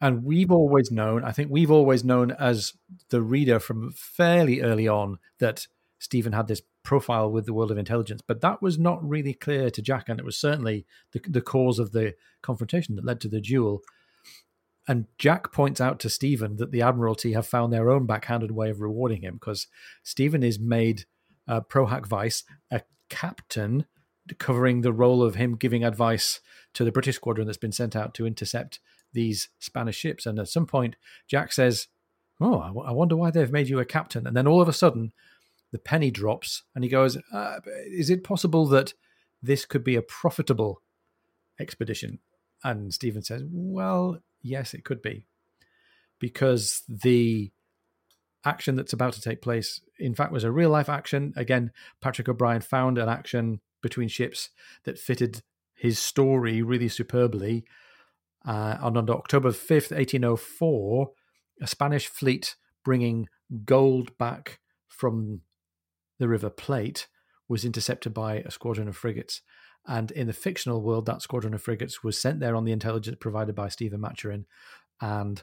And 0.00 0.22
we've 0.22 0.52
always 0.52 0.92
known, 0.92 1.24
I 1.24 1.32
think 1.32 1.50
we've 1.50 1.70
always 1.70 2.04
known 2.04 2.30
as 2.30 2.74
the 3.08 3.22
reader 3.22 3.58
from 3.58 3.90
fairly 3.90 4.60
early 4.60 4.86
on 4.86 5.18
that 5.40 5.66
Stephen 5.98 6.32
had 6.32 6.46
this 6.46 6.62
profile 6.84 7.28
with 7.28 7.44
the 7.44 7.54
world 7.54 7.72
of 7.72 7.78
intelligence, 7.78 8.22
but 8.24 8.40
that 8.42 8.62
was 8.62 8.78
not 8.78 9.02
really 9.02 9.34
clear 9.34 9.68
to 9.68 9.82
Jack, 9.82 10.08
and 10.08 10.20
it 10.20 10.24
was 10.24 10.38
certainly 10.38 10.86
the, 11.10 11.20
the 11.28 11.40
cause 11.40 11.80
of 11.80 11.90
the 11.90 12.14
confrontation 12.40 12.94
that 12.94 13.04
led 13.04 13.20
to 13.22 13.28
the 13.28 13.40
duel. 13.40 13.82
And 14.88 15.06
Jack 15.18 15.52
points 15.52 15.80
out 15.80 15.98
to 16.00 16.10
Stephen 16.10 16.56
that 16.56 16.70
the 16.70 16.82
Admiralty 16.82 17.32
have 17.32 17.46
found 17.46 17.72
their 17.72 17.90
own 17.90 18.06
backhanded 18.06 18.52
way 18.52 18.70
of 18.70 18.80
rewarding 18.80 19.22
him 19.22 19.34
because 19.34 19.66
Stephen 20.02 20.42
is 20.42 20.58
made 20.58 21.04
uh, 21.48 21.60
Pro 21.60 21.86
Hac 21.86 22.06
Vice 22.06 22.44
a 22.70 22.82
captain, 23.08 23.86
covering 24.38 24.80
the 24.80 24.92
role 24.92 25.22
of 25.22 25.34
him 25.34 25.56
giving 25.56 25.84
advice 25.84 26.40
to 26.74 26.84
the 26.84 26.92
British 26.92 27.16
squadron 27.16 27.46
that's 27.46 27.58
been 27.58 27.72
sent 27.72 27.96
out 27.96 28.14
to 28.14 28.26
intercept 28.26 28.80
these 29.12 29.48
Spanish 29.58 29.96
ships. 29.96 30.26
And 30.26 30.38
at 30.38 30.48
some 30.48 30.66
point, 30.66 30.96
Jack 31.26 31.52
says, 31.52 31.88
Oh, 32.40 32.60
I, 32.60 32.66
w- 32.68 32.86
I 32.86 32.92
wonder 32.92 33.16
why 33.16 33.30
they've 33.30 33.50
made 33.50 33.68
you 33.68 33.78
a 33.78 33.84
captain. 33.84 34.26
And 34.26 34.36
then 34.36 34.46
all 34.46 34.60
of 34.60 34.68
a 34.68 34.72
sudden, 34.72 35.12
the 35.72 35.78
penny 35.78 36.10
drops 36.10 36.64
and 36.74 36.84
he 36.84 36.90
goes, 36.90 37.16
uh, 37.32 37.60
Is 37.86 38.10
it 38.10 38.24
possible 38.24 38.66
that 38.66 38.94
this 39.42 39.64
could 39.64 39.82
be 39.82 39.96
a 39.96 40.02
profitable 40.02 40.82
expedition? 41.58 42.18
And 42.62 42.92
Stephen 42.92 43.22
says, 43.22 43.42
Well, 43.48 44.20
yes, 44.46 44.74
it 44.74 44.84
could 44.84 45.02
be. 45.02 45.26
Because 46.18 46.82
the 46.88 47.52
action 48.44 48.76
that's 48.76 48.92
about 48.92 49.12
to 49.14 49.20
take 49.20 49.42
place, 49.42 49.80
in 49.98 50.14
fact, 50.14 50.32
was 50.32 50.44
a 50.44 50.52
real 50.52 50.70
life 50.70 50.88
action. 50.88 51.34
Again, 51.36 51.72
Patrick 52.00 52.28
O'Brian 52.28 52.62
found 52.62 52.96
an 52.96 53.08
action 53.08 53.60
between 53.82 54.08
ships 54.08 54.50
that 54.84 54.98
fitted 54.98 55.42
his 55.74 55.98
story 55.98 56.62
really 56.62 56.88
superbly. 56.88 57.64
Uh, 58.46 58.78
on, 58.80 58.96
on 58.96 59.10
October 59.10 59.50
5th, 59.50 59.90
1804, 59.90 61.10
a 61.60 61.66
Spanish 61.66 62.06
fleet 62.06 62.54
bringing 62.84 63.28
gold 63.64 64.16
back 64.18 64.60
from 64.88 65.40
the 66.18 66.28
River 66.28 66.50
Plate 66.50 67.08
was 67.48 67.64
intercepted 67.64 68.14
by 68.14 68.36
a 68.36 68.50
squadron 68.50 68.88
of 68.88 68.96
frigates. 68.96 69.42
And 69.86 70.10
in 70.10 70.26
the 70.26 70.32
fictional 70.32 70.82
world, 70.82 71.06
that 71.06 71.22
squadron 71.22 71.54
of 71.54 71.62
frigates 71.62 72.02
was 72.02 72.20
sent 72.20 72.40
there 72.40 72.56
on 72.56 72.64
the 72.64 72.72
intelligence 72.72 73.18
provided 73.20 73.54
by 73.54 73.68
Stephen 73.68 74.00
Maturin. 74.00 74.46
And 75.00 75.42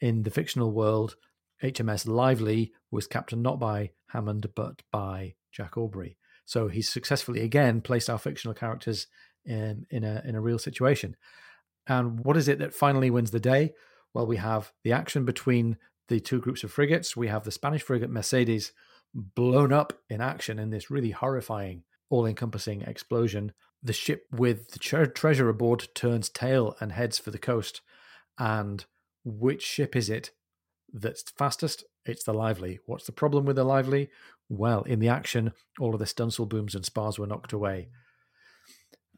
in 0.00 0.22
the 0.22 0.30
fictional 0.30 0.72
world, 0.72 1.16
HMS 1.62 2.06
Lively 2.06 2.72
was 2.90 3.06
captained 3.06 3.42
not 3.42 3.58
by 3.58 3.90
Hammond, 4.08 4.48
but 4.54 4.82
by 4.90 5.34
Jack 5.52 5.76
Aubrey. 5.76 6.16
So 6.44 6.68
he's 6.68 6.88
successfully 6.88 7.42
again 7.42 7.80
placed 7.80 8.10
our 8.10 8.18
fictional 8.18 8.54
characters 8.54 9.06
in, 9.44 9.86
in 9.90 10.04
a 10.04 10.22
in 10.24 10.34
a 10.34 10.40
real 10.40 10.58
situation. 10.58 11.16
And 11.86 12.20
what 12.24 12.36
is 12.36 12.48
it 12.48 12.58
that 12.58 12.74
finally 12.74 13.10
wins 13.10 13.30
the 13.30 13.40
day? 13.40 13.72
Well, 14.12 14.26
we 14.26 14.36
have 14.36 14.72
the 14.84 14.92
action 14.92 15.24
between 15.24 15.76
the 16.08 16.20
two 16.20 16.40
groups 16.40 16.64
of 16.64 16.72
frigates. 16.72 17.16
We 17.16 17.28
have 17.28 17.44
the 17.44 17.50
Spanish 17.52 17.82
frigate 17.82 18.10
Mercedes 18.10 18.72
blown 19.14 19.72
up 19.72 19.92
in 20.08 20.20
action 20.20 20.58
in 20.58 20.70
this 20.70 20.90
really 20.90 21.10
horrifying, 21.10 21.84
all 22.10 22.26
encompassing 22.26 22.82
explosion. 22.82 23.52
The 23.82 23.92
ship 23.92 24.26
with 24.30 24.70
the 24.72 24.78
treasure 24.78 25.48
aboard 25.48 25.88
turns 25.94 26.28
tail 26.28 26.76
and 26.80 26.92
heads 26.92 27.18
for 27.18 27.30
the 27.30 27.38
coast. 27.38 27.80
And 28.38 28.84
which 29.24 29.62
ship 29.62 29.96
is 29.96 30.10
it 30.10 30.30
that's 30.92 31.22
fastest? 31.22 31.84
It's 32.04 32.24
the 32.24 32.34
Lively. 32.34 32.80
What's 32.86 33.06
the 33.06 33.12
problem 33.12 33.44
with 33.44 33.56
the 33.56 33.64
Lively? 33.64 34.10
Well, 34.48 34.82
in 34.82 34.98
the 34.98 35.08
action, 35.08 35.52
all 35.78 35.94
of 35.94 35.98
the 35.98 36.06
stunsail 36.06 36.48
booms 36.48 36.74
and 36.74 36.84
spars 36.84 37.18
were 37.18 37.26
knocked 37.26 37.52
away. 37.52 37.88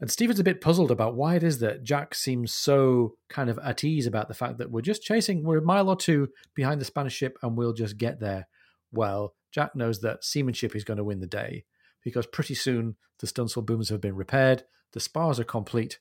And 0.00 0.10
Stephen's 0.10 0.40
a 0.40 0.44
bit 0.44 0.60
puzzled 0.60 0.90
about 0.90 1.14
why 1.14 1.36
it 1.36 1.44
is 1.44 1.60
that 1.60 1.84
Jack 1.84 2.14
seems 2.14 2.52
so 2.52 3.14
kind 3.28 3.48
of 3.48 3.58
at 3.60 3.84
ease 3.84 4.06
about 4.06 4.26
the 4.26 4.34
fact 4.34 4.58
that 4.58 4.70
we're 4.70 4.80
just 4.80 5.02
chasing, 5.02 5.44
we're 5.44 5.58
a 5.58 5.62
mile 5.62 5.88
or 5.88 5.94
two 5.94 6.28
behind 6.56 6.80
the 6.80 6.84
Spanish 6.84 7.14
ship 7.14 7.38
and 7.40 7.56
we'll 7.56 7.72
just 7.72 7.98
get 7.98 8.18
there. 8.18 8.48
Well, 8.90 9.34
Jack 9.52 9.76
knows 9.76 10.00
that 10.00 10.24
seamanship 10.24 10.74
is 10.74 10.82
going 10.82 10.96
to 10.96 11.04
win 11.04 11.20
the 11.20 11.26
day 11.28 11.64
because 12.03 12.26
pretty 12.26 12.55
soon 12.55 12.96
the 13.20 13.26
stunsail 13.26 13.64
booms 13.64 13.88
have 13.88 14.00
been 14.00 14.16
repaired, 14.16 14.64
the 14.92 15.00
spars 15.00 15.40
are 15.40 15.44
complete, 15.44 15.98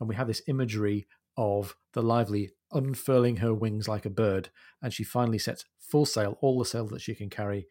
and 0.00 0.08
we 0.08 0.14
have 0.14 0.26
this 0.26 0.42
imagery 0.48 1.06
of 1.36 1.76
the 1.92 2.02
lively 2.02 2.50
unfurling 2.72 3.36
her 3.36 3.54
wings 3.54 3.88
like 3.88 4.04
a 4.04 4.10
bird, 4.10 4.50
and 4.82 4.92
she 4.92 5.04
finally 5.04 5.38
sets 5.38 5.64
full 5.78 6.06
sail, 6.06 6.38
all 6.40 6.58
the 6.58 6.64
sail 6.64 6.86
that 6.86 7.00
she 7.00 7.14
can 7.14 7.30
carry, 7.30 7.66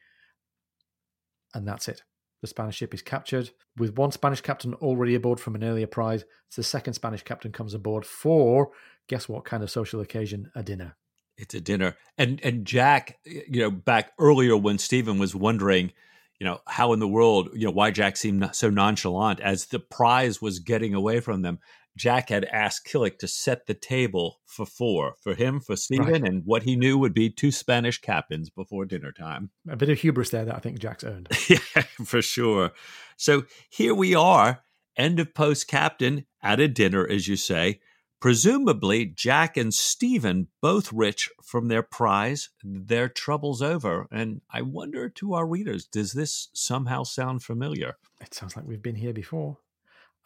and 1.54 1.68
that's 1.68 1.88
it. 1.88 2.04
The 2.42 2.48
Spanish 2.48 2.76
ship 2.76 2.94
is 2.94 3.02
captured, 3.02 3.52
with 3.78 3.98
one 3.98 4.12
Spanish 4.12 4.42
captain 4.42 4.74
already 4.76 5.16
aboard 5.16 5.40
from 5.40 5.56
an 5.56 5.64
earlier 5.64 5.88
prize. 5.88 6.26
The 6.56 6.64
second 6.64 6.94
Spanish 6.94 7.24
captain 7.24 7.52
comes 7.52 7.74
aboard 7.74 8.06
for, 8.06 8.72
guess 9.08 9.28
what 9.28 9.46
kind 9.46 9.64
of 9.64 9.72
social 9.72 10.00
occasion? 10.00 10.52
A 10.56 10.62
dinner. 10.62 10.96
It's 11.38 11.54
a 11.54 11.62
dinner. 11.62 11.98
And 12.18 12.40
and 12.44 12.66
Jack, 12.66 13.20
you 13.26 13.62
know, 13.62 13.72
back 13.72 14.12
earlier 14.20 14.56
when 14.56 14.78
Stephen 14.78 15.18
was 15.18 15.36
wondering, 15.36 15.92
you 16.40 16.46
know, 16.46 16.60
how 16.68 16.94
in 16.94 17.00
the 17.00 17.08
world, 17.08 17.50
you 17.54 17.66
know, 17.66 17.72
why 17.72 17.92
Jack 17.92 18.18
seemed 18.18 18.50
so 18.54 18.70
nonchalant 18.70 19.40
as 19.40 19.68
the 19.68 19.80
prize 19.80 20.42
was 20.42 20.60
getting 20.60 20.94
away 20.94 21.20
from 21.20 21.42
them. 21.42 21.60
Jack 21.98 22.28
had 22.28 22.44
asked 22.46 22.86
Killick 22.86 23.20
to 23.20 23.28
set 23.28 23.68
the 23.68 23.74
table 23.74 24.42
for 24.46 24.66
four 24.66 25.16
for 25.22 25.34
him, 25.34 25.62
for 25.62 25.78
Stephen, 25.78 26.24
right. 26.24 26.24
and 26.24 26.44
what 26.46 26.64
he 26.64 26.76
knew 26.76 26.98
would 26.98 27.14
be 27.14 27.30
two 27.30 27.52
Spanish 27.52 28.02
captains 28.02 28.50
before 28.50 28.84
dinner 28.86 29.14
time. 29.14 29.50
A 29.70 29.78
bit 29.78 29.90
of 29.90 30.00
hubris 30.00 30.30
there 30.30 30.44
that 30.44 30.56
I 30.56 30.60
think 30.60 30.80
Jack's 30.80 31.06
earned. 31.06 31.30
yeah, 31.48 31.84
for 32.04 32.22
sure. 32.22 32.72
So 33.16 33.46
here 33.70 33.96
we 33.96 34.14
are, 34.14 34.62
end 34.98 35.22
of 35.22 35.34
post 35.34 35.68
captain 35.70 36.26
at 36.44 36.60
a 36.60 36.68
dinner, 36.68 37.08
as 37.08 37.30
you 37.30 37.38
say. 37.38 37.80
Presumably, 38.26 39.06
Jack 39.06 39.56
and 39.56 39.72
Stephen 39.72 40.48
both 40.60 40.92
rich 40.92 41.30
from 41.44 41.68
their 41.68 41.84
prize, 41.84 42.50
their 42.64 43.08
troubles 43.08 43.62
over. 43.62 44.08
And 44.12 44.42
I 44.50 44.64
wonder 44.64 45.10
to 45.10 45.36
our 45.36 45.46
readers, 45.46 45.86
does 45.86 46.14
this 46.14 46.50
somehow 46.52 47.04
sound 47.04 47.44
familiar? 47.44 47.98
It 48.20 48.34
sounds 48.34 48.56
like 48.56 48.66
we've 48.66 48.82
been 48.82 48.96
here 48.96 49.14
before. 49.14 49.60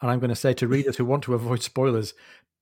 And 0.00 0.10
I'm 0.10 0.18
going 0.18 0.30
to 0.30 0.34
say 0.34 0.54
to 0.54 0.66
readers 0.66 0.96
who 0.96 1.04
want 1.04 1.24
to 1.24 1.34
avoid 1.34 1.62
spoilers, 1.62 2.14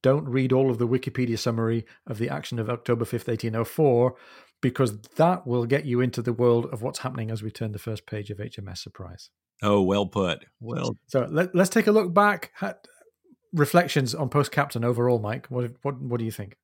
don't 0.02 0.28
read 0.28 0.52
all 0.52 0.72
of 0.72 0.78
the 0.78 0.88
Wikipedia 0.88 1.38
summary 1.38 1.86
of 2.04 2.18
the 2.18 2.30
action 2.30 2.58
of 2.58 2.68
October 2.68 3.04
5th, 3.04 3.28
1804, 3.28 4.16
because 4.60 4.98
that 5.18 5.46
will 5.46 5.66
get 5.66 5.84
you 5.84 6.00
into 6.00 6.20
the 6.20 6.32
world 6.32 6.66
of 6.72 6.82
what's 6.82 6.98
happening 6.98 7.30
as 7.30 7.44
we 7.44 7.52
turn 7.52 7.70
the 7.70 7.78
first 7.78 8.06
page 8.06 8.30
of 8.30 8.38
HMS 8.38 8.78
Surprise. 8.78 9.30
Oh, 9.62 9.82
well 9.82 10.06
put. 10.06 10.46
Well, 10.58 10.96
so 11.06 11.28
let, 11.30 11.54
us 11.54 11.68
take 11.68 11.86
a 11.86 11.92
look 11.92 12.12
back 12.12 12.50
at 12.60 12.88
reflections 13.52 14.14
on 14.14 14.28
Post 14.28 14.52
Captain 14.52 14.84
overall, 14.84 15.18
Mike. 15.18 15.46
What 15.48 15.72
what 15.82 16.00
what 16.00 16.18
do 16.18 16.24
you 16.24 16.32
think? 16.32 16.56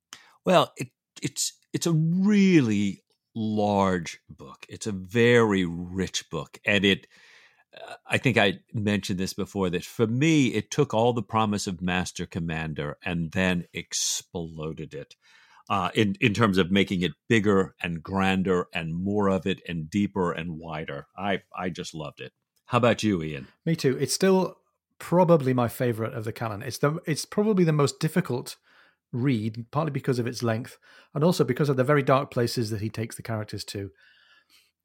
Well, 0.44 0.72
it, 0.76 0.88
it's 1.22 1.52
it's 1.72 1.86
a 1.86 1.92
really 1.92 3.02
large 3.34 4.20
book. 4.28 4.66
It's 4.68 4.86
a 4.86 4.92
very 4.92 5.64
rich 5.64 6.28
book, 6.30 6.58
and 6.64 6.84
it 6.84 7.06
I 8.06 8.18
think 8.18 8.36
I 8.36 8.60
mentioned 8.72 9.18
this 9.18 9.34
before 9.34 9.70
that 9.70 9.84
for 9.84 10.06
me, 10.06 10.48
it 10.48 10.70
took 10.70 10.94
all 10.94 11.12
the 11.12 11.22
promise 11.22 11.66
of 11.66 11.82
Master 11.82 12.26
Commander 12.26 12.98
and 13.04 13.32
then 13.32 13.64
exploded 13.72 14.94
it 14.94 15.16
uh, 15.68 15.90
in, 15.94 16.14
in 16.20 16.34
terms 16.34 16.58
of 16.58 16.70
making 16.70 17.02
it 17.02 17.12
bigger 17.28 17.74
and 17.82 18.02
grander 18.02 18.66
and 18.72 18.94
more 18.94 19.28
of 19.28 19.46
it 19.46 19.60
and 19.68 19.90
deeper 19.90 20.32
and 20.32 20.58
wider. 20.58 21.06
I, 21.16 21.42
I 21.56 21.70
just 21.70 21.94
loved 21.94 22.20
it. 22.20 22.32
How 22.66 22.78
about 22.78 23.02
you, 23.02 23.22
Ian? 23.22 23.48
Me 23.64 23.74
too. 23.76 23.96
It's 23.98 24.14
still 24.14 24.58
probably 24.98 25.52
my 25.52 25.68
favorite 25.68 26.14
of 26.14 26.24
the 26.24 26.32
canon. 26.32 26.62
It's 26.62 26.78
the 26.78 26.98
it's 27.06 27.24
probably 27.24 27.64
the 27.64 27.72
most 27.72 28.00
difficult 28.00 28.56
read, 29.12 29.66
partly 29.70 29.92
because 29.92 30.18
of 30.18 30.26
its 30.26 30.42
length 30.42 30.76
and 31.14 31.22
also 31.22 31.44
because 31.44 31.68
of 31.68 31.76
the 31.76 31.84
very 31.84 32.02
dark 32.02 32.30
places 32.30 32.70
that 32.70 32.80
he 32.80 32.90
takes 32.90 33.16
the 33.16 33.22
characters 33.22 33.64
to. 33.64 33.90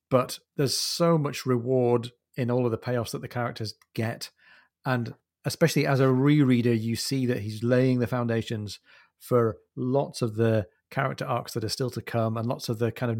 But 0.09 0.39
there's 0.55 0.77
so 0.77 1.17
much 1.17 1.45
reward 1.45 2.11
in 2.35 2.49
all 2.49 2.65
of 2.65 2.71
the 2.71 2.77
payoffs 2.77 3.11
that 3.11 3.21
the 3.21 3.27
characters 3.27 3.73
get. 3.93 4.29
And 4.85 5.15
especially 5.45 5.85
as 5.85 5.99
a 5.99 6.05
rereader, 6.05 6.79
you 6.79 6.95
see 6.95 7.25
that 7.25 7.39
he's 7.39 7.63
laying 7.63 7.99
the 7.99 8.07
foundations 8.07 8.79
for 9.19 9.57
lots 9.75 10.21
of 10.21 10.35
the 10.35 10.67
character 10.89 11.25
arcs 11.25 11.53
that 11.53 11.63
are 11.63 11.69
still 11.69 11.89
to 11.91 12.01
come 12.01 12.37
and 12.37 12.47
lots 12.47 12.69
of 12.69 12.79
the 12.79 12.91
kind 12.91 13.11
of 13.11 13.17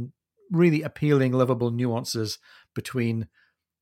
really 0.52 0.82
appealing, 0.82 1.34
lovable 1.34 1.72
nuances 1.72 2.40
between 2.74 3.28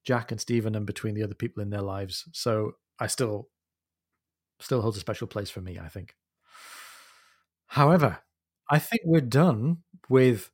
Jack 0.04 0.32
and 0.32 0.42
Stephen 0.42 0.76
and 0.76 0.86
between 0.86 1.14
the 1.14 1.24
other 1.24 1.36
people 1.36 1.62
in 1.62 1.70
their 1.70 1.82
lives. 1.82 2.26
So 2.34 2.74
I 3.00 3.08
still 3.08 3.50
still 4.60 4.82
holds 4.82 4.98
a 4.98 5.02
special 5.02 5.28
place 5.28 5.50
for 5.50 5.62
me, 5.62 5.78
I 5.80 5.88
think. 5.88 6.16
However, 7.68 8.20
I 8.70 8.80
think 8.80 9.02
we're 9.06 9.22
done 9.22 9.80
with 10.10 10.52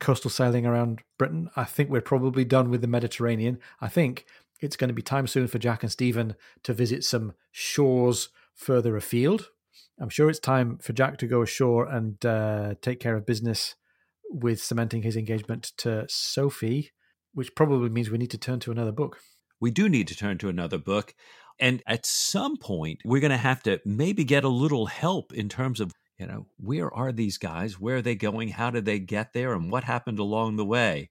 coastal 0.00 0.30
sailing 0.30 0.66
around 0.66 1.02
Britain. 1.18 1.50
I 1.56 1.64
think 1.64 1.88
we're 1.88 2.00
probably 2.00 2.44
done 2.44 2.70
with 2.70 2.80
the 2.80 2.86
Mediterranean. 2.86 3.58
I 3.80 3.88
think 3.88 4.26
it's 4.60 4.76
going 4.76 4.88
to 4.88 4.94
be 4.94 5.02
time 5.02 5.26
soon 5.26 5.46
for 5.46 5.58
Jack 5.58 5.82
and 5.82 5.92
Stephen 5.92 6.34
to 6.62 6.72
visit 6.72 7.04
some 7.04 7.34
shores 7.52 8.28
further 8.54 8.96
afield. 8.96 9.50
I'm 10.00 10.08
sure 10.08 10.28
it's 10.28 10.40
time 10.40 10.78
for 10.78 10.92
Jack 10.92 11.18
to 11.18 11.26
go 11.26 11.42
ashore 11.42 11.86
and 11.86 12.24
uh, 12.24 12.74
take 12.82 12.98
care 12.98 13.16
of 13.16 13.26
business 13.26 13.76
with 14.28 14.60
cementing 14.60 15.02
his 15.02 15.16
engagement 15.16 15.72
to 15.78 16.06
Sophie, 16.08 16.90
which 17.32 17.54
probably 17.54 17.88
means 17.88 18.10
we 18.10 18.18
need 18.18 18.30
to 18.30 18.38
turn 18.38 18.58
to 18.60 18.72
another 18.72 18.92
book. 18.92 19.20
We 19.60 19.70
do 19.70 19.88
need 19.88 20.08
to 20.08 20.16
turn 20.16 20.38
to 20.38 20.48
another 20.48 20.78
book. 20.78 21.14
And 21.58 21.82
at 21.86 22.04
some 22.04 22.56
point, 22.56 23.00
we're 23.04 23.20
going 23.20 23.30
to 23.30 23.36
have 23.36 23.62
to 23.64 23.80
maybe 23.84 24.24
get 24.24 24.44
a 24.44 24.48
little 24.48 24.86
help 24.86 25.32
in 25.32 25.48
terms 25.48 25.80
of, 25.80 25.92
you 26.18 26.26
know, 26.26 26.46
where 26.58 26.92
are 26.92 27.12
these 27.12 27.38
guys? 27.38 27.78
Where 27.80 27.96
are 27.96 28.02
they 28.02 28.14
going? 28.14 28.48
How 28.48 28.70
did 28.70 28.84
they 28.84 28.98
get 28.98 29.32
there? 29.32 29.52
And 29.54 29.70
what 29.70 29.84
happened 29.84 30.18
along 30.18 30.56
the 30.56 30.64
way? 30.64 31.10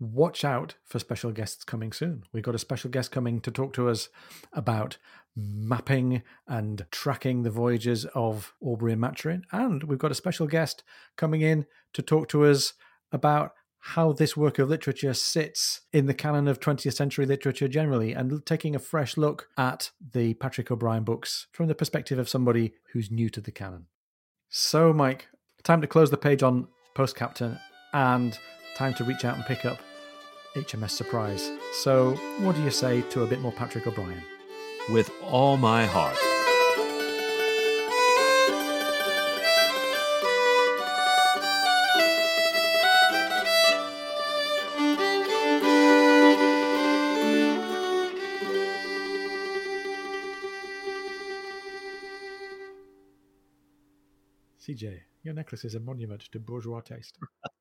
Watch 0.00 0.44
out 0.44 0.74
for 0.84 0.98
special 0.98 1.30
guests 1.30 1.62
coming 1.62 1.92
soon. 1.92 2.24
We've 2.32 2.42
got 2.42 2.54
a 2.54 2.58
special 2.58 2.90
guest 2.90 3.12
coming 3.12 3.40
to 3.42 3.50
talk 3.50 3.72
to 3.74 3.88
us 3.88 4.08
about 4.52 4.98
mapping 5.36 6.22
and 6.46 6.84
tracking 6.90 7.42
the 7.42 7.50
voyages 7.50 8.04
of 8.14 8.52
Aubrey 8.60 8.92
and 8.92 9.00
Maturin. 9.00 9.42
And 9.52 9.84
we've 9.84 9.98
got 9.98 10.10
a 10.10 10.16
special 10.16 10.46
guest 10.46 10.82
coming 11.16 11.40
in 11.40 11.66
to 11.92 12.02
talk 12.02 12.28
to 12.28 12.44
us 12.44 12.72
about 13.12 13.52
how 13.84 14.12
this 14.12 14.36
work 14.36 14.60
of 14.60 14.68
literature 14.68 15.12
sits 15.12 15.80
in 15.92 16.06
the 16.06 16.14
canon 16.14 16.46
of 16.46 16.60
20th 16.60 16.94
century 16.94 17.26
literature 17.26 17.66
generally 17.66 18.12
and 18.12 18.46
taking 18.46 18.76
a 18.76 18.78
fresh 18.78 19.16
look 19.16 19.48
at 19.58 19.90
the 20.12 20.34
Patrick 20.34 20.70
O'Brian 20.70 21.02
books 21.02 21.48
from 21.52 21.66
the 21.66 21.74
perspective 21.74 22.16
of 22.18 22.28
somebody 22.28 22.74
who's 22.92 23.10
new 23.10 23.28
to 23.28 23.40
the 23.40 23.50
canon. 23.50 23.86
So, 24.48 24.92
Mike, 24.92 25.26
time 25.64 25.80
to 25.80 25.88
close 25.88 26.10
the 26.10 26.16
page 26.16 26.44
on 26.44 26.68
Post 26.94 27.16
Captain 27.16 27.58
and 27.92 28.38
time 28.76 28.94
to 28.94 29.04
reach 29.04 29.24
out 29.24 29.34
and 29.36 29.44
pick 29.46 29.64
up 29.64 29.80
HMS 30.54 30.90
Surprise. 30.90 31.50
So, 31.72 32.12
what 32.38 32.54
do 32.54 32.62
you 32.62 32.70
say 32.70 33.00
to 33.10 33.22
a 33.22 33.26
bit 33.26 33.40
more 33.40 33.52
Patrick 33.52 33.86
O'Brian? 33.86 34.22
With 34.90 35.10
all 35.22 35.56
my 35.56 35.86
heart. 35.86 36.31
CJ, 54.72 55.00
your 55.22 55.34
necklace 55.34 55.66
is 55.66 55.74
a 55.74 55.80
monument 55.80 56.22
to 56.32 56.40
bourgeois 56.40 56.80
taste. 56.80 57.18